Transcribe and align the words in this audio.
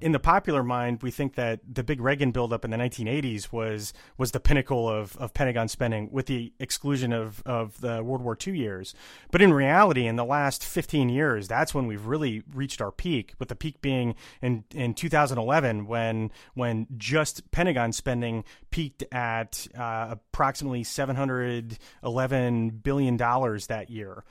in 0.00 0.12
the 0.12 0.18
popular 0.18 0.62
mind, 0.62 1.02
we 1.02 1.10
think 1.10 1.34
that 1.36 1.60
the 1.70 1.82
big 1.82 2.00
Reagan 2.00 2.30
buildup 2.30 2.64
in 2.64 2.70
the 2.70 2.76
1980s 2.76 3.52
was 3.52 3.92
was 4.18 4.32
the 4.32 4.40
pinnacle 4.40 4.88
of, 4.88 5.16
of 5.16 5.32
Pentagon 5.32 5.68
spending, 5.68 6.10
with 6.10 6.26
the 6.26 6.52
exclusion 6.58 7.12
of, 7.12 7.42
of 7.46 7.80
the 7.80 8.02
World 8.02 8.22
War 8.22 8.36
II 8.46 8.58
years. 8.58 8.94
But 9.30 9.40
in 9.42 9.52
reality, 9.52 10.06
in 10.06 10.16
the 10.16 10.24
last 10.24 10.64
15 10.64 11.08
years, 11.08 11.48
that's 11.48 11.74
when 11.74 11.86
we've 11.86 12.06
really 12.06 12.42
reached 12.52 12.80
our 12.82 12.92
peak. 12.92 13.34
With 13.38 13.48
the 13.48 13.56
peak 13.56 13.80
being 13.80 14.14
in 14.42 14.64
in 14.74 14.94
2011, 14.94 15.86
when 15.86 16.30
when 16.54 16.86
just 16.96 17.50
Pentagon 17.50 17.92
spending 17.92 18.44
peaked 18.70 19.04
at 19.12 19.66
uh, 19.76 20.08
approximately 20.10 20.84
711 20.84 22.68
billion 22.70 23.16
dollars 23.16 23.66
that 23.68 23.88
year. 23.88 24.24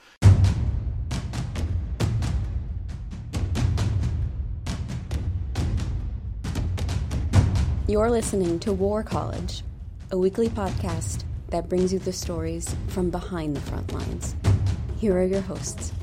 You're 7.87 8.09
listening 8.09 8.57
to 8.61 8.73
War 8.73 9.03
College, 9.03 9.61
a 10.09 10.17
weekly 10.17 10.49
podcast 10.49 11.23
that 11.49 11.69
brings 11.69 11.93
you 11.93 11.99
the 11.99 12.11
stories 12.11 12.75
from 12.87 13.11
behind 13.11 13.55
the 13.55 13.61
front 13.61 13.93
lines. 13.93 14.35
Here 14.97 15.15
are 15.15 15.23
your 15.23 15.41
hosts, 15.41 15.93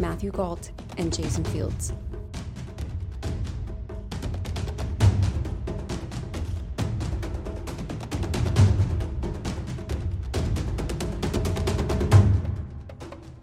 Matthew 0.00 0.32
Gault 0.32 0.72
and 0.98 1.14
Jason 1.14 1.44
Fields. 1.44 1.92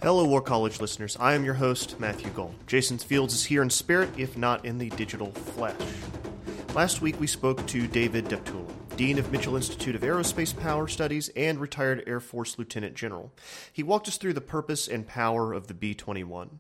Hello, 0.01 0.25
War 0.25 0.41
College 0.41 0.81
listeners. 0.81 1.15
I 1.21 1.35
am 1.35 1.45
your 1.45 1.53
host, 1.53 1.97
Matthew 2.01 2.31
Gault. 2.31 2.53
Jason 2.67 2.97
Fields 2.97 3.33
is 3.33 3.45
here 3.45 3.61
in 3.61 3.69
spirit, 3.69 4.09
if 4.17 4.35
not 4.35 4.65
in 4.65 4.77
the 4.77 4.89
digital 4.89 5.31
flesh. 5.31 5.73
Last 6.77 7.01
week 7.01 7.19
we 7.19 7.25
spoke 7.25 7.65
to 7.65 7.87
David 7.87 8.25
Deptula, 8.25 8.71
Dean 8.97 9.17
of 9.17 9.31
Mitchell 9.31 9.55
Institute 9.55 9.95
of 9.95 10.03
Aerospace 10.03 10.55
Power 10.55 10.87
Studies 10.87 11.27
and 11.35 11.59
retired 11.59 12.03
Air 12.05 12.19
Force 12.19 12.59
Lieutenant 12.59 12.93
General. 12.93 13.33
He 13.73 13.81
walked 13.81 14.07
us 14.07 14.17
through 14.17 14.33
the 14.33 14.41
purpose 14.41 14.87
and 14.87 15.07
power 15.07 15.53
of 15.53 15.65
the 15.65 15.73
B 15.73 15.95
21. 15.95 16.59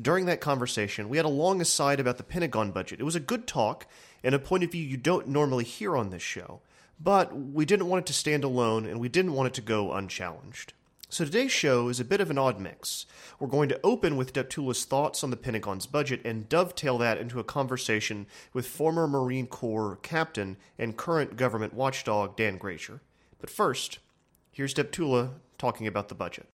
During 0.00 0.26
that 0.26 0.40
conversation, 0.40 1.08
we 1.08 1.16
had 1.16 1.26
a 1.26 1.28
long 1.28 1.60
aside 1.60 1.98
about 1.98 2.16
the 2.16 2.22
Pentagon 2.22 2.70
budget. 2.70 3.00
It 3.00 3.02
was 3.02 3.16
a 3.16 3.20
good 3.20 3.48
talk 3.48 3.88
and 4.22 4.36
a 4.36 4.38
point 4.38 4.62
of 4.62 4.70
view 4.70 4.84
you 4.84 4.96
don't 4.96 5.26
normally 5.26 5.64
hear 5.64 5.96
on 5.96 6.10
this 6.10 6.22
show, 6.22 6.60
but 7.00 7.36
we 7.36 7.64
didn't 7.64 7.88
want 7.88 8.04
it 8.04 8.06
to 8.06 8.12
stand 8.12 8.44
alone 8.44 8.86
and 8.86 9.00
we 9.00 9.08
didn't 9.08 9.32
want 9.32 9.48
it 9.48 9.54
to 9.54 9.62
go 9.62 9.92
unchallenged. 9.92 10.74
So 11.12 11.24
today's 11.24 11.50
show 11.50 11.88
is 11.88 11.98
a 11.98 12.04
bit 12.04 12.20
of 12.20 12.30
an 12.30 12.38
odd 12.38 12.60
mix. 12.60 13.04
We're 13.40 13.48
going 13.48 13.68
to 13.70 13.80
open 13.82 14.16
with 14.16 14.32
Deptula's 14.32 14.84
thoughts 14.84 15.24
on 15.24 15.30
the 15.30 15.36
Pentagon's 15.36 15.84
budget 15.84 16.20
and 16.24 16.48
dovetail 16.48 16.98
that 16.98 17.18
into 17.18 17.40
a 17.40 17.44
conversation 17.44 18.28
with 18.52 18.68
former 18.68 19.08
Marine 19.08 19.48
Corps 19.48 19.98
captain 20.02 20.56
and 20.78 20.96
current 20.96 21.36
government 21.36 21.74
watchdog 21.74 22.36
Dan 22.36 22.58
Grazier. 22.58 23.00
But 23.40 23.50
first, 23.50 23.98
here's 24.52 24.72
Deptula 24.72 25.30
talking 25.58 25.88
about 25.88 26.10
the 26.10 26.14
budget. 26.14 26.46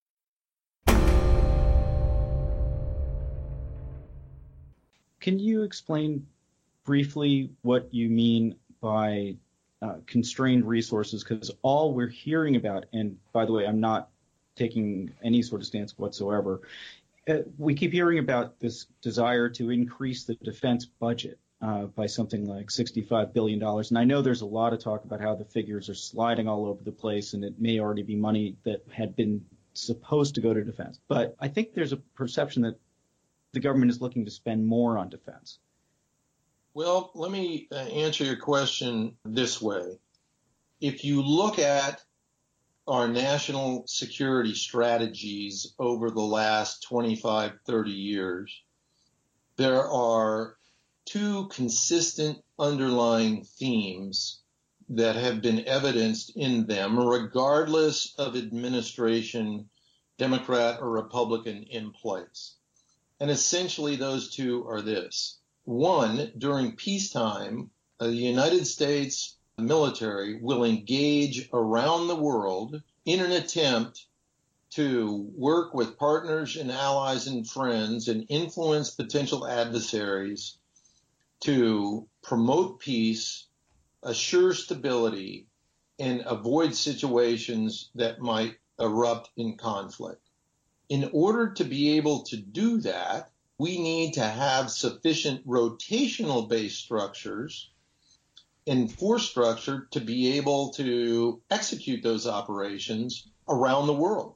Can 5.21 5.39
you 5.39 5.65
explain 5.65 6.27
briefly 6.85 7.51
what 7.61 7.93
you 7.93 8.09
mean 8.09 8.57
by 8.81 9.37
uh, 9.83 9.97
constrained 10.07 10.67
resources? 10.67 11.23
Because 11.23 11.51
all 11.61 11.93
we're 11.93 12.09
hearing 12.09 12.57
about, 12.57 12.87
and 12.95 13.19
by 13.35 13.45
the 13.45 13.53
way, 13.53 13.67
I'm 13.67 13.81
not 13.81 14.09
taking 14.57 15.13
any 15.23 15.43
sort 15.43 15.61
of 15.61 15.67
stance 15.67 15.97
whatsoever. 15.97 16.63
Uh, 17.29 17.39
we 17.59 17.75
keep 17.75 17.93
hearing 17.93 18.19
about 18.19 18.59
this 18.61 18.87
desire 19.03 19.49
to 19.51 19.71
increase 19.71 20.25
the 20.25 20.35
defense 20.37 20.87
budget 20.87 21.39
uh, 21.61 21.85
by 21.85 22.07
something 22.07 22.47
like 22.47 22.69
$65 22.69 23.33
billion. 23.33 23.63
And 23.63 23.99
I 23.99 24.05
know 24.05 24.23
there's 24.23 24.43
a 24.43 24.47
lot 24.47 24.73
of 24.73 24.79
talk 24.81 25.05
about 25.05 25.21
how 25.21 25.35
the 25.35 25.45
figures 25.45 25.89
are 25.89 25.95
sliding 25.95 26.49
all 26.49 26.67
over 26.67 26.83
the 26.83 26.93
place 26.93 27.35
and 27.35 27.45
it 27.45 27.61
may 27.61 27.81
already 27.81 28.03
be 28.03 28.17
money 28.17 28.57
that 28.65 28.85
had 28.93 29.17
been 29.17 29.45
supposed 29.75 30.35
to 30.37 30.41
go 30.41 30.55
to 30.55 30.63
defense. 30.65 31.01
But 31.09 31.37
I 31.41 31.49
think 31.49 31.75
there's 31.75 31.93
a 31.93 31.97
perception 31.97 32.63
that 32.63 32.79
the 33.53 33.61
government 33.61 33.91
is 33.91 34.01
looking 34.01 34.25
to 34.25 34.31
spend 34.31 34.67
more 34.67 34.99
on 34.99 35.09
defense. 35.09 35.59
Well, 36.75 37.11
let 37.15 37.31
me 37.31 37.69
uh, 37.73 37.77
answer 37.77 38.25
your 38.25 38.37
question 38.37 39.17
this 39.25 39.63
way. 39.63 39.99
If 40.79 41.05
you 41.05 41.23
look 41.23 41.59
at 41.59 42.03
our 42.87 43.09
national 43.09 43.85
security 43.87 44.55
strategies 44.55 45.75
over 45.79 46.11
the 46.11 46.21
last 46.21 46.83
25, 46.85 47.53
30 47.67 47.91
years, 47.91 48.63
there 49.57 49.85
are 49.89 50.57
two 51.05 51.49
consistent 51.49 52.39
underlying 52.59 53.45
themes 53.45 54.41
that 54.89 55.17
have 55.17 55.43
been 55.43 55.67
evidenced 55.67 56.37
in 56.37 56.67
them, 56.67 56.99
regardless 56.99 58.15
of 58.19 58.37
administration, 58.37 59.69
Democrat 60.19 60.79
or 60.81 60.91
Republican 60.91 61.65
in 61.65 61.91
place. 61.91 62.57
And 63.19 63.31
essentially, 63.31 63.97
those 63.97 64.31
two 64.31 64.67
are 64.69 64.83
this. 64.83 65.39
One, 65.65 66.33
during 66.39 66.77
peacetime, 66.77 67.71
the 67.99 68.13
United 68.13 68.67
States 68.67 69.36
military 69.59 70.39
will 70.39 70.65
engage 70.65 71.49
around 71.51 72.09
the 72.09 72.15
world 72.17 72.83
in 73.07 73.21
an 73.21 73.33
attempt 73.33 74.05
to 74.69 75.31
work 75.35 75.73
with 75.73 75.97
partners 75.97 76.57
and 76.57 76.71
allies 76.71 77.27
and 77.27 77.49
friends 77.49 78.09
and 78.09 78.27
influence 78.29 78.91
potential 78.91 79.47
adversaries 79.47 80.59
to 81.41 82.07
promote 82.23 82.81
peace, 82.81 83.47
assure 84.03 84.53
stability, 84.53 85.47
and 85.99 86.23
avoid 86.27 86.75
situations 86.75 87.89
that 87.95 88.21
might 88.21 88.57
erupt 88.79 89.31
in 89.39 89.57
conflict. 89.57 90.21
In 90.91 91.09
order 91.15 91.55
to 91.55 91.65
be 91.65 91.97
able 91.97 92.25
to 92.25 92.37
do 92.37 92.83
that, 92.83 93.31
we 93.57 93.79
need 93.79 94.13
to 94.15 94.25
have 94.25 94.71
sufficient 94.71 95.47
rotational 95.47 96.47
based 96.47 96.77
structures 96.77 97.71
in 98.67 98.89
force 98.89 99.29
structure 99.29 99.87
to 99.93 100.01
be 100.01 100.37
able 100.37 100.71
to 100.71 101.41
execute 101.51 102.03
those 102.03 102.27
operations 102.27 103.29
around 103.49 103.87
the 103.87 103.93
world. 103.93 104.35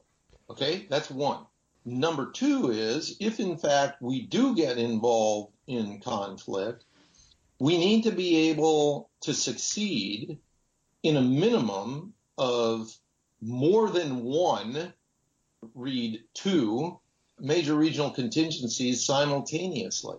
Okay, 0.49 0.87
that's 0.89 1.11
one. 1.11 1.45
Number 1.85 2.31
two 2.31 2.71
is 2.71 3.17
if 3.19 3.39
in 3.39 3.57
fact 3.57 4.01
we 4.01 4.21
do 4.21 4.55
get 4.55 4.77
involved 4.77 5.53
in 5.67 5.99
conflict, 5.99 6.85
we 7.59 7.77
need 7.77 8.03
to 8.03 8.11
be 8.11 8.49
able 8.49 9.09
to 9.21 9.33
succeed 9.33 10.39
in 11.03 11.17
a 11.17 11.21
minimum 11.21 12.13
of 12.37 12.95
more 13.41 13.89
than 13.89 14.23
one, 14.23 14.93
read 15.73 16.23
two, 16.33 16.99
major 17.39 17.75
regional 17.75 18.11
contingencies 18.11 19.05
simultaneously. 19.05 20.17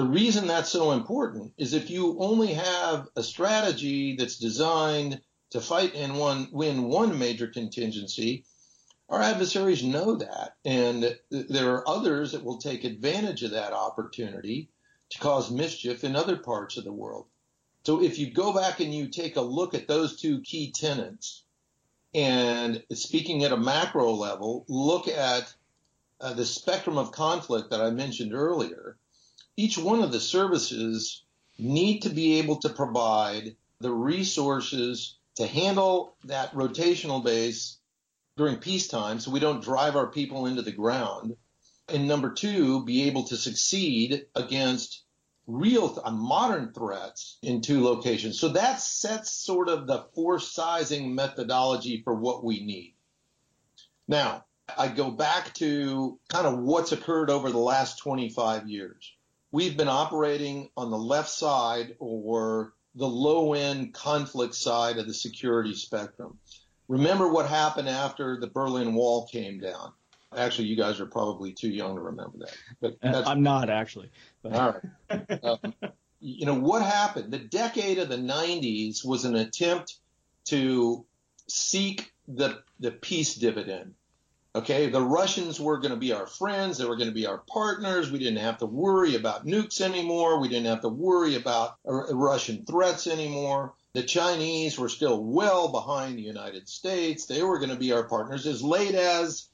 The 0.00 0.06
reason 0.06 0.46
that's 0.46 0.70
so 0.70 0.92
important 0.92 1.52
is 1.58 1.74
if 1.74 1.90
you 1.90 2.16
only 2.20 2.54
have 2.54 3.10
a 3.16 3.22
strategy 3.22 4.16
that's 4.16 4.38
designed 4.38 5.20
to 5.50 5.60
fight 5.60 5.94
and 5.94 6.18
one, 6.18 6.48
win 6.52 6.84
one 6.84 7.18
major 7.18 7.46
contingency, 7.46 8.46
our 9.10 9.20
adversaries 9.20 9.84
know 9.84 10.14
that. 10.14 10.56
And 10.64 11.18
there 11.28 11.74
are 11.74 11.86
others 11.86 12.32
that 12.32 12.42
will 12.42 12.56
take 12.56 12.84
advantage 12.84 13.42
of 13.42 13.50
that 13.50 13.74
opportunity 13.74 14.70
to 15.10 15.18
cause 15.18 15.50
mischief 15.50 16.02
in 16.02 16.16
other 16.16 16.38
parts 16.38 16.78
of 16.78 16.84
the 16.84 16.94
world. 16.94 17.26
So 17.84 18.02
if 18.02 18.18
you 18.18 18.32
go 18.32 18.54
back 18.54 18.80
and 18.80 18.94
you 18.94 19.06
take 19.08 19.36
a 19.36 19.42
look 19.42 19.74
at 19.74 19.86
those 19.86 20.18
two 20.18 20.40
key 20.40 20.72
tenets, 20.72 21.44
and 22.14 22.82
speaking 22.94 23.44
at 23.44 23.52
a 23.52 23.56
macro 23.58 24.12
level, 24.12 24.64
look 24.66 25.08
at 25.08 25.54
uh, 26.22 26.32
the 26.32 26.46
spectrum 26.46 26.96
of 26.96 27.12
conflict 27.12 27.68
that 27.68 27.82
I 27.82 27.90
mentioned 27.90 28.32
earlier, 28.32 28.96
each 29.60 29.76
one 29.76 30.02
of 30.02 30.10
the 30.10 30.20
services 30.20 31.22
need 31.58 32.00
to 32.00 32.08
be 32.08 32.38
able 32.38 32.56
to 32.56 32.70
provide 32.70 33.54
the 33.80 33.92
resources 33.92 35.18
to 35.36 35.46
handle 35.46 36.16
that 36.24 36.54
rotational 36.54 37.22
base 37.22 37.78
during 38.38 38.56
peacetime 38.56 39.20
so 39.20 39.30
we 39.30 39.38
don't 39.38 39.62
drive 39.62 39.96
our 39.96 40.06
people 40.06 40.46
into 40.46 40.62
the 40.62 40.72
ground. 40.72 41.36
And 41.88 42.08
number 42.08 42.32
two, 42.32 42.86
be 42.86 43.02
able 43.02 43.24
to 43.24 43.36
succeed 43.36 44.24
against 44.34 45.04
real 45.46 45.90
th- 45.90 46.06
uh, 46.06 46.10
modern 46.10 46.72
threats 46.72 47.36
in 47.42 47.60
two 47.60 47.84
locations. 47.84 48.40
So 48.40 48.48
that 48.48 48.80
sets 48.80 49.30
sort 49.30 49.68
of 49.68 49.86
the 49.86 50.06
force 50.14 50.50
sizing 50.50 51.14
methodology 51.14 52.00
for 52.02 52.14
what 52.14 52.42
we 52.42 52.64
need. 52.64 52.94
Now, 54.08 54.46
I 54.78 54.88
go 54.88 55.10
back 55.10 55.52
to 55.54 56.18
kind 56.30 56.46
of 56.46 56.60
what's 56.60 56.92
occurred 56.92 57.28
over 57.28 57.50
the 57.50 57.58
last 57.58 57.98
25 57.98 58.66
years 58.66 59.12
we've 59.52 59.76
been 59.76 59.88
operating 59.88 60.70
on 60.76 60.90
the 60.90 60.98
left 60.98 61.30
side 61.30 61.96
or 61.98 62.72
the 62.94 63.06
low 63.06 63.54
end 63.54 63.94
conflict 63.94 64.54
side 64.54 64.98
of 64.98 65.06
the 65.06 65.14
security 65.14 65.74
spectrum. 65.74 66.38
Remember 66.88 67.28
what 67.28 67.48
happened 67.48 67.88
after 67.88 68.38
the 68.40 68.48
Berlin 68.48 68.94
Wall 68.94 69.28
came 69.28 69.60
down. 69.60 69.92
Actually, 70.36 70.68
you 70.68 70.76
guys 70.76 71.00
are 71.00 71.06
probably 71.06 71.52
too 71.52 71.68
young 71.68 71.96
to 71.96 72.00
remember 72.00 72.38
that. 72.38 72.56
But 72.80 72.96
I'm 73.02 73.42
not 73.42 73.68
actually. 73.68 74.10
But. 74.42 74.52
All 74.52 74.74
right. 75.10 75.44
Um, 75.44 75.74
you 76.20 76.46
know, 76.46 76.54
what 76.54 76.82
happened? 76.82 77.32
The 77.32 77.38
decade 77.38 77.98
of 77.98 78.08
the 78.08 78.16
90s 78.16 79.04
was 79.04 79.24
an 79.24 79.36
attempt 79.36 79.96
to 80.46 81.04
seek 81.48 82.12
the, 82.28 82.62
the 82.78 82.90
peace 82.90 83.34
dividend. 83.34 83.94
Okay, 84.52 84.88
the 84.88 85.00
Russians 85.00 85.60
were 85.60 85.78
going 85.78 85.92
to 85.92 85.96
be 85.96 86.12
our 86.12 86.26
friends. 86.26 86.76
They 86.76 86.84
were 86.84 86.96
going 86.96 87.08
to 87.08 87.14
be 87.14 87.26
our 87.26 87.38
partners. 87.38 88.10
We 88.10 88.18
didn't 88.18 88.38
have 88.38 88.58
to 88.58 88.66
worry 88.66 89.14
about 89.14 89.46
nukes 89.46 89.80
anymore. 89.80 90.40
We 90.40 90.48
didn't 90.48 90.66
have 90.66 90.80
to 90.80 90.88
worry 90.88 91.36
about 91.36 91.76
Russian 91.84 92.64
threats 92.64 93.06
anymore. 93.06 93.74
The 93.92 94.02
Chinese 94.02 94.76
were 94.76 94.88
still 94.88 95.22
well 95.22 95.70
behind 95.70 96.18
the 96.18 96.22
United 96.22 96.68
States. 96.68 97.26
They 97.26 97.44
were 97.44 97.58
going 97.58 97.70
to 97.70 97.76
be 97.76 97.92
our 97.92 98.02
partners 98.02 98.44
as 98.44 98.60
late 98.60 98.96
as 98.96 99.48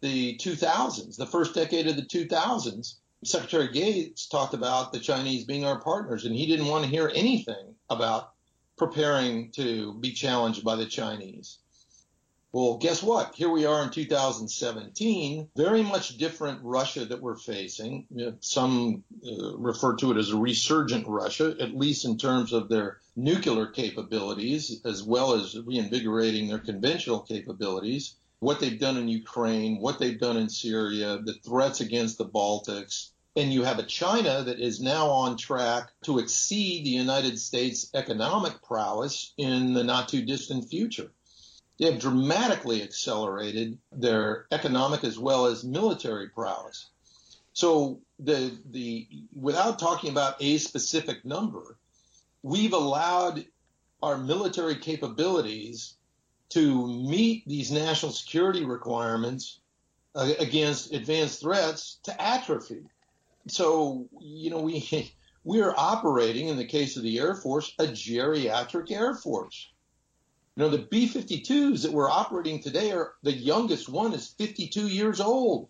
the 0.00 0.36
2000s, 0.38 1.16
the 1.16 1.26
first 1.26 1.54
decade 1.54 1.86
of 1.86 1.94
the 1.94 2.02
2000s. 2.02 2.96
Secretary 3.24 3.68
Gates 3.68 4.26
talked 4.26 4.54
about 4.54 4.92
the 4.92 5.00
Chinese 5.00 5.44
being 5.44 5.64
our 5.64 5.80
partners, 5.80 6.24
and 6.24 6.34
he 6.34 6.46
didn't 6.46 6.66
want 6.66 6.84
to 6.84 6.90
hear 6.90 7.10
anything 7.14 7.76
about 7.88 8.32
preparing 8.76 9.52
to 9.52 9.94
be 9.94 10.12
challenged 10.12 10.64
by 10.64 10.74
the 10.74 10.86
Chinese. 10.86 11.58
Well, 12.56 12.78
guess 12.78 13.02
what? 13.02 13.34
Here 13.34 13.50
we 13.50 13.66
are 13.66 13.82
in 13.82 13.90
2017, 13.90 15.50
very 15.56 15.82
much 15.82 16.16
different 16.16 16.60
Russia 16.62 17.04
that 17.04 17.20
we're 17.20 17.36
facing. 17.36 18.06
Some 18.40 19.04
uh, 19.22 19.58
refer 19.58 19.94
to 19.96 20.12
it 20.12 20.16
as 20.16 20.30
a 20.30 20.38
resurgent 20.38 21.06
Russia, 21.06 21.54
at 21.60 21.76
least 21.76 22.06
in 22.06 22.16
terms 22.16 22.54
of 22.54 22.70
their 22.70 23.00
nuclear 23.14 23.66
capabilities, 23.66 24.80
as 24.86 25.02
well 25.02 25.34
as 25.34 25.54
reinvigorating 25.66 26.48
their 26.48 26.58
conventional 26.58 27.20
capabilities. 27.20 28.14
What 28.38 28.58
they've 28.58 28.80
done 28.80 28.96
in 28.96 29.08
Ukraine, 29.08 29.78
what 29.78 29.98
they've 29.98 30.18
done 30.18 30.38
in 30.38 30.48
Syria, 30.48 31.18
the 31.22 31.34
threats 31.34 31.82
against 31.82 32.16
the 32.16 32.24
Baltics, 32.24 33.10
and 33.36 33.52
you 33.52 33.64
have 33.64 33.78
a 33.78 33.82
China 33.82 34.44
that 34.44 34.60
is 34.60 34.80
now 34.80 35.08
on 35.08 35.36
track 35.36 35.90
to 36.04 36.20
exceed 36.20 36.86
the 36.86 36.90
United 37.04 37.38
States 37.38 37.90
economic 37.92 38.62
prowess 38.62 39.34
in 39.36 39.74
the 39.74 39.84
not 39.84 40.08
too 40.08 40.22
distant 40.22 40.70
future 40.70 41.10
they 41.78 41.90
have 41.90 42.00
dramatically 42.00 42.82
accelerated 42.82 43.78
their 43.92 44.46
economic 44.50 45.04
as 45.04 45.18
well 45.18 45.46
as 45.46 45.64
military 45.64 46.28
prowess. 46.28 46.90
So 47.52 48.00
the 48.18 48.58
the 48.70 49.08
without 49.34 49.78
talking 49.78 50.10
about 50.10 50.36
a 50.40 50.58
specific 50.58 51.24
number, 51.24 51.76
we've 52.42 52.72
allowed 52.72 53.44
our 54.02 54.16
military 54.18 54.76
capabilities 54.76 55.94
to 56.50 56.86
meet 56.86 57.46
these 57.46 57.72
national 57.72 58.12
security 58.12 58.64
requirements 58.64 59.60
uh, 60.14 60.32
against 60.38 60.92
advanced 60.92 61.40
threats 61.40 61.98
to 62.04 62.22
atrophy. 62.22 62.84
So 63.48 64.06
you 64.20 64.50
know 64.50 64.60
we 64.60 65.12
we 65.44 65.60
are 65.60 65.74
operating 65.76 66.48
in 66.48 66.56
the 66.56 66.64
case 66.64 66.96
of 66.96 67.02
the 67.02 67.18
Air 67.18 67.34
Force 67.34 67.74
a 67.78 67.84
geriatric 67.84 68.90
Air 68.90 69.14
Force. 69.14 69.68
You 70.56 70.62
know, 70.62 70.70
the 70.70 70.86
B 70.90 71.06
52s 71.06 71.82
that 71.82 71.92
we're 71.92 72.10
operating 72.10 72.62
today 72.62 72.90
are 72.92 73.12
the 73.22 73.32
youngest 73.32 73.90
one 73.90 74.14
is 74.14 74.28
52 74.38 74.88
years 74.88 75.20
old. 75.20 75.68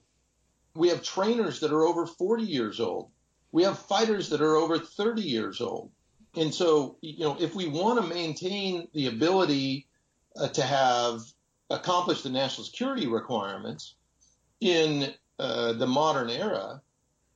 We 0.76 0.90
have 0.90 1.02
trainers 1.02 1.58
that 1.60 1.72
are 1.72 1.82
over 1.82 2.06
40 2.06 2.44
years 2.44 2.78
old. 2.78 3.10
We 3.50 3.64
have 3.64 3.78
fighters 3.80 4.28
that 4.28 4.40
are 4.40 4.54
over 4.54 4.78
30 4.78 5.22
years 5.22 5.60
old. 5.60 5.90
And 6.36 6.54
so, 6.54 6.98
you 7.00 7.24
know, 7.24 7.36
if 7.40 7.56
we 7.56 7.66
want 7.66 8.00
to 8.00 8.06
maintain 8.06 8.86
the 8.92 9.08
ability 9.08 9.88
uh, 10.36 10.48
to 10.48 10.62
have 10.62 11.22
accomplished 11.68 12.22
the 12.22 12.30
national 12.30 12.66
security 12.66 13.08
requirements 13.08 13.96
in 14.60 15.12
uh, 15.40 15.72
the 15.72 15.86
modern 15.86 16.30
era, 16.30 16.80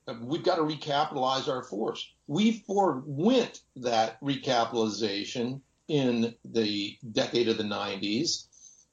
uh, 0.07 0.13
we've 0.21 0.43
got 0.43 0.55
to 0.55 0.61
recapitalize 0.61 1.49
our 1.49 1.63
force. 1.63 2.13
We 2.27 2.63
forewent 2.65 3.59
that 3.75 4.21
recapitalization 4.21 5.59
in 5.91 6.33
the 6.45 6.97
decade 7.11 7.49
of 7.49 7.57
the 7.57 7.65
90s. 7.65 8.45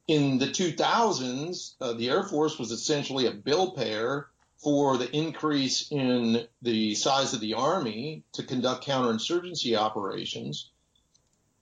In 0.09 0.37
the 0.37 0.47
2000s, 0.47 1.75
uh, 1.79 1.93
the 1.93 2.09
Air 2.09 2.23
Force 2.23 2.59
was 2.59 2.71
essentially 2.71 3.25
a 3.25 3.31
bill 3.31 3.71
payer 3.71 4.27
for 4.57 4.97
the 4.97 5.09
increase 5.15 5.89
in 5.91 6.45
the 6.61 6.95
size 6.95 7.33
of 7.33 7.39
the 7.39 7.53
Army 7.53 8.23
to 8.33 8.43
conduct 8.43 8.85
counterinsurgency 8.85 9.77
operations. 9.77 10.71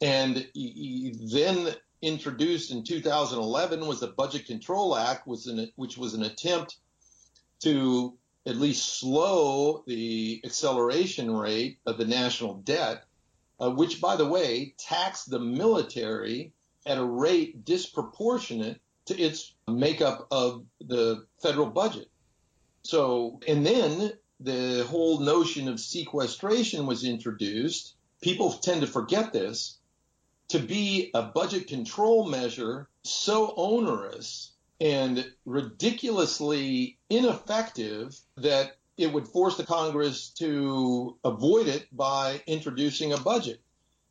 And 0.01 0.47
then 0.55 1.75
introduced 2.01 2.71
in 2.71 2.83
2011 2.83 3.85
was 3.85 3.99
the 3.99 4.07
Budget 4.07 4.47
Control 4.47 4.95
Act, 4.95 5.27
which 5.27 5.97
was 5.97 6.15
an 6.15 6.23
attempt 6.23 6.77
to 7.59 8.17
at 8.47 8.55
least 8.55 8.99
slow 8.99 9.83
the 9.85 10.41
acceleration 10.43 11.35
rate 11.35 11.77
of 11.85 11.99
the 11.99 12.05
national 12.05 12.55
debt 12.55 13.03
uh, 13.59 13.71
which, 13.71 14.01
by 14.01 14.15
the 14.15 14.25
way, 14.25 14.73
taxed 14.77 15.29
the 15.29 15.39
military 15.39 16.53
at 16.85 16.97
a 16.97 17.03
rate 17.03 17.65
disproportionate 17.65 18.79
to 19.05 19.19
its 19.19 19.53
makeup 19.67 20.27
of 20.31 20.65
the 20.81 21.25
federal 21.41 21.67
budget. 21.67 22.09
So, 22.83 23.39
and 23.47 23.65
then 23.65 24.13
the 24.39 24.85
whole 24.89 25.19
notion 25.19 25.67
of 25.67 25.79
sequestration 25.79 26.85
was 26.85 27.03
introduced. 27.03 27.95
People 28.21 28.53
tend 28.53 28.81
to 28.81 28.87
forget 28.87 29.33
this 29.33 29.77
to 30.49 30.59
be 30.59 31.11
a 31.13 31.23
budget 31.23 31.67
control 31.67 32.27
measure 32.29 32.87
so 33.03 33.53
onerous 33.57 34.51
and 34.79 35.29
ridiculously 35.45 36.97
ineffective 37.09 38.17
that 38.37 38.77
it 38.97 39.13
would 39.13 39.27
force 39.27 39.57
the 39.57 39.65
Congress 39.65 40.29
to 40.29 41.15
avoid 41.23 41.67
it 41.67 41.85
by 41.95 42.41
introducing 42.47 43.13
a 43.13 43.17
budget. 43.17 43.61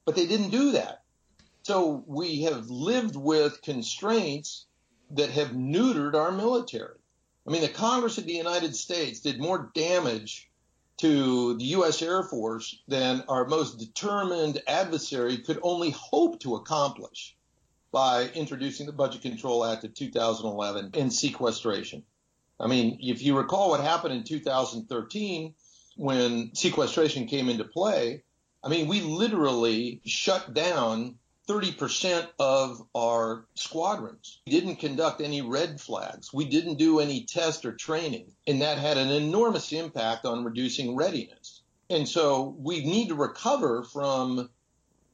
But 0.05 0.15
they 0.15 0.27
didn't 0.27 0.51
do 0.51 0.73
that. 0.73 1.03
So 1.65 2.05
we 2.07 2.43
have 2.43 2.71
lived 2.71 3.17
with 3.17 3.63
constraints 3.63 4.67
that 5.11 5.31
have 5.31 5.49
neutered 5.49 6.15
our 6.15 6.31
military. 6.31 6.99
I 7.47 7.51
mean, 7.51 7.63
the 7.63 7.69
Congress 7.69 8.19
of 8.19 8.27
the 8.27 8.33
United 8.33 8.75
States 8.77 9.21
did 9.21 9.41
more 9.41 9.71
damage 9.75 10.49
to 10.99 11.57
the 11.59 11.65
U.S. 11.65 12.03
Air 12.03 12.23
Force 12.23 12.79
than 12.89 13.25
our 13.29 13.47
most 13.47 13.79
determined 13.79 14.63
adversary 14.67 15.39
could 15.39 15.59
only 15.63 15.91
hope 15.91 16.41
to 16.41 16.55
accomplish 16.55 17.37
by 17.93 18.29
introducing 18.35 18.87
the 18.87 18.93
Budget 18.93 19.23
Control 19.23 19.65
Act 19.65 19.85
of 19.85 19.95
2011 19.95 20.93
and 20.95 21.13
sequestration. 21.13 22.03
I 22.59 22.67
mean, 22.67 22.99
if 23.01 23.23
you 23.23 23.37
recall 23.37 23.71
what 23.71 23.81
happened 23.81 24.15
in 24.15 24.25
2013 24.25 25.55
when 25.97 26.55
sequestration 26.55 27.27
came 27.27 27.49
into 27.49 27.65
play, 27.65 28.23
I 28.65 28.69
mean, 28.69 28.89
we 28.89 29.01
literally 29.01 30.01
shut 30.05 30.55
down 30.55 31.17
30% 31.49 32.27
of 32.41 32.83
our 32.95 33.47
squadrons. 33.55 34.41
We 34.47 34.53
didn't 34.53 34.77
conduct 34.77 35.21
any 35.21 35.43
red 35.43 35.81
flags. 35.81 36.33
We 36.33 36.47
didn't 36.47 36.77
do 36.77 36.99
any 36.99 37.25
test 37.25 37.65
or 37.65 37.73
training. 37.73 38.33
And 38.47 38.63
that 38.63 38.79
had 38.79 38.99
an 38.99 39.11
enormous 39.11 39.73
impact 39.73 40.25
on 40.25 40.45
reducing 40.45 40.97
readiness. 40.97 41.63
And 41.89 42.09
so 42.09 42.57
we 42.59 42.85
need 42.85 43.09
to 43.09 43.15
recover 43.15 43.85
from, 43.85 44.51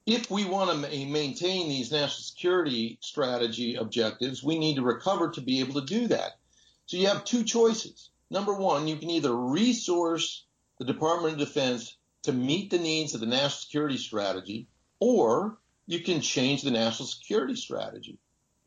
if 0.06 0.30
we 0.30 0.46
want 0.46 0.70
to 0.70 1.06
maintain 1.06 1.68
these 1.68 1.92
national 1.92 2.22
security 2.22 2.98
strategy 3.02 3.74
objectives, 3.74 4.42
we 4.42 4.58
need 4.58 4.76
to 4.76 4.82
recover 4.82 5.30
to 5.32 5.42
be 5.42 5.60
able 5.60 5.80
to 5.80 5.86
do 5.86 6.06
that. 6.08 6.38
So 6.86 6.96
you 6.96 7.06
have 7.08 7.24
two 7.24 7.44
choices. 7.44 8.10
Number 8.30 8.54
one, 8.54 8.88
you 8.88 8.96
can 8.96 9.10
either 9.10 9.34
resource 9.34 10.44
the 10.78 10.84
Department 10.84 11.34
of 11.34 11.38
Defense 11.38 11.96
to 12.22 12.32
meet 12.32 12.70
the 12.70 12.78
needs 12.78 13.14
of 13.14 13.20
the 13.20 13.26
national 13.26 13.50
security 13.50 13.96
strategy, 13.96 14.68
or 15.00 15.58
you 15.86 16.00
can 16.00 16.20
change 16.20 16.62
the 16.62 16.70
national 16.70 17.08
security 17.08 17.56
strategy, 17.56 18.18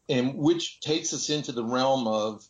and 0.09 0.37
which 0.37 0.81
takes 0.81 1.13
us 1.13 1.29
into 1.29 1.51
the 1.51 1.63
realm 1.63 2.07
of 2.07 2.47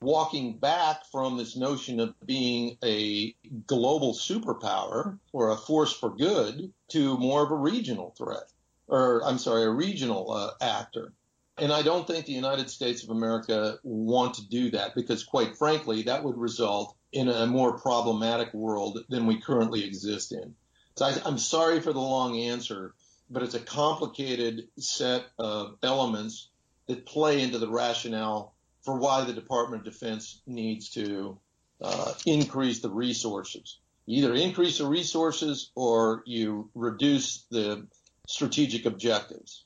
walking 0.00 0.58
back 0.58 1.06
from 1.06 1.36
this 1.36 1.56
notion 1.56 2.00
of 2.00 2.14
being 2.26 2.76
a 2.84 3.34
global 3.66 4.12
superpower 4.12 5.18
or 5.32 5.50
a 5.50 5.56
force 5.56 5.92
for 5.92 6.10
good 6.10 6.72
to 6.88 7.16
more 7.18 7.42
of 7.44 7.50
a 7.50 7.56
regional 7.56 8.14
threat, 8.16 8.52
or 8.88 9.24
I'm 9.24 9.38
sorry, 9.38 9.64
a 9.64 9.70
regional 9.70 10.30
uh, 10.30 10.50
actor. 10.60 11.12
And 11.58 11.72
I 11.72 11.82
don't 11.82 12.06
think 12.06 12.26
the 12.26 12.32
United 12.32 12.68
States 12.68 13.02
of 13.02 13.10
America 13.10 13.78
want 13.82 14.34
to 14.34 14.46
do 14.46 14.70
that 14.72 14.94
because, 14.94 15.24
quite 15.24 15.56
frankly, 15.56 16.02
that 16.02 16.22
would 16.22 16.36
result 16.36 16.94
in 17.12 17.28
a 17.28 17.46
more 17.46 17.78
problematic 17.78 18.52
world 18.52 18.98
than 19.08 19.26
we 19.26 19.40
currently 19.40 19.84
exist 19.84 20.32
in. 20.32 20.54
So 20.96 21.06
I, 21.06 21.14
I'm 21.24 21.38
sorry 21.38 21.80
for 21.80 21.92
the 21.92 22.00
long 22.00 22.38
answer, 22.38 22.94
but 23.30 23.42
it's 23.42 23.54
a 23.54 23.60
complicated 23.60 24.68
set 24.78 25.24
of 25.38 25.76
elements 25.82 26.48
that 26.88 27.06
play 27.06 27.42
into 27.42 27.58
the 27.58 27.70
rationale 27.70 28.54
for 28.82 28.98
why 28.98 29.24
the 29.24 29.32
Department 29.32 29.86
of 29.86 29.92
Defense 29.92 30.40
needs 30.46 30.90
to 30.90 31.38
uh, 31.80 32.12
increase 32.24 32.80
the 32.80 32.90
resources. 32.90 33.78
Either 34.06 34.34
increase 34.34 34.78
the 34.78 34.86
resources 34.86 35.70
or 35.74 36.22
you 36.26 36.70
reduce 36.74 37.44
the 37.50 37.86
strategic 38.28 38.86
objectives. 38.86 39.64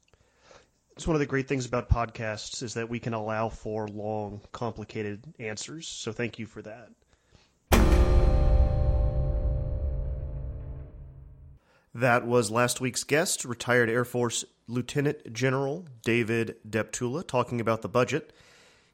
It's 1.01 1.07
one 1.07 1.17
of 1.17 1.21
the 1.21 1.25
great 1.25 1.49
things 1.49 1.65
about 1.65 1.89
podcasts 1.89 2.63
is 2.63 2.75
that 2.75 2.91
we 2.91 2.99
can 2.99 3.15
allow 3.15 3.49
for 3.49 3.89
long, 3.89 4.43
complicated 4.53 5.25
answers. 5.39 5.89
So 5.89 6.13
thank 6.13 6.39
you 6.39 6.45
for 6.45 6.61
that. 6.61 6.91
That 11.95 12.27
was 12.27 12.51
last 12.51 12.83
week's 12.83 13.05
guest, 13.05 13.47
retired 13.47 13.89
Air 13.89 14.05
Force 14.05 14.45
Lieutenant 14.69 15.33
General 15.33 15.87
David 16.05 16.57
Deptula, 16.69 17.27
talking 17.27 17.63
about 17.63 17.81
the 17.81 17.89
budget. 17.89 18.35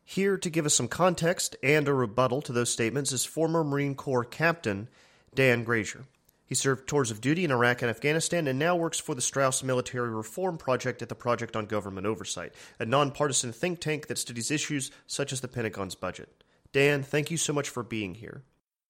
Here 0.05 0.39
to 0.39 0.49
give 0.49 0.65
us 0.65 0.75
some 0.75 0.87
context 0.87 1.57
and 1.61 1.89
a 1.89 1.93
rebuttal 1.93 2.41
to 2.43 2.53
those 2.53 2.71
statements 2.71 3.11
is 3.11 3.25
former 3.25 3.65
Marine 3.65 3.97
Corps 3.97 4.25
Captain 4.25 4.89
Dan 5.35 5.65
Grazier. 5.65 6.05
He 6.47 6.55
served 6.55 6.89
tours 6.89 7.11
of 7.11 7.21
duty 7.21 7.45
in 7.45 7.51
Iraq 7.51 7.83
and 7.83 7.91
Afghanistan 7.91 8.47
and 8.47 8.59
now 8.59 8.77
works 8.77 9.01
for 9.01 9.15
the 9.15 9.21
Strauss 9.21 9.63
Military 9.63 10.11
Reform 10.11 10.57
Project 10.57 11.03
at 11.03 11.09
the 11.09 11.15
Project 11.15 11.57
on 11.57 11.67
Government 11.67 12.07
Oversight, 12.07 12.55
a 12.79 12.87
nonpartisan 12.87 13.53
think 13.53 13.81
tank 13.81 14.07
that 14.07 14.19
studies 14.19 14.51
issues 14.51 14.91
such 15.07 15.33
as 15.33 15.41
the 15.41 15.49
Pentagon's 15.49 15.95
budget. 15.95 16.45
Dan, 16.73 17.03
thank 17.03 17.31
you 17.31 17.37
so 17.37 17.53
much 17.53 17.69
for 17.69 17.83
being 17.83 18.15
here. 18.15 18.43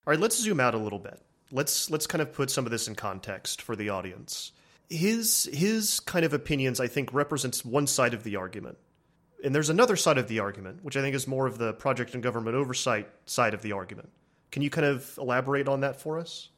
All 0.06 0.12
right, 0.12 0.20
let's 0.20 0.38
zoom 0.38 0.60
out 0.60 0.74
a 0.74 0.78
little 0.78 0.98
bit 0.98 1.20
let's 1.50 1.90
let's 1.90 2.06
kind 2.06 2.22
of 2.22 2.32
put 2.32 2.50
some 2.50 2.64
of 2.64 2.70
this 2.70 2.88
in 2.88 2.94
context 2.94 3.62
for 3.62 3.76
the 3.76 3.88
audience. 3.88 4.52
His 4.88 5.48
his 5.52 6.00
kind 6.00 6.24
of 6.24 6.32
opinions, 6.32 6.80
I 6.80 6.86
think, 6.86 7.12
represents 7.12 7.64
one 7.64 7.86
side 7.86 8.14
of 8.14 8.24
the 8.24 8.36
argument, 8.36 8.78
and 9.44 9.54
there's 9.54 9.70
another 9.70 9.96
side 9.96 10.18
of 10.18 10.28
the 10.28 10.40
argument, 10.40 10.84
which 10.84 10.96
I 10.96 11.02
think 11.02 11.14
is 11.14 11.26
more 11.26 11.46
of 11.46 11.58
the 11.58 11.72
project 11.72 12.14
and 12.14 12.22
government 12.22 12.56
oversight 12.56 13.08
side 13.26 13.54
of 13.54 13.62
the 13.62 13.72
argument. 13.72 14.10
Can 14.50 14.62
you 14.62 14.70
kind 14.70 14.86
of 14.86 15.18
elaborate 15.18 15.68
on 15.68 15.80
that 15.80 16.00
for 16.00 16.18
us? 16.18 16.50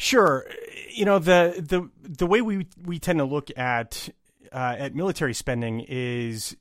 Sure. 0.00 0.46
You 0.88 1.04
know 1.04 1.18
the 1.18 1.54
the 1.58 1.90
the 2.02 2.26
way 2.26 2.40
we 2.40 2.66
we 2.82 2.98
tend 2.98 3.18
to 3.18 3.26
look 3.26 3.50
at 3.54 4.08
uh, 4.50 4.76
at 4.78 4.94
military 4.94 5.34
spending 5.34 5.84
is 5.86 6.56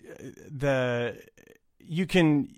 the 0.45 1.15
you 1.79 2.05
can 2.05 2.49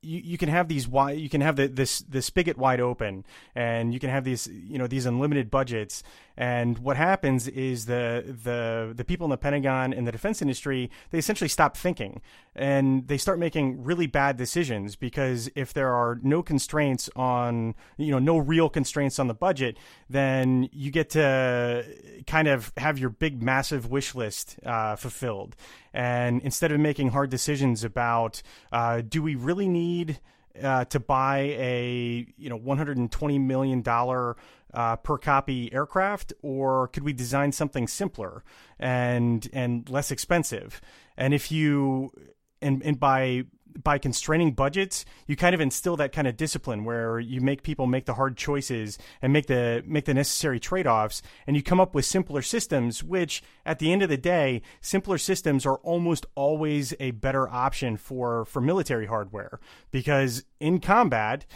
you, 0.00 0.20
you 0.24 0.38
can 0.38 0.48
have 0.48 0.68
these 0.68 0.88
wide 0.88 1.18
you 1.18 1.28
can 1.28 1.42
have 1.42 1.56
the, 1.56 1.66
this 1.68 2.00
the 2.00 2.22
spigot 2.22 2.56
wide 2.56 2.80
open 2.80 3.26
and 3.54 3.92
you 3.92 4.00
can 4.00 4.08
have 4.08 4.24
these 4.24 4.46
you 4.46 4.78
know 4.78 4.86
these 4.86 5.04
unlimited 5.04 5.50
budgets 5.50 6.02
and 6.36 6.78
what 6.78 6.96
happens 6.96 7.48
is 7.48 7.86
the 7.86 8.24
the 8.44 8.92
the 8.94 9.04
people 9.04 9.24
in 9.24 9.30
the 9.30 9.36
Pentagon 9.36 9.92
and 9.92 10.06
the 10.06 10.12
defense 10.12 10.42
industry 10.42 10.90
they 11.10 11.18
essentially 11.18 11.48
stop 11.48 11.76
thinking 11.76 12.20
and 12.54 13.06
they 13.08 13.18
start 13.18 13.38
making 13.38 13.84
really 13.84 14.06
bad 14.06 14.36
decisions 14.36 14.96
because 14.96 15.50
if 15.54 15.72
there 15.72 15.92
are 15.92 16.18
no 16.22 16.42
constraints 16.42 17.08
on 17.14 17.74
you 17.96 18.10
know 18.10 18.18
no 18.18 18.38
real 18.38 18.68
constraints 18.68 19.18
on 19.18 19.28
the 19.28 19.34
budget, 19.34 19.76
then 20.08 20.68
you 20.72 20.90
get 20.90 21.10
to 21.10 21.84
kind 22.26 22.48
of 22.48 22.72
have 22.76 22.98
your 22.98 23.10
big 23.10 23.42
massive 23.42 23.90
wish 23.90 24.14
list 24.14 24.58
uh, 24.64 24.96
fulfilled. 24.96 25.54
And 25.92 26.42
instead 26.42 26.72
of 26.72 26.80
making 26.80 27.10
hard 27.10 27.30
decisions 27.30 27.84
about 27.84 28.42
uh, 28.72 29.02
do 29.06 29.22
we 29.22 29.34
really 29.34 29.68
need 29.68 30.20
uh, 30.62 30.84
to 30.86 31.00
buy 31.00 31.38
a 31.58 32.26
you 32.36 32.48
know 32.48 32.56
120 32.56 33.38
million 33.38 33.82
dollar 33.82 34.36
uh, 34.76 34.94
per 34.96 35.16
copy 35.16 35.72
aircraft, 35.72 36.34
or 36.42 36.88
could 36.88 37.02
we 37.02 37.14
design 37.14 37.50
something 37.50 37.88
simpler 37.88 38.44
and 38.78 39.48
and 39.52 39.88
less 39.88 40.10
expensive? 40.10 40.80
And 41.16 41.32
if 41.32 41.50
you 41.50 42.12
and 42.60 42.82
and 42.84 43.00
by 43.00 43.44
by 43.82 43.98
constraining 43.98 44.52
budgets, 44.52 45.04
you 45.26 45.36
kind 45.36 45.54
of 45.54 45.60
instill 45.60 45.96
that 45.96 46.12
kind 46.12 46.26
of 46.26 46.36
discipline 46.36 46.84
where 46.84 47.18
you 47.18 47.40
make 47.40 47.62
people 47.62 47.86
make 47.86 48.06
the 48.06 48.14
hard 48.14 48.36
choices 48.36 48.98
and 49.22 49.32
make 49.32 49.46
the 49.46 49.82
make 49.86 50.04
the 50.04 50.14
necessary 50.14 50.60
trade-offs 50.60 51.22
and 51.46 51.56
you 51.56 51.62
come 51.62 51.80
up 51.80 51.94
with 51.94 52.04
simpler 52.04 52.42
systems 52.42 53.02
which 53.02 53.42
at 53.64 53.78
the 53.78 53.92
end 53.92 54.02
of 54.02 54.10
the 54.10 54.16
day, 54.18 54.60
simpler 54.82 55.18
systems 55.18 55.64
are 55.64 55.76
almost 55.76 56.26
always 56.34 56.92
a 57.00 57.12
better 57.12 57.48
option 57.48 57.96
for 57.96 58.44
for 58.44 58.60
military 58.60 59.06
hardware 59.06 59.58
because 59.90 60.44
in 60.60 60.80
combat, 60.80 61.46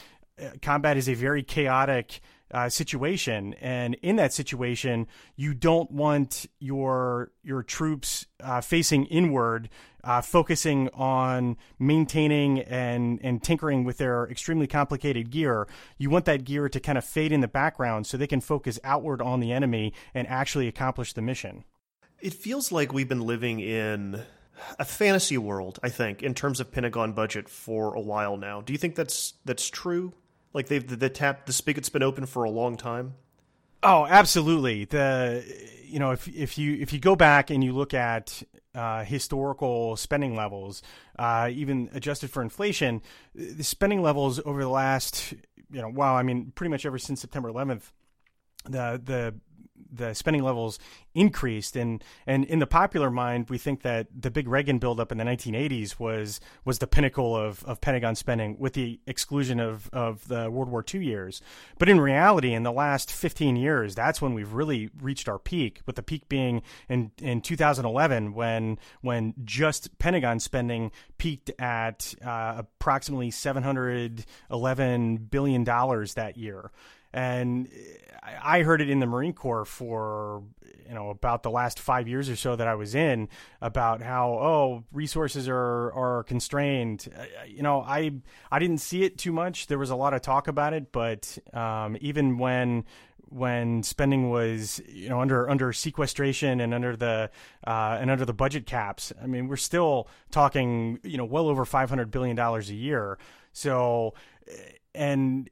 uh, 0.40 0.50
combat 0.62 0.96
is 0.96 1.08
a 1.08 1.14
very 1.14 1.42
chaotic 1.42 2.20
uh, 2.52 2.68
situation, 2.68 3.54
and 3.60 3.94
in 4.02 4.16
that 4.16 4.32
situation, 4.32 5.06
you 5.36 5.54
don't 5.54 5.90
want 5.90 6.46
your 6.58 7.30
your 7.42 7.62
troops 7.62 8.26
uh, 8.42 8.60
facing 8.60 9.06
inward, 9.06 9.68
uh, 10.04 10.20
focusing 10.20 10.88
on 10.94 11.56
maintaining 11.78 12.60
and 12.60 13.20
and 13.22 13.42
tinkering 13.42 13.84
with 13.84 13.98
their 13.98 14.28
extremely 14.30 14.66
complicated 14.66 15.30
gear. 15.30 15.68
You 15.98 16.10
want 16.10 16.24
that 16.24 16.44
gear 16.44 16.68
to 16.68 16.80
kind 16.80 16.98
of 16.98 17.04
fade 17.04 17.32
in 17.32 17.40
the 17.40 17.48
background 17.48 18.06
so 18.06 18.16
they 18.16 18.26
can 18.26 18.40
focus 18.40 18.78
outward 18.84 19.22
on 19.22 19.40
the 19.40 19.52
enemy 19.52 19.92
and 20.14 20.26
actually 20.28 20.68
accomplish 20.68 21.12
the 21.12 21.22
mission. 21.22 21.64
It 22.20 22.34
feels 22.34 22.70
like 22.70 22.92
we've 22.92 23.08
been 23.08 23.22
living 23.26 23.60
in 23.60 24.22
a 24.78 24.84
fantasy 24.84 25.38
world, 25.38 25.78
I 25.82 25.88
think, 25.88 26.22
in 26.22 26.34
terms 26.34 26.60
of 26.60 26.70
Pentagon 26.70 27.12
budget 27.12 27.48
for 27.48 27.94
a 27.94 28.00
while 28.00 28.36
now. 28.36 28.60
Do 28.60 28.72
you 28.72 28.78
think 28.78 28.94
that's 28.94 29.34
that's 29.44 29.68
true? 29.68 30.12
Like 30.52 30.68
they've 30.68 30.86
the, 30.86 30.96
the 30.96 31.08
tap 31.08 31.46
the 31.46 31.52
spigot's 31.52 31.88
been 31.88 32.02
open 32.02 32.26
for 32.26 32.44
a 32.44 32.50
long 32.50 32.76
time. 32.76 33.14
Oh, 33.82 34.06
absolutely. 34.06 34.84
The 34.84 35.44
you 35.84 35.98
know 35.98 36.10
if 36.10 36.28
if 36.28 36.58
you 36.58 36.74
if 36.74 36.92
you 36.92 36.98
go 36.98 37.16
back 37.16 37.50
and 37.50 37.62
you 37.62 37.72
look 37.72 37.94
at 37.94 38.42
uh, 38.74 39.04
historical 39.04 39.96
spending 39.96 40.36
levels, 40.36 40.82
uh, 41.18 41.50
even 41.52 41.88
adjusted 41.92 42.30
for 42.30 42.42
inflation, 42.42 43.02
the 43.34 43.64
spending 43.64 44.02
levels 44.02 44.40
over 44.44 44.62
the 44.62 44.68
last 44.68 45.34
you 45.72 45.80
know 45.80 45.88
wow 45.88 46.16
I 46.16 46.22
mean 46.22 46.52
pretty 46.54 46.70
much 46.70 46.84
ever 46.84 46.98
since 46.98 47.20
September 47.20 47.50
11th, 47.50 47.92
the 48.64 49.00
the 49.02 49.34
the 49.92 50.14
spending 50.14 50.42
levels 50.42 50.78
increased. 51.14 51.76
And 51.76 52.02
and 52.26 52.44
in 52.44 52.58
the 52.58 52.66
popular 52.66 53.10
mind 53.10 53.50
we 53.50 53.58
think 53.58 53.82
that 53.82 54.06
the 54.16 54.30
big 54.30 54.48
Reagan 54.48 54.78
buildup 54.78 55.12
in 55.12 55.18
the 55.18 55.24
1980s 55.24 55.98
was 55.98 56.40
was 56.64 56.78
the 56.78 56.86
pinnacle 56.86 57.36
of, 57.36 57.64
of 57.64 57.80
Pentagon 57.80 58.14
spending 58.14 58.58
with 58.58 58.74
the 58.74 59.00
exclusion 59.06 59.60
of, 59.60 59.90
of 59.92 60.28
the 60.28 60.50
World 60.50 60.70
War 60.70 60.84
II 60.92 61.04
years. 61.04 61.40
But 61.78 61.88
in 61.88 62.00
reality 62.00 62.52
in 62.52 62.62
the 62.62 62.72
last 62.72 63.12
15 63.12 63.56
years 63.56 63.94
that's 63.94 64.22
when 64.22 64.34
we've 64.34 64.52
really 64.52 64.90
reached 65.00 65.28
our 65.28 65.38
peak 65.38 65.80
with 65.86 65.96
the 65.96 66.02
peak 66.02 66.28
being 66.28 66.62
in 66.88 67.10
in 67.20 67.40
2011 67.40 68.34
when 68.34 68.78
when 69.00 69.34
just 69.44 69.98
Pentagon 69.98 70.40
spending 70.40 70.92
peaked 71.18 71.50
at 71.58 72.14
uh, 72.24 72.54
approximately 72.58 73.30
711 73.30 75.16
billion 75.16 75.64
dollars 75.64 76.14
that 76.14 76.36
year 76.36 76.70
and 77.12 77.68
I 78.42 78.62
heard 78.62 78.80
it 78.80 78.90
in 78.90 79.00
the 79.00 79.06
Marine 79.06 79.32
Corps 79.32 79.64
for 79.64 80.42
you 80.88 80.94
know 80.94 81.10
about 81.10 81.42
the 81.42 81.50
last 81.50 81.78
five 81.78 82.08
years 82.08 82.28
or 82.28 82.36
so 82.36 82.56
that 82.56 82.66
I 82.66 82.74
was 82.74 82.94
in 82.94 83.28
about 83.60 84.02
how 84.02 84.30
oh 84.32 84.84
resources 84.92 85.48
are 85.48 85.92
are 85.92 86.24
constrained. 86.24 87.08
Uh, 87.16 87.24
you 87.46 87.62
know 87.62 87.80
I 87.80 88.12
I 88.50 88.58
didn't 88.58 88.78
see 88.78 89.04
it 89.04 89.18
too 89.18 89.32
much. 89.32 89.66
There 89.66 89.78
was 89.78 89.90
a 89.90 89.96
lot 89.96 90.14
of 90.14 90.22
talk 90.22 90.48
about 90.48 90.74
it, 90.74 90.92
but 90.92 91.38
um, 91.52 91.96
even 92.00 92.38
when 92.38 92.84
when 93.30 93.82
spending 93.84 94.30
was 94.30 94.80
you 94.88 95.08
know 95.08 95.20
under 95.20 95.48
under 95.48 95.72
sequestration 95.72 96.60
and 96.60 96.74
under 96.74 96.96
the 96.96 97.30
uh, 97.66 97.98
and 98.00 98.10
under 98.10 98.24
the 98.24 98.34
budget 98.34 98.66
caps. 98.66 99.12
I 99.22 99.26
mean, 99.26 99.48
we're 99.48 99.56
still 99.56 100.08
talking 100.30 100.98
you 101.02 101.16
know 101.16 101.24
well 101.24 101.48
over 101.48 101.64
five 101.64 101.88
hundred 101.88 102.10
billion 102.10 102.36
dollars 102.36 102.68
a 102.70 102.74
year. 102.74 103.18
So 103.52 104.14
and 104.94 105.48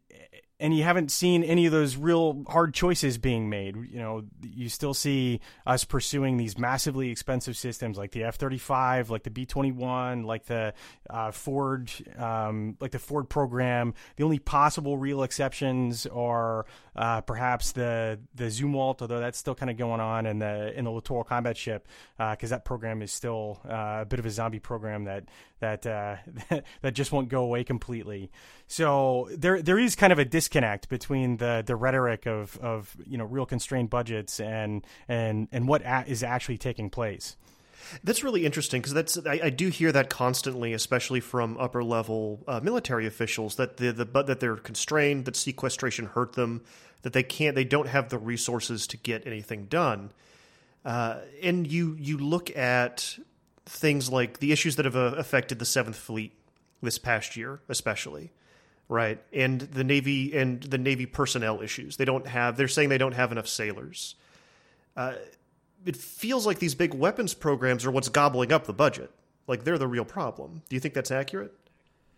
and 0.61 0.77
you 0.77 0.83
haven't 0.83 1.13
seen 1.13 1.45
any 1.45 1.67
of 1.67 1.73
those 1.73 1.97
real 1.97 2.43
hard 2.49 2.75
choices 2.75 3.17
being 3.17 3.49
made. 3.49 3.77
You 3.77 3.99
know, 3.99 4.25
you 4.43 4.69
still 4.69 4.93
see 4.93 5.41
us 5.67 5.85
pursuing 5.85 6.37
these 6.37 6.59
massively 6.59 7.11
expensive 7.11 7.57
systems 7.57 7.97
like 7.97 8.11
the 8.11 8.25
F 8.25 8.37
thirty 8.37 8.59
five, 8.59 9.09
like 9.09 9.23
the 9.23 9.31
B 9.31 9.47
twenty 9.47 9.71
one, 9.71 10.25
like 10.25 10.47
the 10.47 10.75
uh, 11.09 11.31
Ford, 11.31 11.91
um, 12.17 12.77
like 12.81 12.91
the 12.91 12.99
Ford 12.99 13.29
program. 13.29 13.95
The 14.17 14.25
only 14.25 14.41
possible 14.41 14.99
real 14.99 15.23
exceptions 15.23 16.07
are 16.07 16.67
uh, 16.97 17.21
perhaps 17.21 17.73
the 17.73 18.19
the 18.35 18.45
Zumwalt, 18.45 19.01
although 19.01 19.21
that's 19.21 19.39
still 19.39 19.55
kind 19.55 19.71
of 19.71 19.77
going 19.77 20.01
on, 20.01 20.27
and 20.27 20.43
the 20.43 20.77
in 20.77 20.85
the 20.85 20.91
littoral 20.91 21.23
combat 21.23 21.57
ship 21.57 21.87
because 22.17 22.51
uh, 22.53 22.57
that 22.57 22.65
program 22.65 23.01
is 23.01 23.13
still 23.13 23.61
uh, 23.69 23.99
a 24.01 24.07
bit 24.09 24.19
of 24.19 24.27
a 24.27 24.31
zombie 24.31 24.59
program 24.59 25.05
that 25.05 25.25
that 25.61 25.87
uh, 25.87 26.17
that 26.83 26.95
just 26.95 27.13
won't 27.13 27.29
go 27.29 27.45
away 27.45 27.65
completely. 27.65 28.31
So 28.67 29.29
there 29.37 29.63
there 29.63 29.79
is 29.79 29.97
kind 29.97 30.13
of 30.13 30.19
a 30.19 30.25
disconnect 30.49 30.89
between 30.89 31.37
the 31.37 31.63
the 31.67 31.77
rhetoric 31.77 32.27
of 32.27 32.59
of 32.59 32.97
you 33.07 33.19
know 33.19 33.25
real 33.25 33.45
constrained 33.45 33.91
budgets 33.91 34.41
and 34.41 34.87
and 35.07 35.49
and 35.53 35.69
what 35.69 35.83
a- 35.83 36.05
is 36.07 36.23
actually 36.23 36.57
taking 36.57 36.89
place. 36.89 37.37
That's 38.03 38.25
really 38.25 38.45
interesting 38.45 38.81
because 38.81 38.95
that's 38.95 39.19
I, 39.27 39.41
I, 39.45 39.51
do 39.51 39.69
hear 39.69 39.93
that 39.93 40.11
constantly, 40.11 40.73
especially 40.73 41.21
from 41.21 41.57
upper 41.59 41.85
level 41.85 42.43
uh, 42.47 42.61
military 42.63 43.07
officials 43.07 43.57
that 43.57 43.77
the, 43.77 43.93
the 43.93 44.05
but 44.05 44.27
that 44.27 44.41
they're 44.41 44.57
constrained, 44.57 45.25
that 45.27 45.37
sequestration 45.37 46.07
hurt 46.07 46.33
them, 46.33 46.63
that 47.03 47.13
they 47.13 47.23
can't, 47.23 47.55
they 47.55 47.65
don't 47.65 47.89
have 47.89 48.09
the 48.09 48.19
resources 48.19 48.87
to 48.89 48.97
get 48.97 49.27
anything 49.27 49.67
done. 49.67 50.11
Uh, 50.85 51.19
and 51.43 51.67
you 51.71 51.97
you 51.99 52.19
look 52.19 52.55
at 52.57 53.19
things 53.67 54.11
like 54.11 54.41
the 54.41 54.51
issues 54.53 54.77
that 54.77 54.85
have 54.85 54.97
uh, 54.97 55.15
affected 55.17 55.59
the 55.59 55.67
Seventh 55.67 55.97
Fleet 55.97 56.33
this 56.83 56.99
past 56.99 57.37
year, 57.37 57.61
especially, 57.69 58.33
right? 58.89 59.23
And 59.33 59.61
the 59.61 59.85
Navy 59.85 60.37
and 60.37 60.63
the 60.63 60.79
Navy 60.79 61.07
personnel 61.07 61.61
issues. 61.61 61.97
They 61.97 62.05
don't 62.05 62.27
have. 62.27 62.57
They're 62.57 62.69
saying 62.69 62.89
they 62.89 62.99
don't 62.99 63.13
have 63.13 63.33
enough 63.33 63.49
sailors. 63.49 64.15
Uh, 64.97 65.15
it 65.85 65.97
feels 65.97 66.47
like 66.47 66.59
these 66.59 66.75
big 66.75 66.95
weapons 66.95 67.35
programs 67.35 67.87
are 67.87 67.91
what's 67.91 68.09
gobbling 68.09 68.53
up 68.53 68.67
the 68.67 68.73
budget. 68.73 69.11
Like 69.47 69.65
they're 69.65 69.79
the 69.79 69.87
real 69.87 70.05
problem. 70.05 70.63
Do 70.69 70.77
you 70.77 70.81
think 70.81 70.95
that's 70.95 71.11
accurate? 71.11 71.55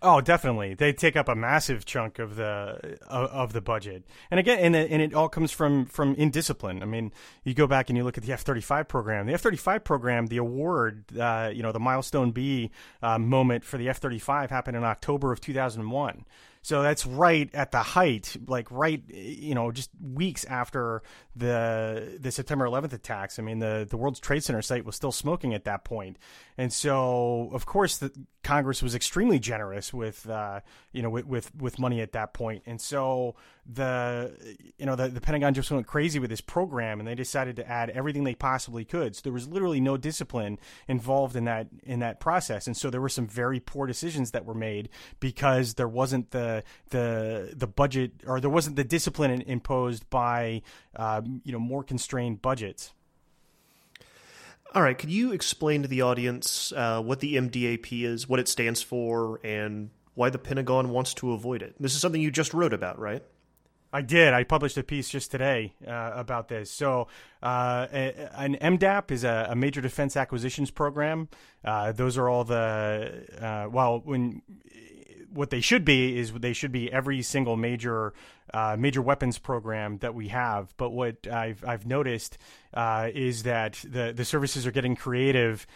Oh, 0.03 0.23
definitely. 0.23 0.73
They 0.73 0.95
take 0.95 1.15
up 1.15 1.29
a 1.29 1.35
massive 1.35 1.85
chunk 1.85 2.19
of 2.19 2.37
the 2.37 2.99
of, 3.07 3.53
the 3.53 3.61
budget, 3.61 4.03
and 4.31 4.41
again, 4.41 4.59
and 4.59 4.75
it, 4.75 4.91
and 4.91 5.03
it 5.03 5.13
all 5.13 5.29
comes 5.29 5.53
from 5.53 5.85
from 5.85 6.15
indiscipline. 6.15 6.83
I 6.83 6.87
mean, 6.87 7.13
you 7.45 7.53
go 7.53 7.67
back 7.67 7.91
and 7.91 7.99
you 7.99 8.05
look 8.05 8.17
at 8.17 8.25
the 8.25 8.33
F 8.33 8.41
thirty 8.41 8.63
five 8.63 8.89
program. 8.89 9.27
The 9.27 9.35
F 9.35 9.43
thirty 9.43 9.59
five 9.59 9.85
program, 9.85 10.29
the 10.29 10.39
award, 10.39 11.05
uh, 11.19 11.51
you 11.53 11.63
know, 11.63 11.71
the 11.71 11.81
milestone 11.81 12.31
B 12.31 12.71
uh, 13.03 13.19
moment 13.19 13.63
for 13.63 13.77
the 13.77 13.91
F 13.91 13.99
thirty 13.99 14.19
five 14.19 14.49
happened 14.49 14.75
in 14.75 14.85
October 14.85 15.33
of 15.33 15.41
two 15.43 15.53
thousand 15.53 15.83
and 15.83 15.91
one. 15.91 16.25
So 16.63 16.83
that's 16.83 17.07
right 17.07 17.49
at 17.55 17.73
the 17.73 17.79
height, 17.79 18.37
like 18.47 18.71
right, 18.71 19.03
you 19.09 19.55
know, 19.55 19.73
just 19.73 19.91
weeks 20.01 20.45
after 20.45 21.03
the 21.35 22.19
the 22.21 22.31
September 22.31 22.67
11th 22.67 22.93
attacks. 22.93 23.39
I 23.39 23.43
mean, 23.43 23.61
the 23.61 23.87
the 23.89 23.97
World 23.97 24.21
Trade 24.21 24.45
Center 24.45 24.61
site 24.61 24.85
was 24.85 24.95
still 24.95 25.13
smoking 25.13 25.55
at 25.55 25.65
that 25.65 25.85
point, 25.85 26.19
and 26.59 26.71
so 26.71 27.51
of 27.55 27.65
course 27.65 27.99
the 27.99 28.13
Congress 28.43 28.83
was 28.83 28.95
extremely 28.95 29.39
generous 29.39 29.93
with, 29.93 30.29
uh, 30.29 30.61
you 30.93 31.03
know, 31.03 31.11
with, 31.11 31.27
with 31.27 31.55
with 31.57 31.79
money 31.79 32.01
at 32.01 32.13
that 32.13 32.35
point, 32.35 32.63
and 32.67 32.81
so 32.81 33.37
the 33.67 34.33
you 34.77 34.87
know 34.87 34.97
the, 34.97 35.09
the 35.09 35.21
Pentagon 35.21 35.55
just 35.55 35.71
went 35.71 35.87
crazy 35.87 36.19
with 36.19 36.31
this 36.31 36.41
program, 36.41 36.99
and 36.99 37.09
they 37.09 37.15
decided 37.15 37.57
to 37.57 37.69
add 37.69 37.91
everything 37.91 38.25
they 38.25 38.35
possibly 38.35 38.85
could. 38.85 39.15
So 39.17 39.23
there 39.25 39.33
was 39.33 39.49
literally 39.49 39.81
no 39.81 39.97
discipline 39.97 40.59
involved 40.89 41.37
in 41.37 41.45
that 41.45 41.69
in 41.85 42.01
that 42.01 42.21
process, 42.21 42.67
and 42.67 42.77
so 42.77 42.91
there 42.91 43.01
were 43.01 43.09
some 43.09 43.27
very 43.27 43.61
poor 43.61 43.87
decisions 43.87 44.33
that 44.33 44.45
were 44.45 44.55
made 44.55 44.89
because 45.21 45.75
there 45.75 45.89
wasn't 45.89 46.31
the 46.31 46.50
the 46.91 47.53
the 47.57 47.67
budget 47.67 48.13
or 48.27 48.41
there 48.41 48.51
wasn't 48.51 48.77
the 48.77 48.85
discipline 48.85 49.43
imposed 49.43 50.09
by 50.11 50.63
um, 50.97 51.41
you 51.45 51.53
know 51.53 51.59
more 51.59 51.83
constrained 51.83 52.43
budgets. 52.43 52.93
All 54.73 54.83
right, 54.83 54.97
could 54.97 55.11
you 55.11 55.33
explain 55.33 55.83
to 55.83 55.89
the 55.89 56.03
audience 56.03 56.73
uh, 56.73 57.03
what 57.03 57.19
the 57.19 57.35
MDAP 57.35 58.05
is, 58.05 58.29
what 58.29 58.39
it 58.39 58.47
stands 58.47 58.81
for, 58.81 59.41
and 59.43 59.91
why 60.15 60.31
the 60.31 60.39
Pentagon 60.39 60.91
wants 60.91 61.13
to 61.15 61.33
avoid 61.33 61.61
it? 61.63 61.75
This 61.81 61.95
is 61.95 62.01
something 62.01 62.21
you 62.21 62.31
just 62.31 62.55
wrote 62.55 62.73
about, 62.73 62.97
right? 62.99 63.25
I 63.93 64.03
did. 64.03 64.35
I 64.35 64.45
published 64.45 64.79
a 64.79 64.83
piece 64.83 65.09
just 65.09 65.31
today 65.31 65.75
uh, 65.87 66.13
about 66.15 66.49
this. 66.49 66.71
So, 66.71 67.09
uh, 67.43 67.87
an 67.91 68.57
MDAP 68.57 69.11
is 69.11 69.25
a, 69.25 69.49
a, 69.51 69.57
major 69.57 69.81
defense 69.81 70.17
acquisitions 70.17 70.71
program. 70.71 71.29
Uh, 71.65 71.93
those 71.93 72.17
are 72.17 72.29
all 72.29 72.45
the 72.45 73.27
uh, 73.41 73.69
well, 73.71 74.01
when 74.05 74.43
what 75.33 75.51
they 75.51 75.61
should 75.61 75.85
be 75.85 76.19
is 76.19 76.33
they 76.33 76.53
should 76.53 76.73
be 76.73 76.93
every 76.93 77.23
single 77.23 77.57
major 77.57 78.13
uh, 78.53 78.77
major 78.79 79.01
weapons 79.01 79.39
program 79.39 79.99
that 79.99 80.15
we 80.15 80.29
have. 80.29 80.75
But 80.77 80.91
what 80.91 81.27
I've 81.27 81.65
I've 81.67 81.87
noticed 81.87 82.39
uh, 82.75 83.11
is 83.13 83.43
that 83.45 83.83
the 83.85 84.13
the 84.15 84.25
services 84.25 84.67
are 84.67 84.73
getting 84.73 84.95
creative 84.95 85.67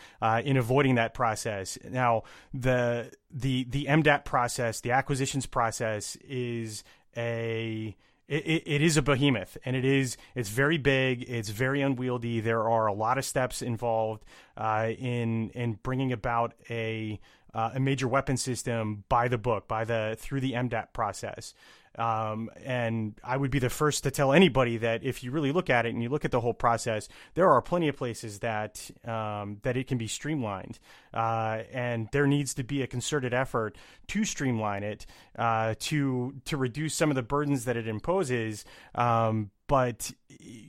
in 0.44 0.56
avoiding 0.56 0.96
that 0.96 1.14
process. 1.14 1.78
Now 1.88 2.22
the 2.52 3.10
the 3.32 3.64
the 3.64 3.86
MDAP 3.86 4.24
process, 4.24 4.80
the 4.80 4.92
acquisitions 4.92 5.46
process, 5.46 6.16
is 6.28 6.84
a 7.16 7.96
it, 8.26 8.62
it 8.66 8.82
is 8.82 8.96
a 8.96 9.02
behemoth 9.02 9.58
and 9.64 9.76
it 9.76 9.84
is 9.84 10.16
it's 10.34 10.48
very 10.48 10.78
big 10.78 11.22
it's 11.28 11.50
very 11.50 11.82
unwieldy 11.82 12.40
there 12.40 12.68
are 12.68 12.86
a 12.86 12.92
lot 12.92 13.18
of 13.18 13.24
steps 13.24 13.60
involved 13.60 14.24
uh, 14.56 14.90
in 14.98 15.50
in 15.50 15.78
bringing 15.82 16.12
about 16.12 16.54
a 16.70 17.20
uh, 17.54 17.70
a 17.74 17.80
major 17.80 18.08
weapon 18.08 18.36
system 18.36 19.04
by 19.08 19.28
the 19.28 19.38
book, 19.38 19.68
by 19.68 19.84
the 19.84 20.16
through 20.18 20.40
the 20.40 20.52
MDAP 20.52 20.92
process. 20.92 21.54
Um, 21.96 22.50
and 22.64 23.14
I 23.22 23.36
would 23.36 23.50
be 23.50 23.58
the 23.58 23.70
first 23.70 24.02
to 24.02 24.10
tell 24.10 24.32
anybody 24.32 24.78
that 24.78 25.04
if 25.04 25.22
you 25.22 25.30
really 25.30 25.52
look 25.52 25.70
at 25.70 25.86
it 25.86 25.94
and 25.94 26.02
you 26.02 26.08
look 26.08 26.24
at 26.24 26.30
the 26.30 26.40
whole 26.40 26.54
process, 26.54 27.08
there 27.34 27.50
are 27.50 27.62
plenty 27.62 27.88
of 27.88 27.96
places 27.96 28.40
that 28.40 28.90
um, 29.04 29.58
that 29.62 29.76
it 29.76 29.86
can 29.86 29.98
be 29.98 30.08
streamlined, 30.08 30.78
uh, 31.12 31.62
and 31.72 32.08
there 32.12 32.26
needs 32.26 32.54
to 32.54 32.64
be 32.64 32.82
a 32.82 32.86
concerted 32.86 33.32
effort 33.32 33.76
to 34.08 34.24
streamline 34.24 34.82
it 34.82 35.06
uh, 35.38 35.74
to 35.80 36.34
to 36.46 36.56
reduce 36.56 36.94
some 36.94 37.10
of 37.10 37.16
the 37.16 37.22
burdens 37.22 37.64
that 37.64 37.76
it 37.76 37.86
imposes. 37.86 38.64
Um, 38.94 39.50
but 39.66 40.12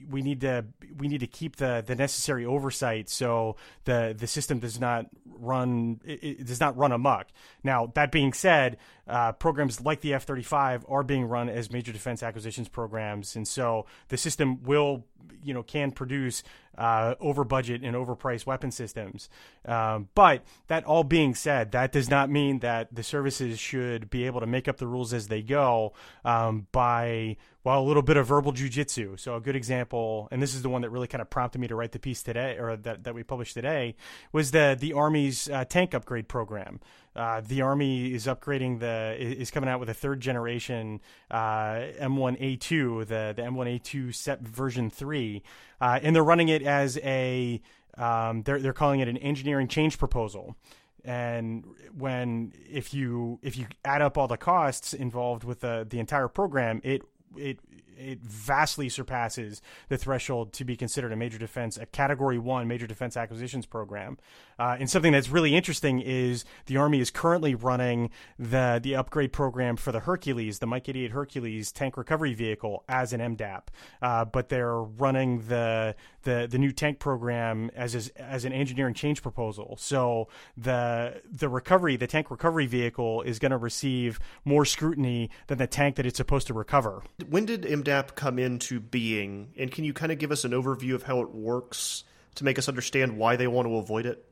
we 0.08 0.22
need 0.22 0.40
to 0.40 0.64
we 0.96 1.08
need 1.08 1.20
to 1.20 1.26
keep 1.26 1.56
the, 1.56 1.82
the 1.86 1.94
necessary 1.94 2.46
oversight 2.46 3.08
so 3.08 3.56
the 3.84 4.14
the 4.16 4.26
system 4.26 4.58
does 4.58 4.80
not 4.80 5.06
run 5.38 6.00
it, 6.04 6.22
it 6.22 6.46
does 6.46 6.60
not 6.60 6.76
run 6.76 6.92
amok. 6.92 7.26
Now 7.62 7.92
that 7.94 8.10
being 8.12 8.32
said, 8.32 8.78
uh, 9.06 9.32
programs 9.32 9.80
like 9.80 10.00
the 10.00 10.14
F 10.14 10.24
thirty 10.24 10.42
five 10.42 10.84
are 10.88 11.02
being 11.02 11.24
run 11.26 11.48
as 11.48 11.70
major 11.70 11.92
defense 11.92 12.22
acquisitions 12.22 12.68
programs, 12.68 13.36
and 13.36 13.46
so 13.46 13.86
the 14.08 14.16
system 14.16 14.62
will 14.62 15.04
you 15.46 15.54
know 15.54 15.62
can 15.62 15.92
produce 15.92 16.42
uh, 16.76 17.14
over 17.20 17.44
budget 17.44 17.82
and 17.82 17.96
overpriced 17.96 18.46
weapon 18.46 18.70
systems. 18.70 19.28
Um, 19.64 20.08
but 20.14 20.42
that 20.66 20.84
all 20.84 21.04
being 21.04 21.34
said, 21.34 21.72
that 21.72 21.92
does 21.92 22.10
not 22.10 22.30
mean 22.30 22.58
that 22.60 22.94
the 22.94 23.02
services 23.02 23.58
should 23.58 24.10
be 24.10 24.26
able 24.26 24.40
to 24.40 24.46
make 24.46 24.68
up 24.68 24.76
the 24.76 24.86
rules 24.86 25.12
as 25.12 25.28
they 25.28 25.42
go 25.42 25.94
um, 26.24 26.66
by 26.72 27.36
well 27.64 27.80
a 27.80 27.86
little 27.86 28.02
bit 28.02 28.16
of 28.16 28.26
verbal 28.26 28.52
jujitsu. 28.52 29.18
So 29.18 29.36
a 29.36 29.40
good 29.40 29.56
example, 29.56 30.28
and 30.30 30.42
this 30.42 30.54
is 30.54 30.62
the 30.62 30.68
one 30.68 30.82
that 30.82 30.90
really 30.90 31.08
kind 31.08 31.22
of 31.22 31.30
prompted 31.30 31.60
me 31.60 31.68
to 31.68 31.74
write 31.74 31.92
the 31.92 31.98
piece 31.98 32.22
today, 32.22 32.58
or 32.58 32.76
that, 32.76 33.04
that 33.04 33.14
we 33.14 33.22
published 33.22 33.54
today, 33.54 33.96
was 34.32 34.50
the 34.50 34.76
the 34.78 34.92
Army's 34.92 35.48
uh, 35.48 35.64
tank 35.64 35.94
upgrade 35.94 36.28
program. 36.28 36.80
Uh, 37.16 37.40
the 37.40 37.62
Army 37.62 38.12
is 38.12 38.26
upgrading 38.26 38.80
the 38.80 39.16
is 39.18 39.50
coming 39.50 39.70
out 39.70 39.80
with 39.80 39.88
a 39.88 39.94
third 39.94 40.20
generation 40.20 41.00
uh, 41.30 41.86
M1A2, 42.00 43.06
the 43.06 43.32
the 43.34 43.42
M1A2 43.42 44.14
SEP 44.14 44.40
version 44.42 44.90
three, 44.90 45.42
uh, 45.80 45.98
and 46.02 46.14
they're 46.14 46.22
running 46.22 46.48
it 46.48 46.62
as 46.62 46.98
a 46.98 47.60
um, 47.96 48.42
they're 48.42 48.60
they're 48.60 48.72
calling 48.72 49.00
it 49.00 49.08
an 49.08 49.16
engineering 49.16 49.68
change 49.68 49.98
proposal. 49.98 50.56
And 51.04 51.64
when 51.96 52.52
if 52.70 52.92
you 52.92 53.38
if 53.42 53.56
you 53.56 53.66
add 53.84 54.02
up 54.02 54.18
all 54.18 54.28
the 54.28 54.36
costs 54.36 54.92
involved 54.92 55.44
with 55.44 55.60
the 55.60 55.86
the 55.88 55.98
entire 55.98 56.28
program, 56.28 56.80
it 56.84 57.02
it 57.36 57.60
it 57.96 58.20
vastly 58.20 58.88
surpasses 58.88 59.62
the 59.88 59.96
threshold 59.96 60.52
to 60.54 60.64
be 60.64 60.76
considered 60.76 61.12
a 61.12 61.16
major 61.16 61.38
defense, 61.38 61.76
a 61.76 61.86
Category 61.86 62.38
One 62.38 62.68
major 62.68 62.86
defense 62.86 63.16
acquisitions 63.16 63.66
program. 63.66 64.18
Uh, 64.58 64.76
and 64.78 64.88
something 64.88 65.12
that's 65.12 65.28
really 65.28 65.54
interesting 65.54 66.00
is 66.00 66.44
the 66.66 66.76
Army 66.76 67.00
is 67.00 67.10
currently 67.10 67.54
running 67.54 68.10
the 68.38 68.80
the 68.82 68.94
upgrade 68.96 69.32
program 69.32 69.76
for 69.76 69.92
the 69.92 70.00
Hercules, 70.00 70.58
the 70.58 70.66
Mike 70.66 70.88
88 70.88 71.10
Hercules 71.10 71.72
tank 71.72 71.96
recovery 71.96 72.34
vehicle, 72.34 72.84
as 72.88 73.12
an 73.12 73.20
MDAP, 73.20 73.62
uh, 74.02 74.24
but 74.24 74.48
they're 74.48 74.80
running 74.82 75.46
the 75.48 75.94
the 76.22 76.46
the 76.50 76.58
new 76.58 76.72
tank 76.72 76.98
program 76.98 77.70
as 77.74 77.94
as, 77.94 78.08
as 78.16 78.44
an 78.44 78.52
engineering 78.52 78.94
change 78.94 79.22
proposal. 79.22 79.76
So 79.78 80.28
the 80.56 81.22
the 81.30 81.48
recovery, 81.48 81.96
the 81.96 82.06
tank 82.06 82.30
recovery 82.30 82.66
vehicle, 82.66 83.22
is 83.22 83.38
going 83.38 83.52
to 83.52 83.58
receive 83.58 84.18
more 84.44 84.64
scrutiny 84.64 85.30
than 85.48 85.58
the 85.58 85.66
tank 85.66 85.96
that 85.96 86.06
it's 86.06 86.16
supposed 86.16 86.46
to 86.46 86.54
recover. 86.54 87.02
When 87.28 87.44
did 87.44 87.62
MDAP 87.62 87.85
come 88.14 88.38
into 88.38 88.80
being, 88.80 89.52
and 89.56 89.70
can 89.70 89.84
you 89.84 89.92
kind 89.92 90.12
of 90.12 90.18
give 90.18 90.30
us 90.32 90.44
an 90.44 90.52
overview 90.52 90.94
of 90.94 91.02
how 91.02 91.20
it 91.20 91.30
works 91.30 92.04
to 92.36 92.44
make 92.44 92.58
us 92.58 92.68
understand 92.68 93.16
why 93.16 93.36
they 93.36 93.46
want 93.46 93.68
to 93.68 93.76
avoid 93.76 94.06
it? 94.06 94.24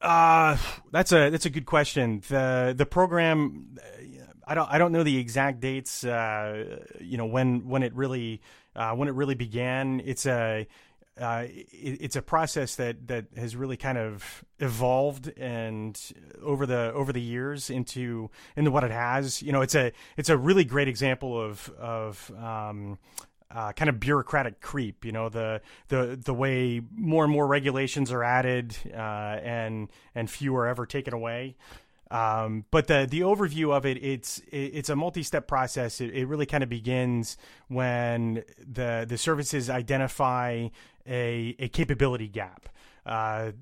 Uh, 0.00 0.56
that's 0.90 1.12
a 1.12 1.30
that's 1.30 1.46
a 1.46 1.50
good 1.50 1.66
question. 1.66 2.22
the 2.28 2.74
The 2.76 2.86
program, 2.86 3.78
I 4.46 4.54
don't 4.54 4.70
I 4.70 4.78
don't 4.78 4.92
know 4.92 5.02
the 5.02 5.18
exact 5.18 5.60
dates. 5.60 6.04
Uh, 6.04 6.80
you 7.00 7.16
know 7.18 7.26
when 7.26 7.68
when 7.68 7.82
it 7.82 7.94
really 7.94 8.40
uh, 8.74 8.92
when 8.92 9.08
it 9.08 9.14
really 9.14 9.34
began. 9.34 10.00
It's 10.04 10.26
a 10.26 10.66
uh, 11.18 11.44
it, 11.48 11.98
it's 12.00 12.16
a 12.16 12.22
process 12.22 12.76
that, 12.76 13.08
that 13.08 13.26
has 13.36 13.56
really 13.56 13.76
kind 13.76 13.98
of 13.98 14.44
evolved 14.58 15.32
and 15.36 16.00
over 16.42 16.66
the 16.66 16.92
over 16.92 17.12
the 17.12 17.20
years 17.20 17.70
into 17.70 18.30
into 18.56 18.70
what 18.70 18.84
it 18.84 18.90
has. 18.90 19.42
You 19.42 19.52
know, 19.52 19.60
it's 19.60 19.74
a 19.74 19.92
it's 20.16 20.28
a 20.28 20.36
really 20.36 20.64
great 20.64 20.88
example 20.88 21.40
of 21.40 21.68
of 21.78 22.30
um, 22.38 22.98
uh, 23.50 23.72
kind 23.72 23.88
of 23.88 23.98
bureaucratic 24.00 24.60
creep. 24.60 25.04
You 25.04 25.12
know, 25.12 25.28
the 25.28 25.60
the 25.88 26.18
the 26.22 26.34
way 26.34 26.80
more 26.96 27.24
and 27.24 27.32
more 27.32 27.46
regulations 27.46 28.12
are 28.12 28.22
added 28.22 28.76
uh, 28.92 28.96
and 29.42 29.88
and 30.14 30.30
fewer 30.30 30.66
ever 30.66 30.86
taken 30.86 31.14
away. 31.14 31.56
Um, 32.10 32.64
but 32.70 32.88
the 32.88 33.06
the 33.08 33.20
overview 33.20 33.72
of 33.72 33.86
it, 33.86 34.02
it's 34.02 34.42
it's 34.50 34.88
a 34.88 34.96
multi-step 34.96 35.46
process. 35.46 36.00
It, 36.00 36.14
it 36.14 36.26
really 36.26 36.46
kind 36.46 36.62
of 36.62 36.68
begins 36.68 37.36
when 37.68 38.42
the 38.58 39.06
the 39.08 39.16
services 39.16 39.70
identify 39.70 40.68
a 41.06 41.56
a 41.58 41.68
capability 41.68 42.28
gap. 42.28 42.68
Uh, 43.06 43.52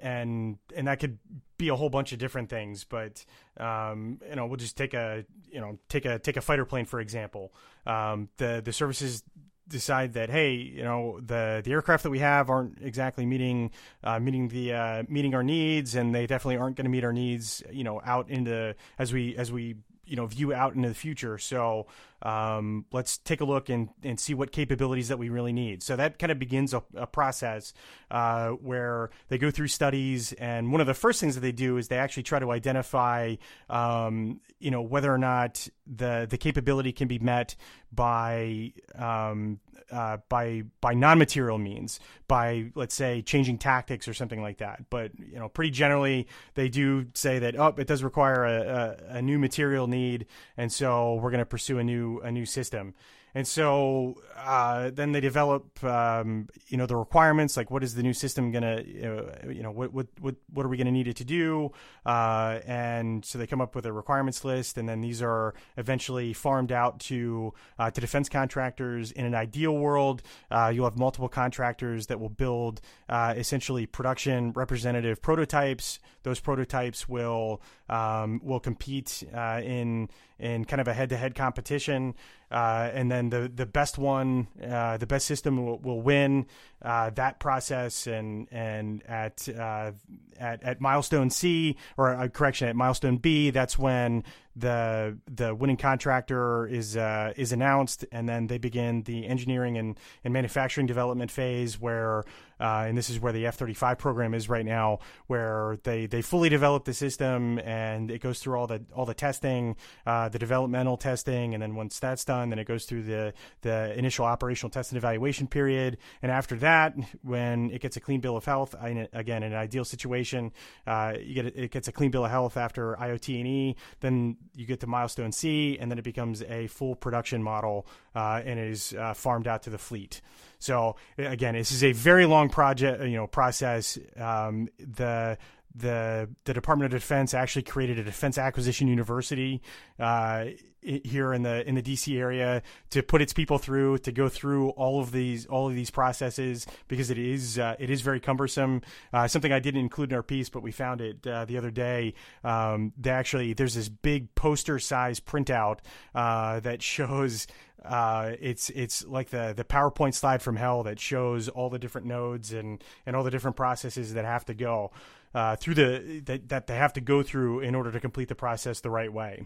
and 0.00 0.58
and 0.74 0.86
that 0.88 1.00
could 1.00 1.18
be 1.58 1.68
a 1.68 1.76
whole 1.76 1.90
bunch 1.90 2.12
of 2.12 2.18
different 2.18 2.48
things. 2.48 2.84
But 2.84 3.24
um, 3.56 4.20
you 4.28 4.36
know, 4.36 4.46
we'll 4.46 4.56
just 4.56 4.76
take 4.76 4.94
a 4.94 5.24
you 5.50 5.60
know 5.60 5.78
take 5.88 6.04
a 6.04 6.18
take 6.18 6.36
a 6.36 6.40
fighter 6.40 6.64
plane 6.64 6.84
for 6.84 7.00
example. 7.00 7.52
Um, 7.86 8.28
the 8.36 8.62
the 8.64 8.72
services 8.72 9.22
decide 9.68 10.14
that 10.14 10.30
hey, 10.30 10.52
you 10.54 10.82
know 10.82 11.20
the 11.20 11.60
the 11.64 11.72
aircraft 11.72 12.02
that 12.04 12.10
we 12.10 12.20
have 12.20 12.50
aren't 12.50 12.78
exactly 12.82 13.26
meeting 13.26 13.70
uh, 14.04 14.18
meeting 14.18 14.48
the 14.48 14.72
uh, 14.72 15.02
meeting 15.08 15.34
our 15.34 15.42
needs, 15.42 15.94
and 15.94 16.14
they 16.14 16.26
definitely 16.26 16.56
aren't 16.56 16.76
going 16.76 16.84
to 16.84 16.90
meet 16.90 17.04
our 17.04 17.12
needs. 17.12 17.62
You 17.70 17.84
know, 17.84 18.00
out 18.04 18.28
into 18.30 18.74
as 18.98 19.12
we 19.12 19.36
as 19.36 19.52
we 19.52 19.76
you 20.06 20.16
know 20.16 20.26
view 20.26 20.52
out 20.52 20.74
into 20.74 20.88
the 20.88 20.94
future. 20.94 21.38
So 21.38 21.86
um, 22.22 22.86
let's 22.92 23.18
take 23.18 23.40
a 23.40 23.44
look 23.44 23.68
and, 23.68 23.90
and 24.02 24.18
see 24.18 24.34
what 24.34 24.50
capabilities 24.50 25.08
that 25.08 25.18
we 25.18 25.28
really 25.28 25.52
need. 25.52 25.82
So 25.82 25.96
that 25.96 26.18
kind 26.18 26.32
of 26.32 26.38
begins 26.38 26.72
a, 26.72 26.82
a 26.94 27.06
process 27.06 27.74
uh, 28.10 28.50
where 28.50 29.10
they 29.28 29.38
go 29.38 29.50
through 29.50 29.68
studies, 29.68 30.32
and 30.34 30.72
one 30.72 30.80
of 30.80 30.86
the 30.86 30.94
first 30.94 31.20
things 31.20 31.34
that 31.34 31.42
they 31.42 31.52
do 31.52 31.76
is 31.76 31.88
they 31.88 31.98
actually 31.98 32.22
try 32.22 32.38
to 32.38 32.50
identify, 32.50 33.36
um, 33.68 34.40
you 34.58 34.70
know, 34.70 34.82
whether 34.82 35.12
or 35.12 35.18
not 35.18 35.68
the 35.86 36.26
the 36.28 36.38
capability 36.38 36.92
can 36.92 37.08
be 37.08 37.18
met 37.18 37.56
by 37.92 38.72
um, 38.94 39.60
uh, 39.90 40.18
by 40.28 40.62
by 40.80 40.94
non-material 40.94 41.58
means, 41.58 42.00
by 42.28 42.70
let's 42.74 42.94
say 42.94 43.22
changing 43.22 43.58
tactics 43.58 44.08
or 44.08 44.14
something 44.14 44.42
like 44.42 44.58
that. 44.58 44.84
But 44.90 45.12
you 45.18 45.38
know, 45.38 45.48
pretty 45.48 45.70
generally, 45.70 46.26
they 46.54 46.68
do 46.68 47.06
say 47.14 47.38
that 47.38 47.58
oh, 47.58 47.74
it 47.76 47.86
does 47.86 48.02
require 48.02 48.44
a, 48.44 48.96
a, 49.10 49.16
a 49.16 49.22
new 49.22 49.38
material 49.38 49.86
need, 49.86 50.26
and 50.56 50.72
so 50.72 51.14
we're 51.14 51.30
going 51.30 51.38
to 51.38 51.46
pursue 51.46 51.78
a 51.78 51.84
new 51.84 52.20
a 52.20 52.30
new 52.30 52.46
system. 52.46 52.94
And 53.36 53.46
so 53.46 54.14
uh, 54.34 54.88
then 54.94 55.12
they 55.12 55.20
develop, 55.20 55.84
um, 55.84 56.48
you 56.68 56.78
know, 56.78 56.86
the 56.86 56.96
requirements 56.96 57.54
like 57.54 57.70
what 57.70 57.84
is 57.84 57.94
the 57.94 58.02
new 58.02 58.14
system 58.14 58.50
gonna, 58.50 58.82
you 58.86 59.62
know, 59.62 59.70
what 59.70 59.92
what 59.92 60.06
what 60.20 60.36
what 60.54 60.64
are 60.64 60.70
we 60.70 60.78
gonna 60.78 60.90
need 60.90 61.06
it 61.06 61.16
to 61.16 61.24
do? 61.26 61.70
Uh, 62.06 62.60
and 62.66 63.26
so 63.26 63.36
they 63.36 63.46
come 63.46 63.60
up 63.60 63.74
with 63.74 63.84
a 63.84 63.92
requirements 63.92 64.42
list, 64.42 64.78
and 64.78 64.88
then 64.88 65.02
these 65.02 65.20
are 65.20 65.52
eventually 65.76 66.32
farmed 66.32 66.72
out 66.72 66.98
to 67.00 67.52
uh, 67.78 67.90
to 67.90 68.00
defense 68.00 68.30
contractors. 68.30 69.12
In 69.12 69.26
an 69.26 69.34
ideal 69.34 69.76
world, 69.76 70.22
uh, 70.50 70.72
you'll 70.74 70.86
have 70.86 70.96
multiple 70.96 71.28
contractors 71.28 72.06
that 72.06 72.18
will 72.18 72.30
build 72.30 72.80
uh, 73.10 73.34
essentially 73.36 73.84
production 73.84 74.52
representative 74.52 75.20
prototypes. 75.20 75.98
Those 76.22 76.40
prototypes 76.40 77.06
will 77.06 77.60
um, 77.90 78.40
will 78.42 78.60
compete 78.60 79.22
in 79.22 80.08
in 80.38 80.64
kind 80.64 80.80
of 80.80 80.88
a 80.88 80.94
head 80.94 81.08
to 81.10 81.16
head 81.16 81.34
competition 81.34 82.14
uh, 82.50 82.90
and 82.92 83.10
then 83.10 83.30
the 83.30 83.50
the 83.52 83.66
best 83.66 83.98
one, 83.98 84.46
uh, 84.62 84.96
the 84.98 85.06
best 85.06 85.26
system 85.26 85.64
will, 85.64 85.78
will 85.78 86.00
win 86.00 86.46
uh, 86.80 87.10
that 87.10 87.40
process. 87.40 88.06
And 88.06 88.46
and 88.52 89.02
at 89.08 89.48
uh, 89.48 89.92
at 90.38 90.62
at 90.62 90.80
milestone 90.80 91.30
C 91.30 91.76
or 91.96 92.14
uh, 92.14 92.28
correction 92.28 92.68
at 92.68 92.76
milestone 92.76 93.16
B, 93.16 93.50
that's 93.50 93.78
when 93.78 94.22
the 94.56 95.18
the 95.26 95.54
winning 95.54 95.76
contractor 95.76 96.66
is 96.66 96.96
uh, 96.96 97.32
is 97.36 97.52
announced, 97.52 98.06
and 98.10 98.28
then 98.28 98.46
they 98.46 98.58
begin 98.58 99.02
the 99.02 99.26
engineering 99.26 99.76
and, 99.76 99.98
and 100.24 100.32
manufacturing 100.32 100.86
development 100.86 101.30
phase, 101.30 101.78
where 101.78 102.24
uh, 102.58 102.86
and 102.88 102.96
this 102.96 103.10
is 103.10 103.20
where 103.20 103.32
the 103.32 103.46
F 103.46 103.56
thirty 103.56 103.74
five 103.74 103.98
program 103.98 104.32
is 104.32 104.48
right 104.48 104.64
now, 104.64 105.00
where 105.26 105.76
they, 105.82 106.06
they 106.06 106.22
fully 106.22 106.48
develop 106.48 106.86
the 106.86 106.94
system 106.94 107.58
and 107.58 108.10
it 108.10 108.22
goes 108.22 108.38
through 108.38 108.58
all 108.58 108.66
the 108.66 108.82
all 108.94 109.04
the 109.04 109.14
testing, 109.14 109.76
uh, 110.06 110.30
the 110.30 110.38
developmental 110.38 110.96
testing, 110.96 111.52
and 111.52 111.62
then 111.62 111.74
once 111.74 111.98
that's 111.98 112.24
done, 112.24 112.48
then 112.48 112.58
it 112.58 112.66
goes 112.66 112.86
through 112.86 113.02
the 113.02 113.34
the 113.60 113.96
initial 113.98 114.24
operational 114.24 114.70
test 114.70 114.90
and 114.90 114.96
evaluation 114.96 115.46
period, 115.46 115.98
and 116.22 116.32
after 116.32 116.56
that, 116.56 116.94
when 117.22 117.70
it 117.70 117.82
gets 117.82 117.98
a 117.98 118.00
clean 118.00 118.20
bill 118.20 118.38
of 118.38 118.46
health, 118.46 118.74
I, 118.80 119.06
again 119.12 119.42
in 119.42 119.52
an 119.52 119.58
ideal 119.58 119.84
situation, 119.84 120.52
uh, 120.86 121.12
you 121.20 121.34
get 121.34 121.46
it 121.46 121.70
gets 121.70 121.88
a 121.88 121.92
clean 121.92 122.10
bill 122.10 122.24
of 122.24 122.30
health 122.30 122.56
after 122.56 122.96
IOT 122.96 123.38
and 123.38 123.46
E, 123.46 123.76
then 124.00 124.38
you 124.54 124.66
get 124.66 124.80
to 124.80 124.86
milestone 124.86 125.32
C, 125.32 125.78
and 125.80 125.90
then 125.90 125.98
it 125.98 126.04
becomes 126.04 126.42
a 126.42 126.66
full 126.66 126.94
production 126.94 127.42
model 127.42 127.86
uh, 128.14 128.42
and 128.44 128.58
is 128.60 128.94
uh, 128.94 129.14
farmed 129.14 129.46
out 129.46 129.62
to 129.64 129.70
the 129.70 129.78
fleet. 129.78 130.20
So 130.58 130.96
again, 131.18 131.54
this 131.54 131.72
is 131.72 131.84
a 131.84 131.92
very 131.92 132.26
long 132.26 132.48
project, 132.48 133.02
you 133.02 133.16
know, 133.16 133.26
process. 133.26 133.98
Um, 134.16 134.68
the 134.78 135.38
the 135.76 136.28
the 136.44 136.54
Department 136.54 136.92
of 136.92 137.00
Defense 137.00 137.34
actually 137.34 137.62
created 137.62 137.98
a 137.98 138.04
Defense 138.04 138.38
Acquisition 138.38 138.88
University 138.88 139.62
uh, 139.98 140.46
here 140.82 141.32
in 141.32 141.42
the 141.42 141.66
in 141.68 141.74
the 141.74 141.82
DC 141.82 142.18
area 142.18 142.62
to 142.90 143.02
put 143.02 143.20
its 143.20 143.32
people 143.32 143.58
through 143.58 143.98
to 143.98 144.12
go 144.12 144.28
through 144.28 144.70
all 144.70 145.00
of 145.00 145.12
these 145.12 145.46
all 145.46 145.68
of 145.68 145.74
these 145.74 145.90
processes 145.90 146.66
because 146.88 147.10
it 147.10 147.18
is 147.18 147.58
uh, 147.58 147.74
it 147.78 147.90
is 147.90 148.00
very 148.00 148.20
cumbersome. 148.20 148.82
Uh, 149.12 149.26
something 149.28 149.52
I 149.52 149.58
didn't 149.58 149.80
include 149.80 150.12
in 150.12 150.16
our 150.16 150.22
piece, 150.22 150.48
but 150.48 150.62
we 150.62 150.72
found 150.72 151.00
it 151.00 151.26
uh, 151.26 151.44
the 151.44 151.58
other 151.58 151.70
day. 151.70 152.14
Um, 152.44 152.92
they 152.96 153.10
actually 153.10 153.52
there's 153.52 153.74
this 153.74 153.88
big 153.88 154.34
poster 154.34 154.78
size 154.78 155.20
printout 155.20 155.78
uh, 156.14 156.60
that 156.60 156.82
shows 156.82 157.46
uh, 157.84 158.32
it's 158.40 158.70
it's 158.70 159.04
like 159.04 159.30
the 159.30 159.54
the 159.56 159.64
PowerPoint 159.64 160.14
slide 160.14 160.42
from 160.42 160.56
hell 160.56 160.82
that 160.84 160.98
shows 160.98 161.48
all 161.48 161.70
the 161.70 161.78
different 161.78 162.06
nodes 162.06 162.52
and 162.52 162.82
and 163.04 163.16
all 163.16 163.22
the 163.22 163.30
different 163.30 163.56
processes 163.56 164.14
that 164.14 164.24
have 164.24 164.44
to 164.46 164.54
go 164.54 164.90
uh, 165.36 165.54
through 165.54 165.74
the 165.74 166.22
that, 166.24 166.48
that 166.48 166.66
they 166.66 166.76
have 166.76 166.94
to 166.94 167.00
go 167.02 167.22
through 167.22 167.60
in 167.60 167.74
order 167.74 167.92
to 167.92 168.00
complete 168.00 168.28
the 168.28 168.34
process 168.34 168.80
the 168.80 168.90
right 168.90 169.12
way. 169.12 169.44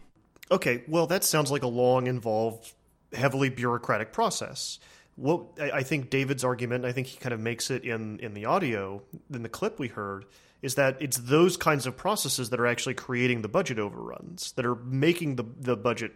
Okay, 0.49 0.85
well 0.87 1.09
that 1.09 1.25
sounds 1.25 1.51
like 1.51 1.65
a 1.65 1.67
long, 1.67 2.07
involved, 2.07 2.73
heavily 3.13 3.49
bureaucratic 3.49 4.13
process. 4.13 4.79
What 5.17 5.61
I 5.61 5.83
think 5.83 6.09
David's 6.09 6.45
argument, 6.45 6.85
I 6.85 6.93
think 6.93 7.09
he 7.09 7.19
kind 7.19 7.35
of 7.35 7.41
makes 7.41 7.71
it 7.71 7.83
in 7.83 8.21
in 8.21 8.35
the 8.35 8.45
audio, 8.45 9.03
in 9.35 9.43
the 9.43 9.49
clip 9.49 9.81
we 9.81 9.89
heard, 9.89 10.27
is 10.63 10.77
that 10.77 10.97
it's 11.03 11.17
those 11.17 11.57
kinds 11.57 11.87
of 11.87 11.97
processes 11.97 12.51
that 12.51 12.61
are 12.61 12.69
actually 12.69 12.95
creating 12.95 13.43
the 13.43 13.49
budget 13.49 13.81
overruns, 13.81 14.53
that 14.53 14.65
are 14.65 14.77
making 14.77 15.37
the 15.37 15.45
the 15.59 15.77
budget 15.77 16.13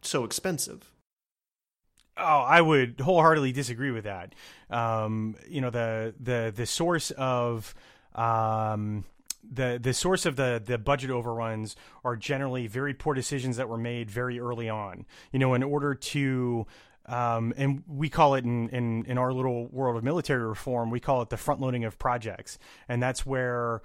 so 0.00 0.24
expensive. 0.24 0.90
Oh, 2.16 2.22
I 2.22 2.62
would 2.62 2.98
wholeheartedly 2.98 3.52
disagree 3.52 3.90
with 3.90 4.04
that. 4.04 4.34
Um, 4.70 5.36
you 5.46 5.60
know, 5.60 5.70
the 5.70 6.14
the 6.18 6.50
the 6.56 6.64
source 6.64 7.10
of 7.10 7.74
um, 8.14 9.04
the 9.50 9.78
the 9.82 9.92
source 9.92 10.26
of 10.26 10.36
the 10.36 10.62
the 10.64 10.78
budget 10.78 11.10
overruns 11.10 11.76
are 12.04 12.16
generally 12.16 12.66
very 12.66 12.94
poor 12.94 13.14
decisions 13.14 13.56
that 13.56 13.68
were 13.68 13.78
made 13.78 14.10
very 14.10 14.38
early 14.40 14.68
on. 14.68 15.06
You 15.32 15.38
know, 15.38 15.54
in 15.54 15.62
order 15.62 15.94
to 15.94 16.66
um, 17.06 17.54
and 17.56 17.82
we 17.86 18.10
call 18.10 18.34
it 18.34 18.44
in, 18.44 18.68
in, 18.68 19.06
in 19.06 19.16
our 19.16 19.32
little 19.32 19.66
world 19.68 19.96
of 19.96 20.04
military 20.04 20.44
reform, 20.44 20.90
we 20.90 21.00
call 21.00 21.22
it 21.22 21.30
the 21.30 21.38
front 21.38 21.58
loading 21.60 21.84
of 21.84 21.98
projects, 21.98 22.58
and 22.86 23.02
that's 23.02 23.24
where 23.24 23.80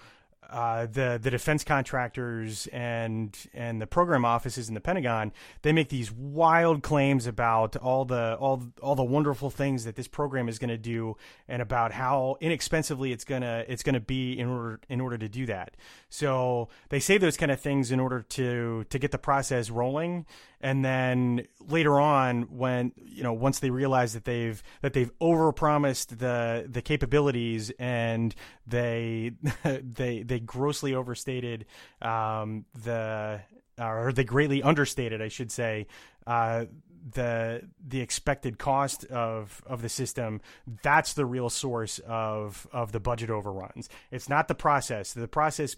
uh, 0.50 0.86
the 0.86 1.20
the 1.22 1.32
defense 1.32 1.64
contractors 1.64 2.68
and 2.68 3.38
and 3.54 3.82
the 3.82 3.88
program 3.88 4.26
offices 4.26 4.68
in 4.68 4.74
the 4.74 4.82
Pentagon 4.82 5.32
they 5.62 5.72
make 5.72 5.90
these 5.90 6.12
wild 6.12 6.84
claims 6.84 7.28
about 7.28 7.76
all 7.78 8.06
the 8.06 8.36
all 8.36 8.64
all 8.82 8.96
the 8.96 9.04
wonderful 9.04 9.50
things 9.50 9.86
that 9.86 9.96
this 9.96 10.08
program 10.08 10.48
is 10.48 10.60
going 10.60 10.70
to 10.70 10.78
do 10.78 11.16
and 11.48 11.62
about 11.62 11.92
how 11.92 12.38
inexpensively 12.42 13.12
it's 13.12 13.24
gonna 13.24 13.66
it's 13.68 13.84
gonna 13.84 14.00
be 14.00 14.34
in 14.34 14.48
order 14.48 14.80
in 14.90 15.02
order 15.02 15.18
to 15.18 15.30
do 15.30 15.46
that. 15.46 15.76
So 16.10 16.70
they 16.90 17.00
say 17.00 17.18
those 17.18 17.38
kind 17.38 17.52
of 17.52 17.60
things 17.60 17.92
in 17.92 18.00
order 18.00 18.22
to 18.22 18.86
to 18.90 19.00
get 19.00 19.12
the 19.12 19.18
process 19.18 19.70
rolling, 19.70 20.26
and 20.64 20.84
then 20.84 21.46
later 21.60 22.00
on 22.00 22.44
when 22.44 22.94
you 22.96 23.22
know 23.22 23.34
once 23.34 23.60
they 23.60 23.70
realize 23.70 24.14
that 24.14 24.26
they've 24.26 24.64
that 24.82 24.94
they've 24.94 25.12
overpromised 25.20 26.18
the 26.18 26.66
the 26.68 26.82
capabilities 26.82 27.72
and 27.78 28.34
they 28.66 29.34
they 29.64 30.24
they 30.24 30.40
grossly 30.40 30.96
overstated 30.96 31.66
um, 32.02 32.66
the 32.84 33.42
or 33.80 34.12
they 34.14 34.24
greatly 34.24 34.62
understated, 34.62 35.22
I 35.22 35.28
should 35.28 35.52
say, 35.52 35.88
uh, 36.28 36.66
the 37.12 37.62
the 37.86 38.00
expected 38.00 38.58
cost 38.58 39.04
of 39.06 39.62
of 39.66 39.82
the 39.82 39.90
system 39.90 40.40
that's 40.82 41.14
the 41.14 41.26
real 41.26 41.50
source 41.50 42.00
of 42.00 42.66
of 42.72 42.92
the 42.92 43.00
budget 43.00 43.30
overruns 43.30 43.90
it's 44.12 44.30
not 44.30 44.48
the 44.48 44.56
process 44.56 45.14
the 45.14 45.28
process 45.28 45.76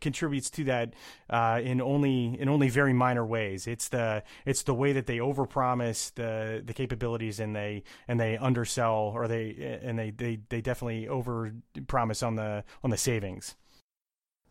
contributes 0.00 0.50
to 0.50 0.64
that 0.64 0.94
uh, 1.30 1.60
in 1.62 1.80
only 1.80 2.38
in 2.40 2.48
only 2.48 2.68
very 2.68 2.92
minor 2.92 3.24
ways 3.26 3.66
it's 3.66 3.88
the 3.88 4.22
it's 4.44 4.62
the 4.62 4.74
way 4.74 4.92
that 4.92 5.06
they 5.06 5.18
overpromise 5.18 6.14
the 6.14 6.62
the 6.64 6.74
capabilities 6.74 7.40
and 7.40 7.56
they 7.56 7.82
and 8.06 8.20
they 8.20 8.36
undersell 8.36 9.12
or 9.14 9.26
they 9.26 9.80
and 9.82 9.98
they 9.98 10.10
they, 10.10 10.38
they 10.48 10.60
definitely 10.60 11.08
over 11.08 11.52
promise 11.86 12.22
on 12.22 12.36
the 12.36 12.62
on 12.84 12.90
the 12.90 12.96
savings 12.96 13.56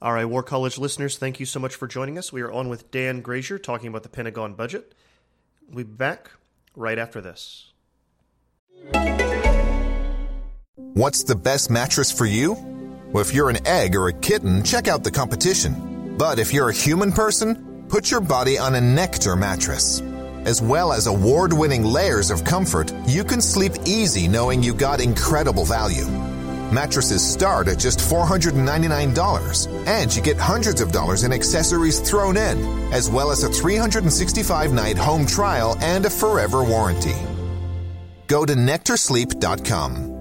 all 0.04 0.13
right, 0.13 0.26
War 0.26 0.41
College 0.41 0.80
listeners, 0.80 1.19
thank 1.19 1.39
you 1.39 1.45
so 1.45 1.60
much 1.60 1.76
for 1.76 1.88
joining 1.88 2.17
us. 2.17 2.34
We 2.34 2.41
are 2.41 2.52
on 2.52 2.69
with 2.69 2.89
Dan 2.89 3.21
Grazier 3.21 3.60
talking 3.60 3.88
about 3.88 4.02
the 4.02 4.10
Pentagon 4.10 4.56
budget. 4.56 4.95
We'll 5.72 5.86
be 5.86 5.92
back 5.92 6.30
right 6.76 7.00
after 7.00 7.22
this. 7.22 7.72
What's 10.76 11.24
the 11.24 11.36
best 11.36 11.70
mattress 11.70 12.12
for 12.12 12.26
you? 12.26 12.54
Well, 13.14 13.22
if 13.22 13.34
you're 13.34 13.50
an 13.50 13.66
egg 13.66 13.96
or 13.96 14.10
a 14.10 14.14
kitten, 14.14 14.64
check 14.64 14.90
out 14.90 15.06
the 15.06 15.12
competition. 15.12 16.16
But 16.18 16.40
if 16.40 16.54
you're 16.54 16.70
a 16.70 16.74
human 16.74 17.14
person, 17.14 17.86
put 17.88 18.12
your 18.12 18.20
body 18.20 18.58
on 18.58 18.76
a 18.76 18.82
Nectar 18.82 19.38
mattress. 19.38 20.02
As 20.44 20.62
well 20.62 20.92
as 20.92 21.08
award 21.08 21.54
winning 21.54 21.86
layers 21.86 22.32
of 22.32 22.44
comfort, 22.44 22.92
you 23.08 23.24
can 23.24 23.40
sleep 23.40 23.74
easy 23.86 24.28
knowing 24.28 24.62
you 24.62 24.74
got 24.74 25.00
incredible 25.00 25.64
value. 25.64 26.06
Mattresses 26.72 27.22
start 27.22 27.68
at 27.68 27.80
just 27.80 28.00
$499, 28.00 29.88
and 29.88 30.16
you 30.16 30.22
get 30.22 30.38
hundreds 30.38 30.82
of 30.82 30.92
dollars 30.92 31.24
in 31.24 31.34
accessories 31.34 32.00
thrown 32.00 32.38
in, 32.38 32.58
as 32.94 33.10
well 33.10 33.32
as 33.32 33.44
a 33.44 33.50
365 33.50 34.74
night 34.74 34.98
home 34.98 35.26
trial 35.26 35.78
and 35.82 36.06
a 36.06 36.10
forever 36.10 36.64
warranty. 36.64 37.16
Go 38.28 38.46
to 38.46 38.54
nectarsleep.com. 38.54 40.12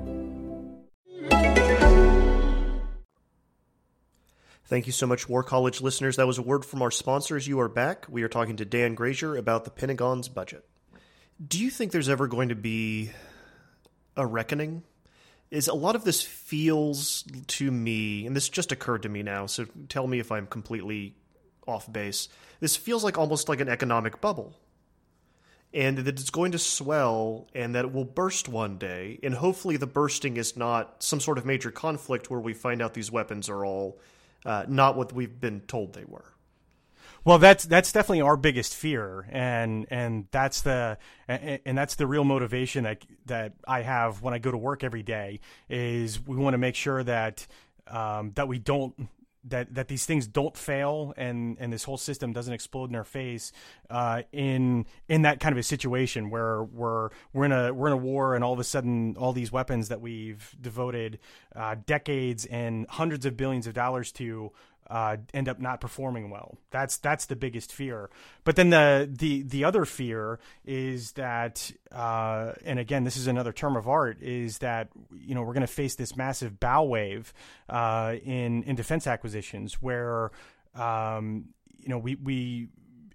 Thank 4.65 4.87
you 4.87 4.93
so 4.93 5.05
much, 5.05 5.29
War 5.29 5.43
College 5.43 5.81
listeners. 5.81 6.15
That 6.15 6.29
was 6.29 6.39
a 6.39 6.43
word 6.43 6.65
from 6.65 6.81
our 6.81 6.93
sponsors. 6.93 7.49
You 7.49 7.59
are 7.59 7.69
back. 7.69 8.07
We 8.09 8.23
are 8.23 8.29
talking 8.29 8.57
to 8.59 8.65
Dan 8.65 8.95
Grazier 8.95 9.37
about 9.37 9.65
the 9.65 9.71
Pentagon's 9.71 10.29
budget. 10.29 10.65
Do 11.45 11.59
you 11.59 11.71
think 11.71 11.91
there's 11.91 12.09
ever 12.09 12.29
going 12.29 12.51
to 12.51 12.55
be 12.55 13.11
a 14.17 14.25
reckoning? 14.25 14.85
Is 15.51 15.67
a 15.67 15.75
lot 15.75 15.97
of 15.97 16.05
this 16.05 16.23
feels 16.23 17.25
to 17.49 17.71
me, 17.71 18.25
and 18.25 18.37
this 18.37 18.49
just 18.49 18.71
occurred 18.71 19.03
to 19.03 19.09
me 19.09 19.23
now, 19.23 19.47
so 19.47 19.67
tell 19.89 20.07
me 20.07 20.21
if 20.21 20.31
I'm 20.31 20.47
completely 20.47 21.17
off 21.67 21.93
base. 21.93 22.29
This 22.61 22.77
feels 22.77 23.03
like 23.03 23.19
almost 23.19 23.49
like 23.49 23.61
an 23.61 23.69
economic 23.69 24.21
bubble. 24.21 24.55
And 25.73 25.99
that 25.99 26.19
it's 26.19 26.31
going 26.31 26.53
to 26.53 26.59
swell 26.59 27.49
and 27.55 27.77
that 27.77 27.85
it 27.85 27.93
will 27.93 28.05
burst 28.05 28.49
one 28.49 28.77
day. 28.77 29.21
And 29.23 29.35
hopefully, 29.35 29.77
the 29.77 29.87
bursting 29.87 30.37
is 30.37 30.57
not 30.57 31.03
some 31.03 31.21
sort 31.21 31.39
of 31.39 31.47
major 31.47 31.71
conflict 31.71 32.29
where 32.29 32.41
we 32.41 32.55
find 32.55 32.83
out 32.83 32.95
these 32.95 33.13
weapons 33.13 33.49
are 33.49 33.65
all 33.65 34.01
uh, 34.45 34.65
not 34.69 34.97
what 34.97 35.13
we've 35.13 35.41
been 35.41 35.61
told 35.61 35.93
they 35.93 36.05
were. 36.05 36.25
Well, 37.25 37.39
that's 37.39 37.65
that's 37.65 37.93
definitely 37.93 38.23
our 38.23 38.37
biggest 38.37 38.75
fear, 38.75 39.27
and 39.31 39.87
and 39.91 40.27
that's 40.31 40.63
the 40.63 40.97
and 41.29 41.77
that's 41.77 41.97
the 41.97 42.07
real 42.07 42.25
motivation 42.25 42.85
that 42.85 43.05
that 43.27 43.53
I 43.69 43.83
have 43.83 44.23
when 44.23 44.33
I 44.33 44.39
go 44.39 44.51
to 44.51 44.57
work 44.59 44.83
every 44.83 45.03
day 45.03 45.41
is 45.69 46.25
we 46.27 46.37
want 46.37 46.55
to 46.55 46.59
make 46.59 46.75
sure 46.75 47.05
that 47.05 47.47
um, 47.89 48.33
that 48.37 48.49
we 48.49 48.59
don't 48.59 49.09
that 49.45 49.75
that 49.75 49.89
these 49.89 50.05
things 50.05 50.27
don't 50.27 50.57
fail 50.57 51.15
and 51.17 51.57
and 51.61 51.73
this 51.73 51.85
whole 51.85 51.97
system 51.97 52.33
doesn't 52.33 52.53
explode 52.53 52.91
in 52.91 52.97
our 52.97 53.05
face 53.05 53.53
uh, 53.89 54.23
in 54.33 54.87
in 55.09 55.23
that 55.23 55.41
kind 55.41 55.53
of 55.53 55.59
a 55.59 55.63
situation 55.63 56.31
where 56.31 56.63
we're 56.63 57.11
we're 57.33 57.45
in 57.45 57.53
a 57.53 57.73
we're 57.73 57.87
in 57.87 57.93
a 57.93 57.97
war 57.99 58.35
and 58.35 58.45
all 58.45 58.53
of 58.53 58.59
a 58.59 58.65
sudden 58.65 59.17
all 59.19 59.33
these 59.33 59.51
weapons 59.51 59.89
that 59.89 60.01
we've 60.01 60.55
devoted 60.61 61.19
uh, 61.57 61.75
decades 61.87 62.45
and 62.47 62.87
hundreds 62.89 63.25
of 63.25 63.37
billions 63.37 63.67
of 63.67 63.73
dollars 63.75 64.13
to 64.13 64.53
uh, 64.91 65.17
end 65.33 65.49
up 65.49 65.61
not 65.61 65.81
performing 65.81 66.31
well. 66.31 66.59
That's 66.71 66.99
that's 66.99 67.27
the 67.27 67.37
biggest 67.37 67.73
fear. 67.73 68.11
But 68.45 68.57
then 68.57 68.71
the 68.71 69.09
the 69.11 69.43
the 69.43 69.65
other 69.65 69.85
fear 69.85 70.41
is 70.65 71.13
that, 71.13 71.71
uh, 71.93 72.53
and 72.65 72.79
again, 72.79 73.05
this 73.05 73.17
is 73.17 73.29
another 73.29 73.53
term 73.53 73.77
of 73.77 73.89
art, 73.89 74.21
is 74.21 74.59
that 74.59 74.89
you 75.17 75.35
know 75.35 75.43
we're 75.43 75.55
going 75.55 75.61
to 75.63 75.67
face 75.67 75.95
this 75.95 76.17
massive 76.17 76.59
bow 76.59 76.83
wave 76.83 77.33
uh, 77.69 78.17
in 78.25 78.65
in 78.65 78.77
defense 78.77 79.07
acquisitions 79.07 79.75
where. 79.75 80.31
Um, 80.75 81.47
you 81.83 81.89
know, 81.89 81.99
we, 81.99 82.15
we 82.15 82.69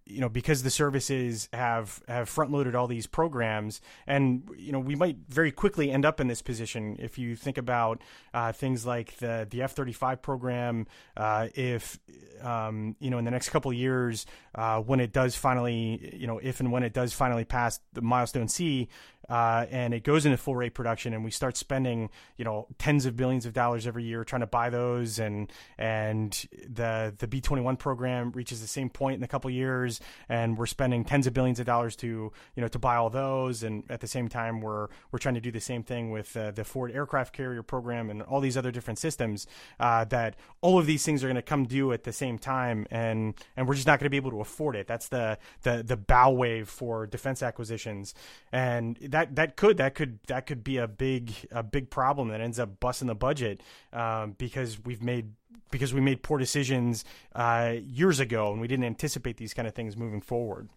you 0.05 0.21
know 0.21 0.29
because 0.29 0.63
the 0.63 0.69
services 0.69 1.49
have 1.51 2.01
have 2.07 2.29
front 2.29 2.51
loaded 2.51 2.75
all 2.75 2.87
these 2.87 3.07
programs 3.07 3.81
and 4.05 4.47
you 4.57 4.71
know 4.71 4.79
we 4.79 4.95
might 4.95 5.17
very 5.29 5.51
quickly 5.51 5.91
end 5.91 6.05
up 6.05 6.19
in 6.19 6.27
this 6.27 6.41
position. 6.41 6.95
If 6.99 7.17
you 7.17 7.35
think 7.35 7.57
about 7.57 8.01
uh, 8.33 8.51
things 8.51 8.85
like 8.85 9.17
the 9.17 9.47
the 9.49 9.63
F-35 9.63 10.21
program 10.21 10.87
uh, 11.17 11.47
if 11.55 11.99
um, 12.41 12.95
you 12.99 13.09
know 13.09 13.17
in 13.17 13.25
the 13.25 13.31
next 13.31 13.49
couple 13.49 13.71
of 13.71 13.77
years 13.77 14.25
uh, 14.53 14.79
when 14.79 14.99
it 14.99 15.11
does 15.11 15.35
finally 15.35 16.11
you 16.15 16.27
know 16.27 16.37
if 16.37 16.59
and 16.59 16.71
when 16.71 16.83
it 16.83 16.93
does 16.93 17.13
finally 17.13 17.45
pass 17.45 17.79
the 17.93 18.01
milestone 18.01 18.47
C 18.47 18.87
uh, 19.29 19.65
and 19.69 19.93
it 19.93 20.03
goes 20.03 20.25
into 20.25 20.37
full 20.37 20.55
rate 20.55 20.73
production, 20.73 21.13
and 21.13 21.23
we 21.23 21.31
start 21.31 21.57
spending, 21.57 22.09
you 22.37 22.45
know, 22.45 22.67
tens 22.77 23.05
of 23.05 23.15
billions 23.15 23.45
of 23.45 23.53
dollars 23.53 23.87
every 23.87 24.03
year 24.03 24.23
trying 24.23 24.41
to 24.41 24.47
buy 24.47 24.69
those, 24.69 25.19
and 25.19 25.51
and 25.77 26.47
the 26.67 27.13
the 27.17 27.27
B 27.27 27.41
twenty 27.41 27.63
one 27.63 27.77
program 27.77 28.31
reaches 28.31 28.61
the 28.61 28.67
same 28.67 28.89
point 28.89 29.17
in 29.17 29.23
a 29.23 29.27
couple 29.27 29.49
years, 29.49 29.99
and 30.29 30.57
we're 30.57 30.65
spending 30.65 31.03
tens 31.03 31.27
of 31.27 31.33
billions 31.33 31.59
of 31.59 31.65
dollars 31.65 31.95
to 31.97 32.07
you 32.07 32.61
know 32.61 32.67
to 32.67 32.79
buy 32.79 32.95
all 32.95 33.09
those, 33.09 33.63
and 33.63 33.83
at 33.89 34.01
the 34.01 34.07
same 34.07 34.27
time 34.27 34.61
we're 34.61 34.87
we're 35.11 35.19
trying 35.19 35.35
to 35.35 35.41
do 35.41 35.51
the 35.51 35.59
same 35.59 35.83
thing 35.83 36.11
with 36.11 36.35
uh, 36.37 36.51
the 36.51 36.63
Ford 36.63 36.91
aircraft 36.91 37.33
carrier 37.33 37.63
program 37.63 38.09
and 38.09 38.21
all 38.21 38.39
these 38.39 38.57
other 38.57 38.71
different 38.71 38.99
systems. 38.99 39.47
Uh, 39.79 40.03
that 40.05 40.35
all 40.61 40.77
of 40.77 40.85
these 40.85 41.03
things 41.03 41.23
are 41.23 41.27
going 41.27 41.35
to 41.35 41.41
come 41.41 41.65
due 41.65 41.91
at 41.91 42.03
the 42.03 42.13
same 42.13 42.37
time, 42.37 42.85
and 42.91 43.33
and 43.57 43.67
we're 43.67 43.75
just 43.75 43.87
not 43.87 43.99
going 43.99 44.05
to 44.05 44.09
be 44.09 44.17
able 44.17 44.31
to 44.31 44.41
afford 44.41 44.75
it. 44.75 44.87
That's 44.87 45.07
the 45.07 45.37
the 45.63 45.83
the 45.83 45.97
bow 45.97 46.31
wave 46.31 46.69
for 46.69 47.07
defense 47.07 47.41
acquisitions, 47.41 48.13
and 48.51 48.97
that 49.15 49.33
that 49.37 49.55
could 49.55 49.77
that 49.77 49.95
could 49.95 50.19
that 50.27 50.45
could 50.45 50.61
be 50.61 50.75
a 50.75 50.89
big 50.89 51.31
a 51.49 51.63
big 51.63 51.89
problem 51.89 52.27
that 52.27 52.41
ends 52.41 52.59
up 52.59 52.81
busting 52.81 53.07
the 53.07 53.15
budget 53.15 53.61
um, 53.93 54.35
because 54.37 54.83
we've 54.83 55.01
made 55.01 55.31
because 55.71 55.93
we 55.93 56.01
made 56.01 56.21
poor 56.21 56.37
decisions 56.37 57.05
uh, 57.33 57.75
years 57.81 58.19
ago 58.19 58.51
and 58.51 58.59
we 58.59 58.67
didn't 58.67 58.83
anticipate 58.83 59.37
these 59.37 59.53
kind 59.53 59.69
of 59.69 59.73
things 59.73 59.95
moving 59.95 60.19
forward. 60.19 60.67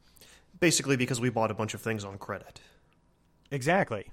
Basically, 0.60 0.96
because 0.96 1.20
we 1.20 1.30
bought 1.30 1.50
a 1.50 1.54
bunch 1.54 1.74
of 1.74 1.80
things 1.80 2.04
on 2.04 2.16
credit. 2.16 2.60
Exactly. 3.50 4.08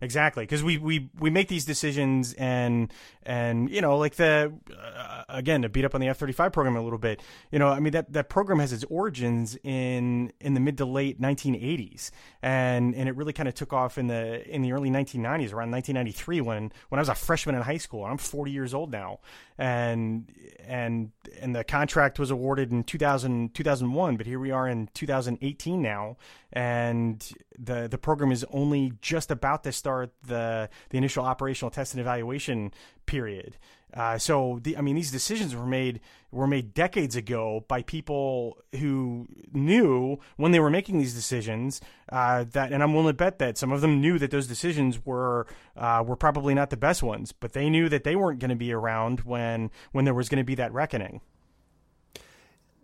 Exactly, 0.00 0.44
because 0.44 0.62
we, 0.62 0.78
we, 0.78 1.10
we 1.18 1.30
make 1.30 1.48
these 1.48 1.64
decisions 1.64 2.32
and 2.34 2.92
and 3.24 3.68
you 3.70 3.80
know 3.80 3.98
like 3.98 4.14
the 4.14 4.52
uh, 4.74 5.22
again 5.28 5.62
to 5.62 5.68
beat 5.68 5.84
up 5.84 5.94
on 5.94 6.00
the 6.00 6.08
F 6.08 6.18
thirty 6.18 6.32
five 6.32 6.52
program 6.52 6.76
a 6.76 6.82
little 6.82 6.98
bit. 6.98 7.20
You 7.50 7.58
know, 7.58 7.68
I 7.68 7.80
mean 7.80 7.92
that, 7.92 8.12
that 8.12 8.28
program 8.28 8.58
has 8.60 8.72
its 8.72 8.84
origins 8.84 9.58
in 9.62 10.32
in 10.40 10.54
the 10.54 10.60
mid 10.60 10.78
to 10.78 10.84
late 10.84 11.20
nineteen 11.20 11.54
eighties, 11.54 12.10
and 12.42 12.94
and 12.94 13.08
it 13.08 13.16
really 13.16 13.32
kind 13.32 13.48
of 13.48 13.54
took 13.54 13.72
off 13.72 13.98
in 13.98 14.06
the 14.06 14.48
in 14.48 14.62
the 14.62 14.72
early 14.72 14.88
nineteen 14.88 15.22
nineties, 15.22 15.52
around 15.52 15.70
nineteen 15.70 15.94
ninety 15.94 16.12
three 16.12 16.40
when 16.40 16.72
when 16.88 16.98
I 16.98 17.02
was 17.02 17.08
a 17.08 17.14
freshman 17.14 17.54
in 17.54 17.62
high 17.62 17.76
school. 17.76 18.04
I'm 18.04 18.18
forty 18.18 18.52
years 18.52 18.72
old 18.72 18.92
now, 18.92 19.20
and 19.58 20.32
and 20.66 21.10
and 21.40 21.54
the 21.54 21.64
contract 21.64 22.18
was 22.18 22.30
awarded 22.30 22.72
in 22.72 22.84
2000, 22.84 23.54
2001, 23.54 24.16
but 24.16 24.26
here 24.26 24.38
we 24.38 24.50
are 24.50 24.68
in 24.68 24.88
two 24.94 25.06
thousand 25.06 25.38
eighteen 25.42 25.82
now, 25.82 26.16
and 26.52 27.32
the 27.58 27.88
the 27.88 27.98
program 27.98 28.32
is 28.32 28.44
only 28.50 28.92
just 29.02 29.30
about 29.30 29.64
to 29.64 29.72
start 29.72 29.87
the 30.22 30.68
the 30.90 30.98
initial 30.98 31.24
operational 31.24 31.70
test 31.70 31.94
and 31.94 32.00
evaluation 32.00 32.72
period. 33.06 33.56
Uh, 33.94 34.18
so 34.18 34.60
the, 34.62 34.76
I 34.76 34.82
mean, 34.82 34.96
these 34.96 35.10
decisions 35.10 35.56
were 35.56 35.66
made 35.66 36.00
were 36.30 36.46
made 36.46 36.74
decades 36.74 37.16
ago 37.16 37.64
by 37.68 37.82
people 37.82 38.58
who 38.78 39.26
knew 39.52 40.18
when 40.36 40.52
they 40.52 40.60
were 40.60 40.68
making 40.68 40.98
these 40.98 41.14
decisions 41.14 41.80
uh, 42.12 42.44
that, 42.52 42.70
and 42.70 42.82
I'm 42.82 42.92
willing 42.92 43.08
to 43.08 43.14
bet 43.14 43.38
that 43.38 43.56
some 43.56 43.72
of 43.72 43.80
them 43.80 44.02
knew 44.02 44.18
that 44.18 44.30
those 44.30 44.46
decisions 44.46 45.04
were 45.06 45.46
uh, 45.76 46.04
were 46.06 46.16
probably 46.16 46.54
not 46.54 46.68
the 46.68 46.76
best 46.76 47.02
ones, 47.02 47.32
but 47.32 47.54
they 47.54 47.70
knew 47.70 47.88
that 47.88 48.04
they 48.04 48.14
weren't 48.14 48.40
going 48.40 48.50
to 48.50 48.56
be 48.56 48.72
around 48.72 49.20
when 49.20 49.70
when 49.92 50.04
there 50.04 50.14
was 50.14 50.28
going 50.28 50.38
to 50.38 50.44
be 50.44 50.54
that 50.56 50.72
reckoning 50.72 51.20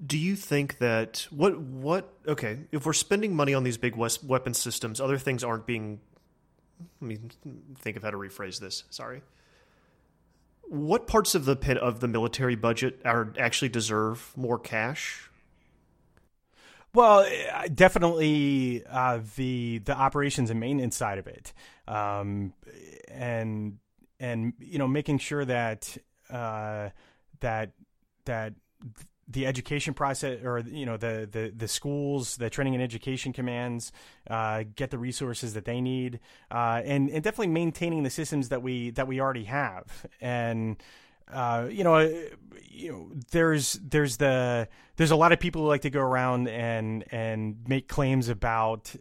do 0.05 0.19
you 0.19 0.35
think 0.35 0.79
that 0.79 1.27
what 1.31 1.59
what 1.59 2.13
okay 2.27 2.59
if 2.73 2.85
we're 2.85 2.93
spending 2.93 3.35
money 3.35 3.55
on 3.55 3.63
these 3.63 3.79
big 3.79 3.95
weapon 3.97 4.53
systems 4.53 5.01
other 5.01 5.19
things 5.19 5.45
aren't 5.45 5.67
being 5.67 6.01
let 7.01 7.09
me 7.09 7.19
think 7.79 7.97
of 7.97 8.03
how 8.03 8.11
to 8.11 8.17
rephrase 8.17 8.61
this. 8.61 8.85
Sorry. 8.91 9.23
What 10.63 11.07
parts 11.07 11.35
of 11.35 11.45
the 11.45 11.57
pit 11.57 11.77
of 11.77 12.01
the 12.01 12.09
military 12.09 12.57
budget 12.57 13.01
are 13.05 13.33
actually 13.39 13.69
deserve 13.69 14.33
more 14.37 14.59
cash? 14.59 15.29
Well, 16.95 17.29
definitely 17.75 18.85
uh, 18.89 19.21
the 19.37 19.79
the 19.79 19.97
operations 19.97 20.51
and 20.51 20.61
maintenance 20.61 20.97
side 20.97 21.19
of 21.19 21.27
it, 21.27 21.53
um, 21.89 22.55
and 23.09 23.79
and 24.21 24.53
you 24.61 24.79
know 24.79 24.87
making 24.87 25.19
sure 25.19 25.45
that 25.45 25.97
uh, 26.31 26.91
that 27.41 27.73
that 28.27 28.55
the 29.29 29.47
education 29.47 29.95
process 29.95 30.43
or 30.45 30.61
you 30.61 30.85
know 30.85 30.97
the, 30.97 31.29
the 31.31 31.53
the 31.57 31.69
schools 31.69 32.37
the 32.37 32.51
training 32.51 32.75
and 32.75 32.83
education 32.83 33.33
commands 33.33 33.93
uh, 34.29 34.65
get 34.77 34.91
the 34.91 34.99
resources 34.99 35.55
that 35.55 35.65
they 35.65 35.81
need 35.81 36.21
uh, 36.51 36.83
and 36.85 37.11
and 37.11 37.25
definitely 37.25 37.47
maintaining 37.47 38.03
the 38.03 38.11
systems 38.11 38.51
that 38.51 38.63
we 38.63 38.91
that 38.91 39.07
we 39.07 39.21
already 39.21 39.45
have 39.45 40.07
and 40.21 40.83
uh, 41.33 41.67
you 41.71 41.85
know 41.85 41.99
you 42.63 42.93
know 42.93 43.11
there's 43.31 43.75
there's 43.75 44.19
the 44.19 44.69
there's 44.97 45.11
a 45.11 45.17
lot 45.17 45.33
of 45.33 45.41
people 45.41 45.63
who 45.63 45.69
like 45.69 45.83
to 45.83 45.91
go 45.91 46.01
around 46.01 46.49
and 46.49 47.05
and 47.11 47.57
make 47.67 47.89
claims 47.89 48.29
about 48.29 48.95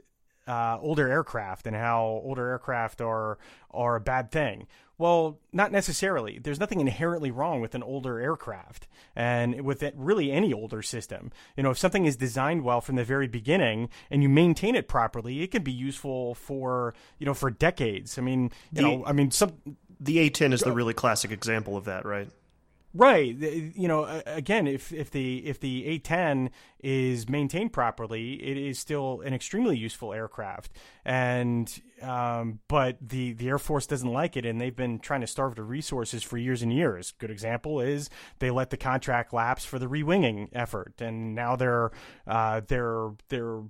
uh, 0.48 0.78
older 0.82 1.10
aircraft 1.10 1.68
and 1.68 1.76
how 1.76 2.22
older 2.24 2.50
aircraft 2.50 3.02
are 3.02 3.38
are 3.72 3.96
a 3.96 4.02
bad 4.02 4.32
thing. 4.32 4.68
Well, 4.98 5.40
not 5.52 5.72
necessarily. 5.72 6.40
There's 6.40 6.60
nothing 6.60 6.80
inherently 6.80 7.32
wrong 7.32 7.62
with 7.62 7.74
an 7.74 7.82
older 7.82 8.20
aircraft 8.20 8.88
and 9.16 9.62
with 9.62 9.82
it, 9.82 9.94
really 9.98 10.32
any 10.32 10.54
older 10.54 10.82
system. 10.82 11.32
You 11.58 11.64
know, 11.64 11.72
if 11.72 11.78
something 11.78 12.06
is 12.06 12.16
designed 12.16 12.64
well 12.64 12.80
from 12.80 12.96
the 12.96 13.04
very 13.04 13.28
beginning 13.28 13.90
and 14.12 14.22
you 14.22 14.30
maintain 14.30 14.76
it 14.76 14.88
properly, 14.88 15.42
it 15.42 15.52
can 15.52 15.64
be 15.64 15.72
useful 15.72 16.36
for, 16.36 16.94
you 17.18 17.26
know, 17.26 17.34
for 17.34 17.50
decades. 17.50 18.18
I 18.18 18.22
mean, 18.22 18.52
you 18.72 18.76
the, 18.76 18.82
know, 18.84 19.06
I 19.06 19.14
mean, 19.14 19.32
some 19.32 19.54
the 20.00 20.30
A10 20.30 20.54
is 20.54 20.62
the 20.62 20.72
really 20.72 20.94
classic 20.94 21.32
example 21.32 21.78
of 21.78 21.86
that, 21.86 22.06
right? 22.06 22.30
Right. 22.96 23.36
You 23.36 23.88
know, 23.88 24.22
again, 24.28 24.68
if 24.68 24.94
if 24.94 25.10
the 25.10 25.46
if 25.48 25.60
the 25.60 26.00
A10 26.00 26.50
is 26.80 27.28
maintained 27.28 27.74
properly, 27.74 28.34
it 28.34 28.56
is 28.56 28.78
still 28.78 29.22
an 29.22 29.34
extremely 29.34 29.76
useful 29.76 30.14
aircraft. 30.14 30.72
And 31.04 31.82
um, 32.04 32.60
but 32.68 32.98
the 33.02 33.34
the 33.34 33.48
Air 33.48 33.58
Force 33.58 33.88
doesn't 33.88 34.12
like 34.12 34.38
it, 34.38 34.46
and 34.46 34.62
they've 34.62 34.76
been 34.76 35.00
trying 35.00 35.22
to 35.22 35.28
starve 35.28 35.56
the 35.56 35.64
resources 35.64 36.22
for 36.22 36.38
years 36.38 36.62
and 36.62 36.72
years. 36.72 37.14
Good 37.18 37.32
example 37.32 37.82
is 37.82 38.12
they 38.38 38.52
let 38.52 38.70
the 38.70 38.78
contract 38.78 39.34
lapse 39.34 39.66
for 39.66 39.80
the 39.80 39.88
rewinging 39.88 40.50
effort, 40.54 41.02
and 41.02 41.34
now 41.34 41.56
they're 41.56 41.90
uh, 42.28 42.62
they're 42.68 43.10
they're 43.30 43.62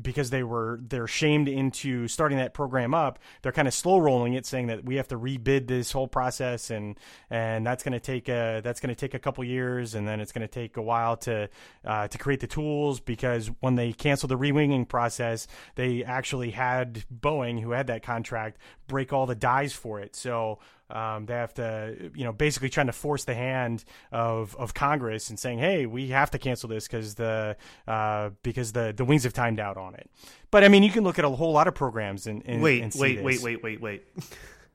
because 0.00 0.30
they 0.30 0.42
were 0.42 0.80
they're 0.82 1.06
shamed 1.06 1.48
into 1.48 2.08
starting 2.08 2.38
that 2.38 2.54
program 2.54 2.94
up. 2.94 3.18
They're 3.42 3.52
kind 3.52 3.68
of 3.68 3.74
slow 3.74 3.98
rolling 3.98 4.34
it, 4.34 4.46
saying 4.46 4.68
that 4.68 4.84
we 4.84 4.96
have 4.96 5.08
to 5.08 5.18
rebid 5.18 5.66
this 5.66 5.92
whole 5.92 6.08
process, 6.08 6.70
and 6.70 6.98
and 7.30 7.66
that's 7.66 7.82
going 7.82 7.92
to 7.92 8.00
take 8.00 8.28
a 8.28 8.60
that's 8.62 8.80
going 8.80 8.94
to 8.94 8.98
take 8.98 9.14
a 9.14 9.18
couple 9.18 9.44
years, 9.44 9.94
and 9.94 10.06
then 10.06 10.20
it's 10.20 10.32
going 10.32 10.46
to 10.46 10.52
take 10.52 10.76
a 10.76 10.82
while 10.82 11.16
to 11.18 11.48
uh, 11.84 12.08
to 12.08 12.18
create 12.18 12.40
the 12.40 12.46
tools 12.46 13.00
because 13.00 13.50
when 13.60 13.74
they 13.74 13.92
canceled 13.92 14.30
the 14.30 14.38
rewinging 14.38 14.88
process, 14.88 15.46
they 15.74 16.04
actually 16.04 16.50
had 16.50 17.04
Boeing, 17.12 17.60
who 17.60 17.72
had 17.72 17.86
that 17.88 18.02
contract, 18.02 18.58
break 18.86 19.12
all 19.12 19.26
the 19.26 19.34
dies 19.34 19.72
for 19.72 20.00
it. 20.00 20.14
So 20.16 20.58
um, 20.90 21.26
they 21.26 21.34
have 21.34 21.54
to, 21.54 22.10
you 22.14 22.24
know, 22.24 22.32
basically 22.32 22.68
trying 22.68 22.86
to 22.86 22.92
force 22.92 23.24
the 23.24 23.34
hand 23.34 23.84
of, 24.12 24.56
of 24.56 24.74
Congress 24.74 25.30
and 25.30 25.38
saying, 25.38 25.58
"Hey, 25.58 25.86
we 25.86 26.08
have 26.08 26.30
to 26.32 26.38
cancel 26.38 26.68
this 26.68 26.86
because 26.86 27.14
the 27.14 27.56
uh, 27.86 28.30
because 28.42 28.72
the 28.72 28.92
the 28.96 29.04
wings 29.04 29.24
have 29.24 29.32
timed 29.32 29.60
out 29.60 29.76
on 29.76 29.94
it." 29.94 30.10
But 30.50 30.64
I 30.64 30.68
mean, 30.68 30.82
you 30.82 30.90
can 30.90 31.04
look 31.04 31.18
at 31.18 31.24
a 31.24 31.28
whole 31.28 31.52
lot 31.52 31.68
of 31.68 31.74
programs 31.74 32.26
and, 32.26 32.42
and 32.44 32.62
wait, 32.62 32.82
and 32.82 32.94
wait, 32.96 33.16
this. 33.16 33.24
wait, 33.24 33.42
wait, 33.42 33.62
wait, 33.62 33.80
wait. 33.80 34.02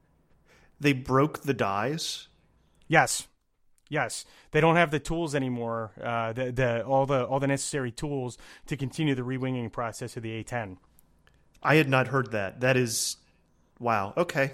they 0.79 0.93
broke 0.93 1.41
the 1.41 1.53
dies. 1.53 2.27
Yes, 2.87 3.27
yes, 3.89 4.25
they 4.51 4.61
don't 4.61 4.75
have 4.75 4.91
the 4.91 4.99
tools 4.99 5.35
anymore. 5.35 5.91
Uh, 6.01 6.33
the 6.33 6.51
the 6.51 6.85
all 6.85 7.05
the 7.05 7.25
all 7.25 7.39
the 7.39 7.47
necessary 7.47 7.91
tools 7.91 8.37
to 8.67 8.77
continue 8.77 9.15
the 9.15 9.23
rewinging 9.23 9.71
process 9.71 10.15
of 10.17 10.23
the 10.23 10.43
A10. 10.43 10.77
I 11.61 11.75
had 11.75 11.89
not 11.89 12.09
heard 12.09 12.31
that. 12.31 12.61
That 12.61 12.77
is, 12.77 13.17
wow. 13.79 14.13
Okay 14.15 14.53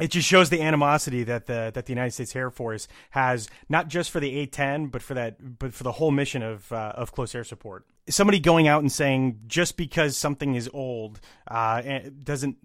it 0.00 0.08
just 0.08 0.28
shows 0.28 0.50
the 0.50 0.62
animosity 0.62 1.24
that 1.24 1.46
the 1.46 1.70
that 1.74 1.86
the 1.86 1.92
United 1.92 2.12
States 2.12 2.34
Air 2.34 2.50
Force 2.50 2.88
has 3.10 3.48
not 3.68 3.88
just 3.88 4.10
for 4.10 4.20
the 4.20 4.46
A10 4.46 4.90
but 4.90 5.02
for 5.02 5.14
that 5.14 5.58
but 5.58 5.74
for 5.74 5.84
the 5.84 5.92
whole 5.92 6.10
mission 6.10 6.42
of 6.42 6.70
uh, 6.72 6.92
of 6.94 7.12
close 7.12 7.34
air 7.34 7.44
support. 7.44 7.84
Somebody 8.08 8.40
going 8.40 8.68
out 8.68 8.80
and 8.80 8.90
saying 8.90 9.40
just 9.46 9.76
because 9.76 10.16
something 10.16 10.54
is 10.54 10.68
old 10.72 11.20
uh, 11.46 11.82
doesn't 12.22 12.56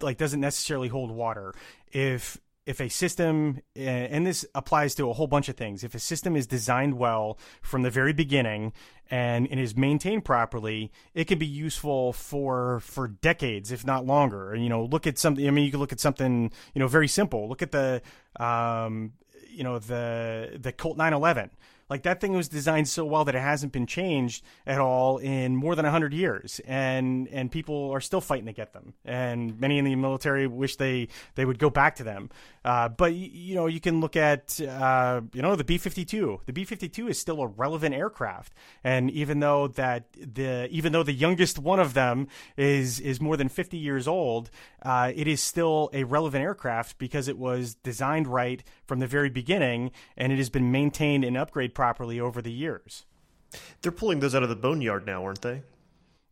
like 0.00 0.18
doesn't 0.18 0.40
necessarily 0.40 0.88
hold 0.88 1.10
water. 1.10 1.54
If 1.92 2.38
if 2.68 2.82
a 2.82 2.90
system, 2.90 3.62
and 3.74 4.26
this 4.26 4.44
applies 4.54 4.94
to 4.96 5.08
a 5.08 5.14
whole 5.14 5.26
bunch 5.26 5.48
of 5.48 5.56
things, 5.56 5.82
if 5.82 5.94
a 5.94 5.98
system 5.98 6.36
is 6.36 6.46
designed 6.46 6.98
well 6.98 7.38
from 7.62 7.80
the 7.80 7.88
very 7.88 8.12
beginning 8.12 8.74
and, 9.10 9.46
it 9.46 9.58
is 9.58 9.74
maintained 9.74 10.26
properly, 10.26 10.92
it 11.14 11.24
can 11.24 11.38
be 11.38 11.46
useful 11.46 12.12
for 12.12 12.80
for 12.80 13.08
decades, 13.08 13.72
if 13.72 13.86
not 13.86 14.04
longer. 14.04 14.52
And 14.52 14.62
you 14.62 14.68
know, 14.68 14.84
look 14.84 15.06
at 15.06 15.18
something. 15.18 15.48
I 15.48 15.50
mean, 15.50 15.64
you 15.64 15.70
can 15.70 15.80
look 15.80 15.92
at 15.92 16.00
something. 16.00 16.52
You 16.74 16.78
know, 16.78 16.88
very 16.88 17.08
simple. 17.08 17.48
Look 17.48 17.62
at 17.62 17.72
the, 17.72 18.02
um, 18.38 19.14
you 19.48 19.64
know, 19.64 19.78
the 19.78 20.58
the 20.60 20.72
Colt 20.72 20.98
1911 20.98 21.50
like 21.90 22.02
that 22.02 22.20
thing 22.20 22.32
was 22.32 22.48
designed 22.48 22.88
so 22.88 23.04
well 23.04 23.24
that 23.24 23.34
it 23.34 23.40
hasn't 23.40 23.72
been 23.72 23.86
changed 23.86 24.44
at 24.66 24.78
all 24.78 25.18
in 25.18 25.56
more 25.56 25.74
than 25.74 25.84
100 25.84 26.12
years 26.12 26.60
and 26.66 27.28
and 27.28 27.50
people 27.50 27.90
are 27.90 28.00
still 28.00 28.20
fighting 28.20 28.46
to 28.46 28.52
get 28.52 28.72
them. 28.72 28.94
And 29.04 29.58
many 29.60 29.78
in 29.78 29.84
the 29.84 29.94
military 29.96 30.46
wish 30.46 30.76
they 30.76 31.08
they 31.34 31.44
would 31.44 31.58
go 31.58 31.70
back 31.70 31.96
to 31.96 32.04
them. 32.04 32.30
Uh, 32.64 32.88
but 32.88 33.14
you 33.14 33.54
know 33.54 33.66
you 33.66 33.80
can 33.80 34.00
look 34.00 34.16
at 34.16 34.60
uh, 34.60 35.20
you 35.32 35.42
know 35.42 35.56
the 35.56 35.64
B52 35.64 36.40
the 36.46 36.52
B52 36.52 37.10
is 37.10 37.18
still 37.18 37.40
a 37.40 37.46
relevant 37.46 37.94
aircraft 37.94 38.52
and 38.84 39.10
even 39.10 39.40
though 39.40 39.68
that 39.68 40.04
the 40.12 40.68
even 40.70 40.92
though 40.92 41.02
the 41.02 41.12
youngest 41.12 41.58
one 41.58 41.80
of 41.80 41.94
them 41.94 42.28
is 42.56 43.00
is 43.00 43.20
more 43.20 43.36
than 43.36 43.48
50 43.48 43.76
years 43.78 44.06
old 44.06 44.50
uh, 44.82 45.12
it 45.14 45.26
is 45.26 45.42
still 45.42 45.88
a 45.92 46.04
relevant 46.04 46.42
aircraft 46.42 46.98
because 46.98 47.28
it 47.28 47.38
was 47.38 47.74
designed 47.76 48.26
right 48.26 48.62
from 48.86 48.98
the 48.98 49.06
very 49.06 49.30
beginning 49.30 49.90
and 50.16 50.32
it 50.32 50.36
has 50.36 50.50
been 50.50 50.70
maintained 50.70 51.24
and 51.24 51.36
upgraded 51.36 51.74
properly 51.78 52.18
over 52.18 52.42
the 52.42 52.50
years. 52.50 53.04
They're 53.82 53.92
pulling 53.92 54.18
those 54.18 54.34
out 54.34 54.42
of 54.42 54.48
the 54.48 54.56
boneyard 54.56 55.06
now, 55.06 55.24
aren't 55.24 55.42
they? 55.42 55.62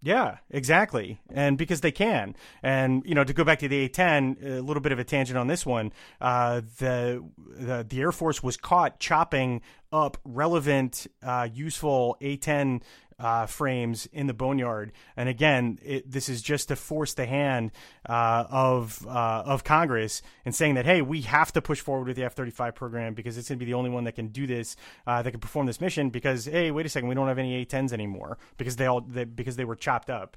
Yeah, 0.03 0.39
exactly. 0.51 1.21
And 1.31 1.57
because 1.57 1.83
they 1.83 1.93
can. 1.93 2.35
And, 2.65 3.05
you 3.07 3.15
know, 3.15 3.23
to 3.23 3.33
go 3.33 3.45
back 3.45 3.61
to 3.61 3.69
the 3.69 3.89
A10, 3.89 4.59
a 4.59 4.61
little 4.61 4.81
bit 4.81 4.91
of 4.91 4.99
a 4.99 5.05
tangent 5.05 5.39
on 5.39 5.47
this 5.47 5.65
one, 5.65 5.93
uh, 6.21 6.63
the, 6.79 7.25
the, 7.49 7.87
the 7.89 8.01
Air 8.01 8.11
Force 8.11 8.43
was 8.43 8.57
caught 8.57 8.99
chopping 8.99 9.63
up 9.93 10.17
relevant, 10.25 11.07
uh, 11.23 11.49
useful 11.53 12.17
A10 12.21 12.83
uh, 13.18 13.46
frames 13.46 14.07
in 14.12 14.26
the 14.26 14.35
boneyard. 14.35 14.92
And 15.16 15.29
again, 15.29 15.79
it, 15.83 16.11
this 16.11 16.29
is 16.29 16.42
just 16.42 16.68
to 16.68 16.76
force 16.76 17.14
the 17.14 17.26
hand 17.26 17.72
uh, 18.09 18.44
of 18.50 19.07
uh, 19.07 19.42
of 19.46 19.64
Congress 19.64 20.22
and 20.44 20.55
saying 20.55 20.74
that 20.74 20.85
hey, 20.85 21.02
we 21.02 21.22
have 21.22 21.52
to 21.52 21.62
push 21.62 21.81
forward 21.81 22.09
with 22.09 22.16
the 22.16 22.24
F 22.24 22.35
thirty 22.35 22.50
five 22.50 22.74
program 22.74 23.14
because 23.14 23.38
it's 23.38 23.48
going 23.48 23.59
to 23.59 23.64
be 23.64 23.70
the 23.70 23.76
only 23.76 23.90
one 23.90 24.05
that 24.05 24.14
can 24.14 24.29
do 24.29 24.46
this, 24.46 24.76
uh, 25.07 25.22
that 25.22 25.31
can 25.31 25.40
perform 25.40 25.66
this 25.66 25.81
mission. 25.81 26.11
Because 26.11 26.44
hey, 26.44 26.70
wait 26.70 26.87
a 26.87 26.88
second, 26.88 27.09
we 27.09 27.14
don't 27.14 27.29
have 27.29 27.38
any 27.38 27.55
A 27.57 27.64
tens 27.64 27.92
anymore 27.92 28.38
because 28.59 28.76
they 28.76 28.87
all 28.87 29.00
they, 29.00 29.24
because 29.24 29.57
they 29.57 29.64
were 29.64 29.76
chopped 29.76 30.11
up. 30.11 30.37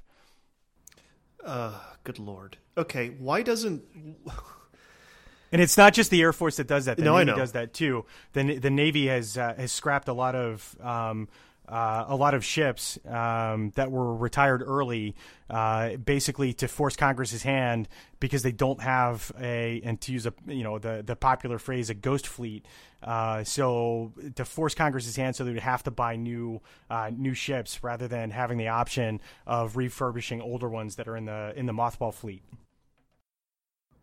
Uh, 1.44 1.78
good 2.04 2.18
lord. 2.18 2.56
Okay, 2.76 3.08
why 3.18 3.42
doesn't 3.42 3.82
and 5.52 5.60
it's 5.60 5.76
not 5.76 5.92
just 5.92 6.10
the 6.10 6.20
Air 6.22 6.32
Force 6.32 6.56
that 6.56 6.66
does 6.66 6.84
that. 6.84 6.96
The 6.96 7.04
no, 7.04 7.16
Navy 7.18 7.36
does 7.36 7.52
that 7.52 7.72
too. 7.72 8.04
The 8.32 8.58
the 8.58 8.70
Navy 8.70 9.06
has 9.08 9.36
uh, 9.36 9.54
has 9.56 9.72
scrapped 9.72 10.08
a 10.08 10.12
lot 10.12 10.34
of 10.34 10.76
um, 10.80 11.28
uh, 11.70 12.04
a 12.08 12.16
lot 12.16 12.34
of 12.34 12.44
ships 12.44 12.98
um, 13.06 13.70
that 13.76 13.90
were 13.90 14.14
retired 14.14 14.62
early, 14.66 15.14
uh, 15.48 15.96
basically 15.96 16.52
to 16.54 16.66
force 16.66 16.96
Congress's 16.96 17.42
hand 17.42 17.88
because 18.18 18.42
they 18.42 18.52
don't 18.52 18.82
have 18.82 19.30
a, 19.40 19.80
and 19.84 20.00
to 20.00 20.12
use 20.12 20.26
a, 20.26 20.34
you 20.46 20.64
know, 20.64 20.78
the 20.78 21.02
the 21.06 21.14
popular 21.14 21.58
phrase, 21.58 21.88
a 21.88 21.94
ghost 21.94 22.26
fleet. 22.26 22.66
Uh, 23.02 23.44
so 23.44 24.12
to 24.34 24.44
force 24.44 24.74
Congress's 24.74 25.16
hand, 25.16 25.36
so 25.36 25.44
they 25.44 25.52
would 25.52 25.60
have 25.60 25.82
to 25.84 25.90
buy 25.90 26.16
new 26.16 26.60
uh, 26.90 27.10
new 27.16 27.34
ships 27.34 27.82
rather 27.82 28.08
than 28.08 28.30
having 28.30 28.58
the 28.58 28.68
option 28.68 29.20
of 29.46 29.76
refurbishing 29.76 30.40
older 30.42 30.68
ones 30.68 30.96
that 30.96 31.06
are 31.06 31.16
in 31.16 31.26
the 31.26 31.52
in 31.56 31.66
the 31.66 31.72
mothball 31.72 32.12
fleet. 32.12 32.42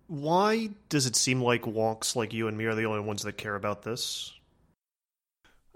Why 0.08 0.70
does 0.88 1.06
it 1.06 1.18
seem 1.18 1.42
like 1.42 1.64
wonks 1.64 2.16
like 2.16 2.34
you 2.34 2.48
and 2.48 2.58
me 2.58 2.64
are 2.66 2.76
the 2.76 2.86
only 2.86 3.02
ones 3.02 3.24
that 3.24 3.34
care 3.38 3.56
about 3.56 3.84
this? 3.84 4.34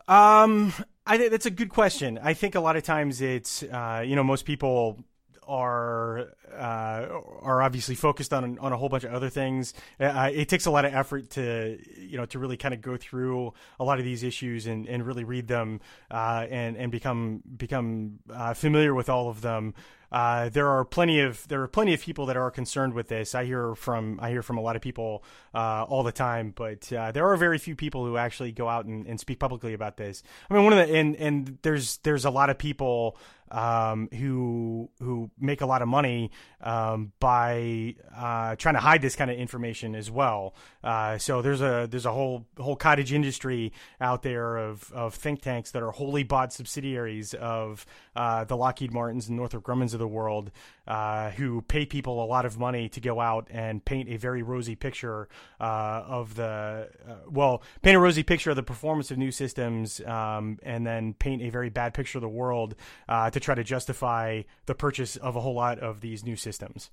Um, 0.07 0.73
I 1.11 1.27
that's 1.27 1.45
a 1.45 1.51
good 1.51 1.69
question. 1.69 2.17
I 2.23 2.33
think 2.33 2.55
a 2.55 2.61
lot 2.61 2.77
of 2.77 2.83
times 2.83 3.19
it's 3.21 3.63
uh, 3.63 4.01
you 4.05 4.15
know 4.15 4.23
most 4.23 4.45
people 4.45 5.03
are 5.45 6.29
uh, 6.53 7.05
are 7.41 7.61
obviously 7.61 7.95
focused 7.95 8.31
on 8.31 8.57
on 8.59 8.71
a 8.71 8.77
whole 8.77 8.87
bunch 8.87 9.03
of 9.03 9.13
other 9.13 9.29
things. 9.29 9.73
Uh, 9.99 10.29
it 10.33 10.47
takes 10.47 10.67
a 10.67 10.71
lot 10.71 10.85
of 10.85 10.93
effort 10.93 11.31
to 11.31 11.77
you 11.97 12.15
know 12.15 12.25
to 12.27 12.39
really 12.39 12.55
kind 12.55 12.73
of 12.73 12.81
go 12.81 12.95
through 12.95 13.53
a 13.77 13.83
lot 13.83 13.99
of 13.99 14.05
these 14.05 14.23
issues 14.23 14.67
and, 14.67 14.87
and 14.87 15.05
really 15.05 15.25
read 15.25 15.49
them 15.49 15.81
uh, 16.09 16.47
and 16.49 16.77
and 16.77 16.93
become 16.93 17.41
become 17.57 18.19
uh, 18.33 18.53
familiar 18.53 18.95
with 18.95 19.09
all 19.09 19.27
of 19.27 19.41
them. 19.41 19.73
Uh, 20.11 20.49
there 20.49 20.67
are 20.67 20.83
plenty 20.83 21.21
of 21.21 21.47
there 21.47 21.61
are 21.61 21.67
plenty 21.67 21.93
of 21.93 22.01
people 22.01 22.25
that 22.25 22.35
are 22.35 22.51
concerned 22.51 22.93
with 22.93 23.07
this. 23.07 23.33
I 23.33 23.45
hear 23.45 23.75
from 23.75 24.19
I 24.21 24.29
hear 24.29 24.43
from 24.43 24.57
a 24.57 24.61
lot 24.61 24.75
of 24.75 24.81
people 24.81 25.23
uh, 25.53 25.85
all 25.87 26.03
the 26.03 26.11
time, 26.11 26.51
but 26.55 26.91
uh, 26.91 27.11
there 27.11 27.27
are 27.29 27.37
very 27.37 27.57
few 27.57 27.75
people 27.75 28.05
who 28.05 28.17
actually 28.17 28.51
go 28.51 28.67
out 28.67 28.85
and, 28.85 29.07
and 29.07 29.19
speak 29.19 29.39
publicly 29.39 29.73
about 29.73 29.95
this. 29.97 30.21
I 30.49 30.53
mean, 30.53 30.63
one 30.65 30.73
of 30.73 30.85
the 30.85 30.93
and 30.93 31.15
and 31.15 31.57
there's 31.61 31.97
there's 31.97 32.25
a 32.25 32.29
lot 32.29 32.49
of 32.49 32.57
people 32.57 33.17
um, 33.51 34.09
who 34.13 34.89
who 34.99 35.29
make 35.39 35.61
a 35.61 35.65
lot 35.65 35.81
of 35.81 35.87
money 35.87 36.31
um, 36.61 37.11
by 37.19 37.95
uh, 38.15 38.55
trying 38.55 38.75
to 38.75 38.81
hide 38.81 39.01
this 39.01 39.15
kind 39.15 39.29
of 39.29 39.37
information 39.37 39.95
as 39.95 40.09
well. 40.09 40.55
Uh, 40.83 41.17
so 41.17 41.41
there's 41.41 41.61
a 41.61 41.87
there's 41.89 42.05
a 42.05 42.11
whole 42.11 42.45
whole 42.57 42.75
cottage 42.75 43.13
industry 43.13 43.73
out 43.99 44.23
there 44.23 44.57
of, 44.57 44.91
of 44.93 45.13
think 45.13 45.41
tanks 45.41 45.71
that 45.71 45.83
are 45.83 45.91
wholly 45.91 46.23
bought 46.23 46.53
subsidiaries 46.53 47.33
of 47.33 47.85
uh, 48.15 48.43
the 48.45 48.57
Lockheed 48.57 48.91
Martins 48.91 49.27
and 49.27 49.37
Northrop 49.37 49.63
Grummans 49.63 49.93
of 49.93 49.99
the 49.99 50.07
world, 50.07 50.51
uh, 50.91 51.31
who 51.31 51.61
pay 51.61 51.85
people 51.85 52.21
a 52.21 52.25
lot 52.25 52.45
of 52.45 52.59
money 52.59 52.89
to 52.89 52.99
go 52.99 53.21
out 53.21 53.47
and 53.49 53.85
paint 53.85 54.09
a 54.09 54.17
very 54.17 54.43
rosy 54.43 54.75
picture 54.75 55.29
uh, 55.61 56.03
of 56.05 56.35
the 56.35 56.89
uh, 57.07 57.13
well, 57.29 57.63
paint 57.81 57.95
a 57.95 57.99
rosy 57.99 58.23
picture 58.23 58.49
of 58.49 58.57
the 58.57 58.63
performance 58.63 59.09
of 59.09 59.17
new 59.17 59.31
systems, 59.31 60.01
um, 60.01 60.59
and 60.63 60.85
then 60.85 61.13
paint 61.13 61.41
a 61.41 61.49
very 61.49 61.69
bad 61.69 61.93
picture 61.93 62.17
of 62.17 62.21
the 62.21 62.27
world 62.27 62.75
to 63.07 63.39
try 63.39 63.55
to 63.55 63.63
justify 63.63 64.41
the 64.65 64.75
purchase 64.75 65.15
of 65.15 65.37
a 65.37 65.39
whole 65.39 65.55
lot 65.55 65.79
of 65.79 66.01
these 66.01 66.25
new 66.25 66.35
systems. 66.35 66.89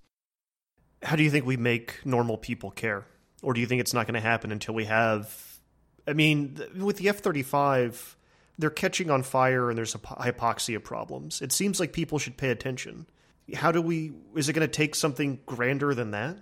How 1.03 1.17
do 1.17 1.25
you 1.25 1.31
think 1.31 1.45
we 1.45 1.57
make 1.57 2.01
normal 2.05 2.39
people 2.39 2.71
care? 2.71 3.05
Or 3.43 3.53
do 3.53 3.61
you 3.61 3.67
think 3.67 3.81
it's 3.81 3.95
not 3.95 4.07
going 4.07 4.15
to 4.15 4.21
happen 4.21 4.53
until 4.53 4.75
we 4.75 4.85
have. 4.85 5.61
I 6.07 6.13
mean, 6.13 6.61
with 6.77 6.99
the 6.99 7.09
F 7.09 7.19
35, 7.19 8.17
they're 8.59 8.71
catching 8.71 9.11
on 9.11 9.25
fire 9.25 9.71
and 9.71 9.77
there's 9.77 9.95
hypoxia 9.95 10.83
problems. 10.83 11.43
It 11.43 11.53
seems 11.53 11.81
like 11.81 11.93
people 11.93 12.19
should 12.19 12.37
pay 12.37 12.51
attention. 12.51 13.07
How 13.55 13.73
do 13.73 13.81
we. 13.81 14.13
Is 14.37 14.49
it 14.49 14.53
going 14.53 14.67
to 14.67 14.73
take 14.73 14.95
something 14.95 15.41
grander 15.47 15.95
than 15.95 16.11
that? 16.13 16.37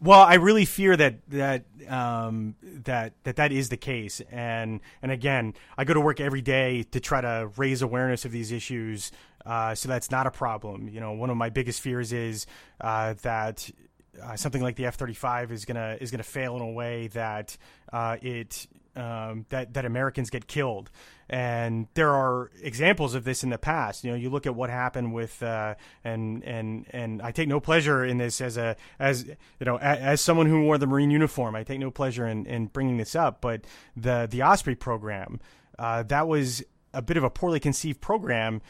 Well, 0.00 0.20
I 0.20 0.34
really 0.34 0.64
fear 0.64 0.96
that 0.96 1.20
that 1.28 1.64
um, 1.88 2.56
that 2.62 3.14
that 3.22 3.36
that 3.36 3.52
is 3.52 3.68
the 3.68 3.76
case, 3.76 4.20
and 4.32 4.80
and 5.00 5.12
again, 5.12 5.54
I 5.78 5.84
go 5.84 5.94
to 5.94 6.00
work 6.00 6.20
every 6.20 6.42
day 6.42 6.82
to 6.90 6.98
try 6.98 7.20
to 7.20 7.50
raise 7.56 7.82
awareness 7.82 8.24
of 8.24 8.32
these 8.32 8.50
issues, 8.50 9.12
uh, 9.46 9.76
so 9.76 9.88
that's 9.88 10.10
not 10.10 10.26
a 10.26 10.32
problem. 10.32 10.88
You 10.88 10.98
know, 10.98 11.12
one 11.12 11.30
of 11.30 11.36
my 11.36 11.50
biggest 11.50 11.80
fears 11.80 12.12
is 12.12 12.46
uh, 12.80 13.14
that 13.22 13.70
uh, 14.20 14.34
something 14.34 14.60
like 14.60 14.74
the 14.74 14.86
F 14.86 14.96
thirty 14.96 15.14
five 15.14 15.52
is 15.52 15.64
gonna 15.64 15.96
is 16.00 16.10
gonna 16.10 16.24
fail 16.24 16.56
in 16.56 16.62
a 16.62 16.72
way 16.72 17.06
that 17.08 17.56
uh, 17.92 18.16
it 18.20 18.66
um, 18.96 19.46
that 19.48 19.74
that 19.74 19.84
Americans 19.84 20.30
get 20.30 20.46
killed, 20.46 20.90
and 21.28 21.86
there 21.94 22.10
are 22.10 22.50
examples 22.60 23.14
of 23.14 23.24
this 23.24 23.42
in 23.42 23.50
the 23.50 23.58
past. 23.58 24.04
You 24.04 24.10
know, 24.10 24.16
you 24.16 24.30
look 24.30 24.46
at 24.46 24.54
what 24.54 24.70
happened 24.70 25.14
with 25.14 25.42
uh, 25.42 25.74
and 26.04 26.44
and 26.44 26.86
and 26.90 27.22
I 27.22 27.32
take 27.32 27.48
no 27.48 27.60
pleasure 27.60 28.04
in 28.04 28.18
this 28.18 28.40
as 28.40 28.56
a 28.56 28.76
as 28.98 29.24
you 29.24 29.66
know 29.66 29.76
as, 29.76 29.98
as 29.98 30.20
someone 30.20 30.46
who 30.46 30.62
wore 30.62 30.78
the 30.78 30.86
Marine 30.86 31.10
uniform. 31.10 31.54
I 31.54 31.64
take 31.64 31.80
no 31.80 31.90
pleasure 31.90 32.26
in, 32.26 32.46
in 32.46 32.66
bringing 32.66 32.96
this 32.96 33.14
up, 33.14 33.40
but 33.40 33.62
the 33.96 34.28
the 34.30 34.42
Osprey 34.42 34.74
program 34.74 35.40
uh, 35.78 36.02
that 36.04 36.28
was 36.28 36.62
a 36.94 37.02
bit 37.02 37.16
of 37.16 37.24
a 37.24 37.30
poorly 37.30 37.60
conceived 37.60 38.00
program 38.00 38.60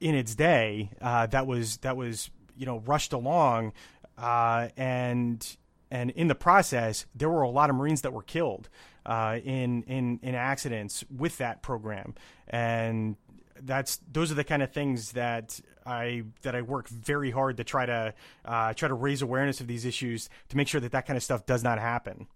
in 0.00 0.14
its 0.14 0.34
day. 0.34 0.90
Uh, 1.00 1.26
that 1.26 1.46
was 1.46 1.78
that 1.78 1.96
was 1.96 2.30
you 2.56 2.66
know 2.66 2.78
rushed 2.80 3.12
along, 3.12 3.72
uh, 4.18 4.68
and 4.76 5.56
and 5.90 6.10
in 6.10 6.28
the 6.28 6.34
process, 6.34 7.06
there 7.14 7.28
were 7.28 7.42
a 7.42 7.50
lot 7.50 7.70
of 7.70 7.76
Marines 7.76 8.02
that 8.02 8.12
were 8.12 8.22
killed 8.22 8.68
uh, 9.06 9.38
in 9.44 9.82
in 9.84 10.20
in 10.22 10.34
accidents 10.34 11.04
with 11.10 11.38
that 11.38 11.62
program, 11.62 12.14
and 12.48 13.16
that's 13.60 14.00
those 14.10 14.32
are 14.32 14.34
the 14.34 14.44
kind 14.44 14.62
of 14.62 14.72
things 14.72 15.12
that 15.12 15.60
I 15.86 16.24
that 16.42 16.54
I 16.54 16.62
work 16.62 16.88
very 16.88 17.30
hard 17.30 17.56
to 17.58 17.64
try 17.64 17.86
to 17.86 18.14
uh, 18.44 18.74
try 18.74 18.88
to 18.88 18.94
raise 18.94 19.22
awareness 19.22 19.60
of 19.60 19.66
these 19.66 19.84
issues 19.84 20.28
to 20.48 20.56
make 20.56 20.68
sure 20.68 20.80
that 20.80 20.92
that 20.92 21.06
kind 21.06 21.16
of 21.16 21.22
stuff 21.22 21.46
does 21.46 21.62
not 21.62 21.78
happen. 21.78 22.26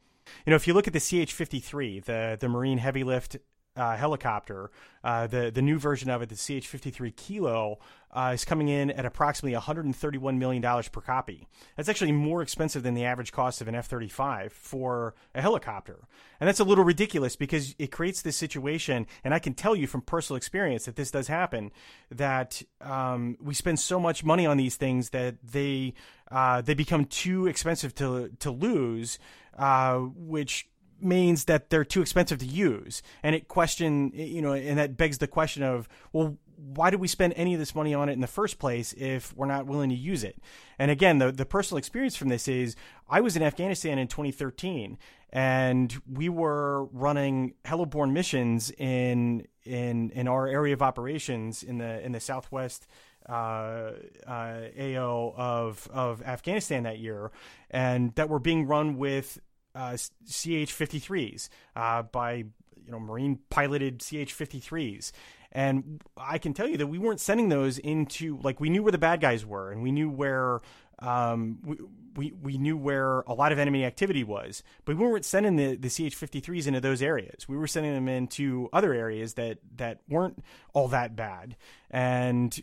You 0.45 0.51
know, 0.51 0.57
if 0.57 0.67
you 0.67 0.75
look 0.75 0.89
at 0.89 0.93
the 0.93 1.01
CH-53, 1.01 2.05
the 2.05 2.37
the 2.39 2.49
Marine 2.49 2.79
heavy 2.79 3.05
lift 3.05 3.37
uh, 3.77 3.97
helicopter, 3.97 4.71
uh, 5.05 5.27
the 5.27 5.51
the 5.51 5.63
new 5.63 5.79
version 5.79 6.11
of 6.11 6.23
it, 6.23 6.29
the 6.29 6.35
CH-53 6.35 7.15
Kilo, 7.15 7.79
uh, 8.11 8.33
is 8.35 8.45
coming 8.45 8.69
in 8.69 8.91
at 8.91 9.05
approximately 9.05 9.53
131 9.53 10.39
million 10.39 10.63
dollars 10.63 10.89
per 10.89 11.01
copy. 11.01 11.47
That's 11.77 11.89
actually 11.89 12.13
more 12.13 12.43
expensive 12.43 12.83
than 12.83 12.95
the 12.95 13.05
average 13.05 13.33
cost 13.33 13.61
of 13.61 13.69
an 13.69 13.75
F-35 13.75 14.53
for 14.53 15.15
a 15.35 15.43
helicopter, 15.43 16.09
and 16.41 16.49
that's 16.49 16.61
a 16.61 16.65
little 16.65 16.85
ridiculous 16.85 17.37
because 17.37 17.75
it 17.79 17.93
creates 17.93 18.23
this 18.23 18.37
situation. 18.37 19.07
And 19.23 19.35
I 19.35 19.39
can 19.39 19.55
tell 19.55 19.77
you 19.77 19.87
from 19.87 20.03
personal 20.03 20.37
experience 20.37 20.87
that 20.87 20.97
this 20.97 21.11
does 21.11 21.29
happen. 21.29 21.71
That 22.11 22.63
um, 22.81 23.37
we 23.41 23.55
spend 23.55 23.79
so 23.79 24.01
much 24.01 24.25
money 24.25 24.47
on 24.47 24.57
these 24.57 24.77
things 24.77 25.11
that 25.11 25.37
they 25.43 25.95
uh, 26.31 26.61
they 26.63 26.75
become 26.75 27.05
too 27.05 27.47
expensive 27.47 27.95
to 27.97 28.31
to 28.41 28.51
lose, 28.51 29.19
uh, 29.57 29.99
which 29.99 30.69
means 31.01 31.45
that 31.45 31.71
they're 31.71 31.85
too 31.85 32.01
expensive 32.03 32.39
to 32.39 32.47
use. 32.47 33.03
And 33.23 33.35
it 33.35 33.49
question, 33.49 34.13
you 34.15 34.43
know, 34.43 34.53
and 34.53 34.79
that 34.79 34.97
begs 34.97 35.19
the 35.19 35.27
question 35.27 35.63
of, 35.63 35.89
well, 36.13 36.39
why 36.57 36.91
do 36.91 36.97
we 36.99 37.09
spend 37.09 37.35
any 37.37 37.53
of 37.53 37.61
this 37.61 37.75
money 37.75 37.93
on 37.93 38.09
it 38.09 38.15
in 38.15 38.21
the 38.21 38.27
first 38.27 38.59
place 38.59 38.95
if 38.95 39.37
we're 39.37 39.47
not 39.47 39.67
willing 39.67 39.91
to 39.91 39.97
use 39.97 40.25
it? 40.25 40.39
And 40.79 40.91
again, 40.91 41.19
the, 41.19 41.31
the 41.31 41.45
personal 41.45 41.79
experience 41.79 42.17
from 42.17 42.29
this 42.29 42.49
is 42.49 42.77
I 43.09 43.21
was 43.21 43.37
in 43.37 43.43
Afghanistan 43.43 43.99
in 43.99 44.09
2013 44.09 44.99
and 45.31 46.01
we 46.11 46.29
were 46.29 46.85
running 46.87 47.55
heliborne 47.65 48.13
missions 48.13 48.71
in, 48.71 49.47
in, 49.65 50.11
in 50.11 50.29
our 50.29 50.47
area 50.47 50.73
of 50.73 50.83
operations 50.83 51.63
in 51.63 51.79
the, 51.79 52.05
in 52.05 52.13
the 52.13 52.21
Southwest 52.21 52.87
uh, 53.29 53.91
uh, 54.27 54.61
AO 54.79 55.35
of 55.37 55.89
of 55.93 56.23
Afghanistan 56.23 56.85
that 56.85 56.99
year, 56.99 57.33
and 57.71 58.15
that 58.15 58.29
were 58.29 58.39
being 58.39 58.67
run 58.67 58.97
with 58.97 59.41
uh, 59.77 59.97
CH-53s 60.27 61.49
uh, 61.77 62.03
by 62.03 62.33
you 62.35 62.93
know 62.93 62.99
Marine 62.99 63.39
piloted 63.51 64.01
CH-53s. 64.01 65.13
And 65.53 66.03
I 66.17 66.39
can 66.39 66.53
tell 66.53 66.69
you 66.69 66.77
that 66.79 66.87
we 66.87 66.99
weren't 66.99 67.21
sending 67.21 67.49
those 67.49 67.79
into 67.79 68.39
like 68.43 68.61
we 68.61 68.69
knew 68.69 68.83
where 68.83 68.93
the 68.93 68.99
bad 68.99 69.21
guys 69.21 69.45
were, 69.45 69.71
and 69.71 69.83
we 69.83 69.93
knew 69.93 70.11
where 70.11 70.61
um, 70.99 71.59
we, 71.63 71.77
we 72.15 72.33
we 72.43 72.59
knew 72.59 72.77
where 72.77 73.21
a 73.21 73.35
lot 73.35 73.53
of 73.53 73.59
enemy 73.59 73.85
activity 73.85 74.25
was, 74.25 74.63
but 74.85 74.97
we 74.97 75.07
weren't 75.07 75.25
sending 75.25 75.57
the, 75.57 75.77
the 75.77 75.89
CH-53s 75.89 76.67
into 76.67 76.81
those 76.81 77.01
areas. 77.01 77.49
We 77.49 77.57
were 77.57 77.67
sending 77.67 77.95
them 77.95 78.09
into 78.09 78.69
other 78.73 78.93
areas 78.93 79.35
that 79.35 79.59
that 79.77 80.01
weren't 80.09 80.43
all 80.73 80.89
that 80.89 81.17
bad. 81.17 81.57
And 81.91 82.59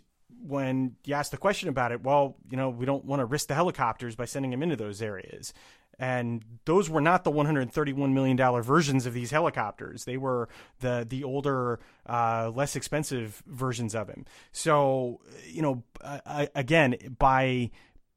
when 0.45 0.95
you 1.05 1.13
ask 1.13 1.31
the 1.31 1.37
question 1.37 1.69
about 1.69 1.91
it, 1.91 2.03
well, 2.03 2.35
you 2.49 2.57
know, 2.57 2.69
we 2.69 2.85
don't 2.85 3.05
want 3.05 3.21
to 3.21 3.25
risk 3.25 3.47
the 3.47 3.55
helicopters 3.55 4.15
by 4.15 4.25
sending 4.25 4.51
them 4.51 4.61
into 4.61 4.75
those 4.75 5.01
areas 5.01 5.53
and 5.99 6.43
those 6.65 6.89
were 6.89 7.01
not 7.01 7.23
the 7.23 7.31
131 7.31 8.13
million 8.13 8.35
dollar 8.35 8.61
versions 8.61 9.05
of 9.05 9.13
these 9.13 9.31
helicopters. 9.31 10.05
They 10.05 10.17
were 10.17 10.49
the 10.79 11.05
the 11.07 11.23
older, 11.23 11.79
uh, 12.07 12.51
less 12.53 12.75
expensive 12.75 13.43
versions 13.45 13.95
of 13.95 14.09
him. 14.09 14.25
So 14.51 15.21
you 15.47 15.61
know, 15.61 15.83
uh, 16.01 16.47
again, 16.55 16.95
by 17.17 17.71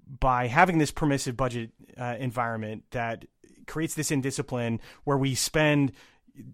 by 0.08 0.46
having 0.46 0.78
this 0.78 0.90
permissive 0.90 1.36
budget 1.36 1.70
uh, 1.98 2.16
environment 2.18 2.84
that 2.92 3.24
creates 3.66 3.94
this 3.94 4.10
indiscipline 4.10 4.80
where 5.04 5.18
we 5.18 5.34
spend 5.34 5.92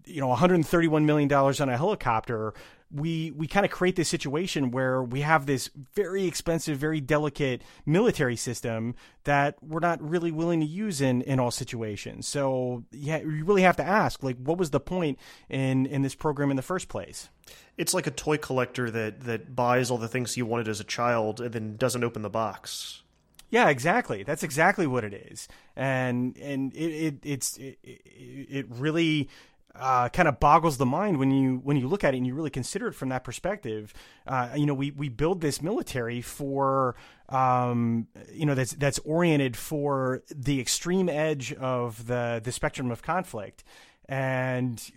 you 0.05 0.21
know 0.21 0.29
131 0.29 1.05
million 1.05 1.27
dollars 1.27 1.61
on 1.61 1.69
a 1.69 1.77
helicopter 1.77 2.53
we 2.93 3.31
we 3.31 3.47
kind 3.47 3.65
of 3.65 3.71
create 3.71 3.95
this 3.95 4.07
situation 4.07 4.71
where 4.71 5.01
we 5.01 5.21
have 5.21 5.45
this 5.45 5.69
very 5.95 6.25
expensive, 6.25 6.77
very 6.77 7.01
delicate 7.01 7.63
military 7.85 8.35
system 8.35 8.95
that 9.23 9.55
we're 9.63 9.79
not 9.79 10.01
really 10.01 10.31
willing 10.31 10.59
to 10.59 10.65
use 10.65 11.01
in 11.01 11.21
in 11.23 11.39
all 11.39 11.51
situations. 11.51 12.27
So 12.27 12.83
yeah, 12.91 13.17
you 13.17 13.43
really 13.45 13.63
have 13.63 13.77
to 13.77 13.83
ask, 13.83 14.21
like, 14.21 14.37
what 14.37 14.57
was 14.57 14.69
the 14.69 14.79
point 14.79 15.17
in 15.49 15.85
in 15.87 16.03
this 16.03 16.15
program 16.15 16.51
in 16.51 16.55
the 16.55 16.61
first 16.61 16.87
place? 16.87 17.29
It's 17.77 17.93
like 17.93 18.07
a 18.07 18.11
toy 18.11 18.37
collector 18.37 18.91
that 18.91 19.21
that 19.21 19.55
buys 19.55 19.89
all 19.89 19.97
the 19.97 20.07
things 20.07 20.35
he 20.35 20.43
wanted 20.43 20.67
as 20.67 20.79
a 20.79 20.85
child 20.85 21.41
and 21.41 21.53
then 21.53 21.77
doesn't 21.77 22.03
open 22.03 22.21
the 22.21 22.29
box. 22.29 23.01
Yeah, 23.49 23.69
exactly. 23.69 24.23
That's 24.23 24.41
exactly 24.41 24.87
what 24.87 25.03
it 25.03 25.13
is, 25.13 25.47
and 25.75 26.35
and 26.37 26.73
it, 26.73 26.91
it 26.91 27.15
it's 27.21 27.57
it, 27.57 27.77
it 27.83 28.65
really 28.67 29.29
uh, 29.75 30.07
kind 30.09 30.27
of 30.27 30.39
boggles 30.39 30.77
the 30.77 30.85
mind 30.85 31.17
when 31.17 31.31
you 31.31 31.59
when 31.63 31.77
you 31.77 31.87
look 31.87 32.03
at 32.03 32.13
it 32.13 32.17
and 32.17 32.27
you 32.27 32.35
really 32.35 32.49
consider 32.49 32.87
it 32.87 32.93
from 32.93 33.09
that 33.09 33.23
perspective. 33.23 33.93
Uh, 34.27 34.49
you 34.55 34.65
know, 34.65 34.73
we 34.73 34.91
we 34.91 35.09
build 35.09 35.41
this 35.41 35.61
military 35.61 36.21
for 36.21 36.95
um, 37.29 38.07
you 38.31 38.45
know 38.45 38.53
that's 38.53 38.73
that's 38.73 38.99
oriented 38.99 39.57
for 39.57 40.21
the 40.29 40.59
extreme 40.59 41.09
edge 41.09 41.53
of 41.53 42.05
the 42.07 42.39
the 42.43 42.51
spectrum 42.51 42.91
of 42.91 43.01
conflict, 43.01 43.63
and 44.07 44.91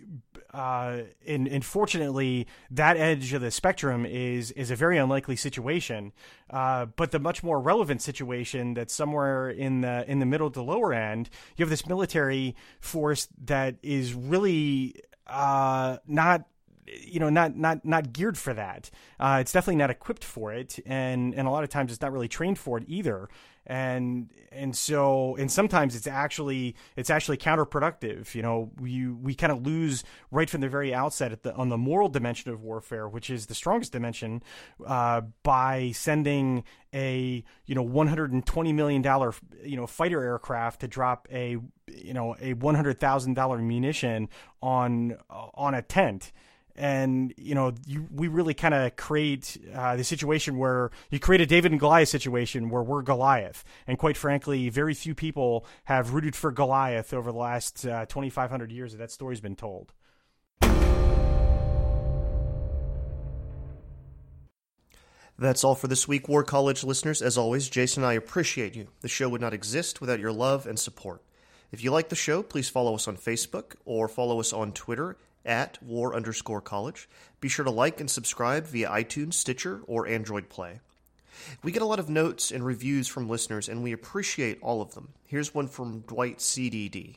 uh, 0.57 1.03
and, 1.27 1.47
and 1.47 1.63
fortunately, 1.63 2.47
that 2.71 2.97
edge 2.97 3.31
of 3.31 3.41
the 3.41 3.51
spectrum 3.51 4.07
is 4.07 4.49
is 4.51 4.71
a 4.71 4.75
very 4.75 4.97
unlikely 4.97 5.35
situation. 5.35 6.11
Uh, 6.49 6.87
but 6.87 7.11
the 7.11 7.19
much 7.19 7.43
more 7.43 7.61
relevant 7.61 8.01
situation 8.01 8.73
that's 8.73 8.91
somewhere 8.91 9.51
in 9.51 9.81
the 9.81 10.03
in 10.09 10.17
the 10.17 10.25
middle 10.25 10.49
to 10.49 10.61
lower 10.63 10.93
end, 10.93 11.29
you 11.55 11.63
have 11.63 11.69
this 11.69 11.85
military 11.85 12.55
force 12.79 13.27
that 13.45 13.75
is 13.83 14.15
really 14.15 14.95
uh, 15.27 15.97
not 16.07 16.47
you 16.87 17.19
know 17.19 17.29
not 17.29 17.55
not 17.55 17.85
not 17.85 18.11
geared 18.11 18.35
for 18.35 18.55
that. 18.55 18.89
Uh, 19.19 19.37
it's 19.39 19.51
definitely 19.51 19.75
not 19.75 19.91
equipped 19.91 20.23
for 20.23 20.51
it, 20.51 20.79
and 20.87 21.35
and 21.35 21.47
a 21.47 21.51
lot 21.51 21.63
of 21.63 21.69
times 21.69 21.91
it's 21.91 22.01
not 22.01 22.11
really 22.11 22.27
trained 22.27 22.57
for 22.57 22.79
it 22.79 22.83
either 22.87 23.29
and 23.67 24.29
and 24.51 24.75
so 24.75 25.35
and 25.35 25.51
sometimes 25.51 25.95
it's 25.95 26.07
actually 26.07 26.75
it's 26.95 27.09
actually 27.09 27.37
counterproductive 27.37 28.33
you 28.33 28.41
know? 28.41 28.71
We 28.79 29.07
we 29.07 29.35
kind 29.35 29.51
of 29.51 29.65
lose 29.65 30.03
right 30.31 30.49
from 30.49 30.61
the 30.61 30.69
very 30.69 30.93
outset 30.93 31.31
at 31.31 31.43
the 31.43 31.53
on 31.53 31.69
the 31.69 31.77
moral 31.77 32.09
dimension 32.09 32.51
of 32.51 32.61
warfare 32.61 33.07
which 33.07 33.29
is 33.29 33.45
the 33.47 33.55
strongest 33.55 33.91
dimension 33.91 34.41
uh, 34.85 35.21
by 35.43 35.91
sending 35.91 36.63
a 36.93 37.43
you 37.65 37.75
know 37.75 37.83
120 37.83 38.73
million 38.73 39.01
dollar 39.01 39.33
you 39.63 39.75
know 39.75 39.85
fighter 39.85 40.23
aircraft 40.23 40.79
to 40.81 40.87
drop 40.87 41.27
a 41.31 41.57
you 41.87 42.13
know 42.13 42.35
a 42.41 42.53
100 42.53 42.99
thousand 42.99 43.33
dollar 43.33 43.57
munition 43.57 44.29
on 44.61 45.17
on 45.29 45.73
a 45.73 45.81
tent 45.81 46.31
and 46.77 47.33
you 47.37 47.55
know 47.55 47.73
you, 47.85 48.07
we 48.13 48.27
really 48.27 48.53
kind 48.53 48.73
of 48.73 48.95
create 48.95 49.57
uh, 49.73 49.95
the 49.95 50.03
situation 50.03 50.57
where 50.57 50.91
you 51.09 51.19
create 51.19 51.41
a 51.41 51.45
David 51.45 51.71
and 51.71 51.79
Goliath 51.79 52.09
situation 52.09 52.69
where 52.69 52.83
we're 52.83 53.01
Goliath, 53.01 53.63
and 53.87 53.97
quite 53.97 54.17
frankly, 54.17 54.69
very 54.69 54.93
few 54.93 55.15
people 55.15 55.65
have 55.85 56.13
rooted 56.13 56.35
for 56.35 56.51
Goliath 56.51 57.13
over 57.13 57.31
the 57.31 57.37
last 57.37 57.85
uh, 57.85 58.05
2,500 58.05 58.71
years 58.71 58.91
that 58.91 58.99
that 58.99 59.11
story's 59.11 59.41
been 59.41 59.55
told. 59.55 59.93
That's 65.39 65.63
all 65.63 65.75
for 65.75 65.87
this 65.87 66.07
week, 66.07 66.27
War 66.27 66.43
College 66.43 66.83
listeners. 66.83 67.21
As 67.21 67.37
always, 67.37 67.69
Jason 67.69 68.01
and 68.01 68.09
I 68.09 68.13
appreciate 68.13 68.75
you. 68.75 68.87
The 69.01 69.07
show 69.07 69.29
would 69.29 69.41
not 69.41 69.53
exist 69.53 70.01
without 70.01 70.19
your 70.19 70.31
love 70.31 70.65
and 70.65 70.79
support. 70.79 71.21
If 71.71 71.83
you 71.83 71.91
like 71.91 72.09
the 72.09 72.15
show, 72.15 72.41
please 72.41 72.69
follow 72.69 72.95
us 72.95 73.07
on 73.07 73.17
Facebook 73.17 73.75
or 73.85 74.07
follow 74.07 74.39
us 74.39 74.51
on 74.51 74.71
Twitter 74.71 75.15
at 75.47 75.81
war 75.81 76.13
underscore 76.13 76.61
college. 76.61 77.09
Be 77.41 77.47
sure 77.47 77.65
to 77.65 77.71
like 77.71 77.99
and 77.99 78.11
subscribe 78.11 78.65
via 78.67 78.89
iTunes, 78.89 79.33
Stitcher, 79.33 79.81
or 79.87 80.05
Android 80.05 80.49
Play. 80.49 80.81
We 81.63 81.71
get 81.71 81.81
a 81.81 81.85
lot 81.85 81.99
of 81.99 82.09
notes 82.09 82.51
and 82.51 82.65
reviews 82.65 83.07
from 83.07 83.29
listeners, 83.29 83.69
and 83.69 83.81
we 83.83 83.91
appreciate 83.91 84.59
all 84.61 84.81
of 84.81 84.93
them. 84.93 85.13
Here's 85.25 85.53
one 85.53 85.67
from 85.67 86.01
Dwight 86.01 86.39
CDD. 86.39 87.15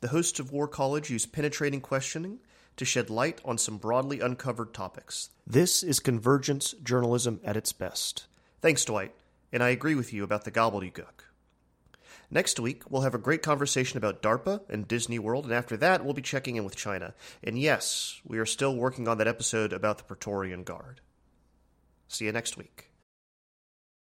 The 0.00 0.08
hosts 0.08 0.38
of 0.38 0.52
War 0.52 0.68
College 0.68 1.10
use 1.10 1.26
penetrating 1.26 1.80
questioning 1.80 2.38
to 2.76 2.84
shed 2.84 3.10
light 3.10 3.40
on 3.44 3.58
some 3.58 3.78
broadly 3.78 4.20
uncovered 4.20 4.72
topics. 4.72 5.30
This 5.46 5.82
is 5.82 5.98
convergence 5.98 6.74
journalism 6.82 7.40
at 7.42 7.56
its 7.56 7.72
best. 7.72 8.26
Thanks, 8.60 8.84
Dwight, 8.84 9.12
and 9.52 9.62
I 9.62 9.70
agree 9.70 9.94
with 9.94 10.12
you 10.12 10.22
about 10.22 10.44
the 10.44 10.52
gobbledygook. 10.52 11.27
Next 12.30 12.60
week, 12.60 12.82
we'll 12.90 13.02
have 13.02 13.14
a 13.14 13.18
great 13.18 13.42
conversation 13.42 13.96
about 13.96 14.22
DARPA 14.22 14.60
and 14.68 14.86
Disney 14.86 15.18
World, 15.18 15.44
and 15.44 15.54
after 15.54 15.78
that, 15.78 16.04
we'll 16.04 16.12
be 16.12 16.20
checking 16.20 16.56
in 16.56 16.64
with 16.64 16.76
China. 16.76 17.14
And 17.42 17.58
yes, 17.58 18.20
we 18.24 18.38
are 18.38 18.46
still 18.46 18.76
working 18.76 19.08
on 19.08 19.16
that 19.18 19.28
episode 19.28 19.72
about 19.72 19.96
the 19.96 20.04
Praetorian 20.04 20.62
Guard. 20.62 21.00
See 22.06 22.26
you 22.26 22.32
next 22.32 22.58
week. 22.58 22.87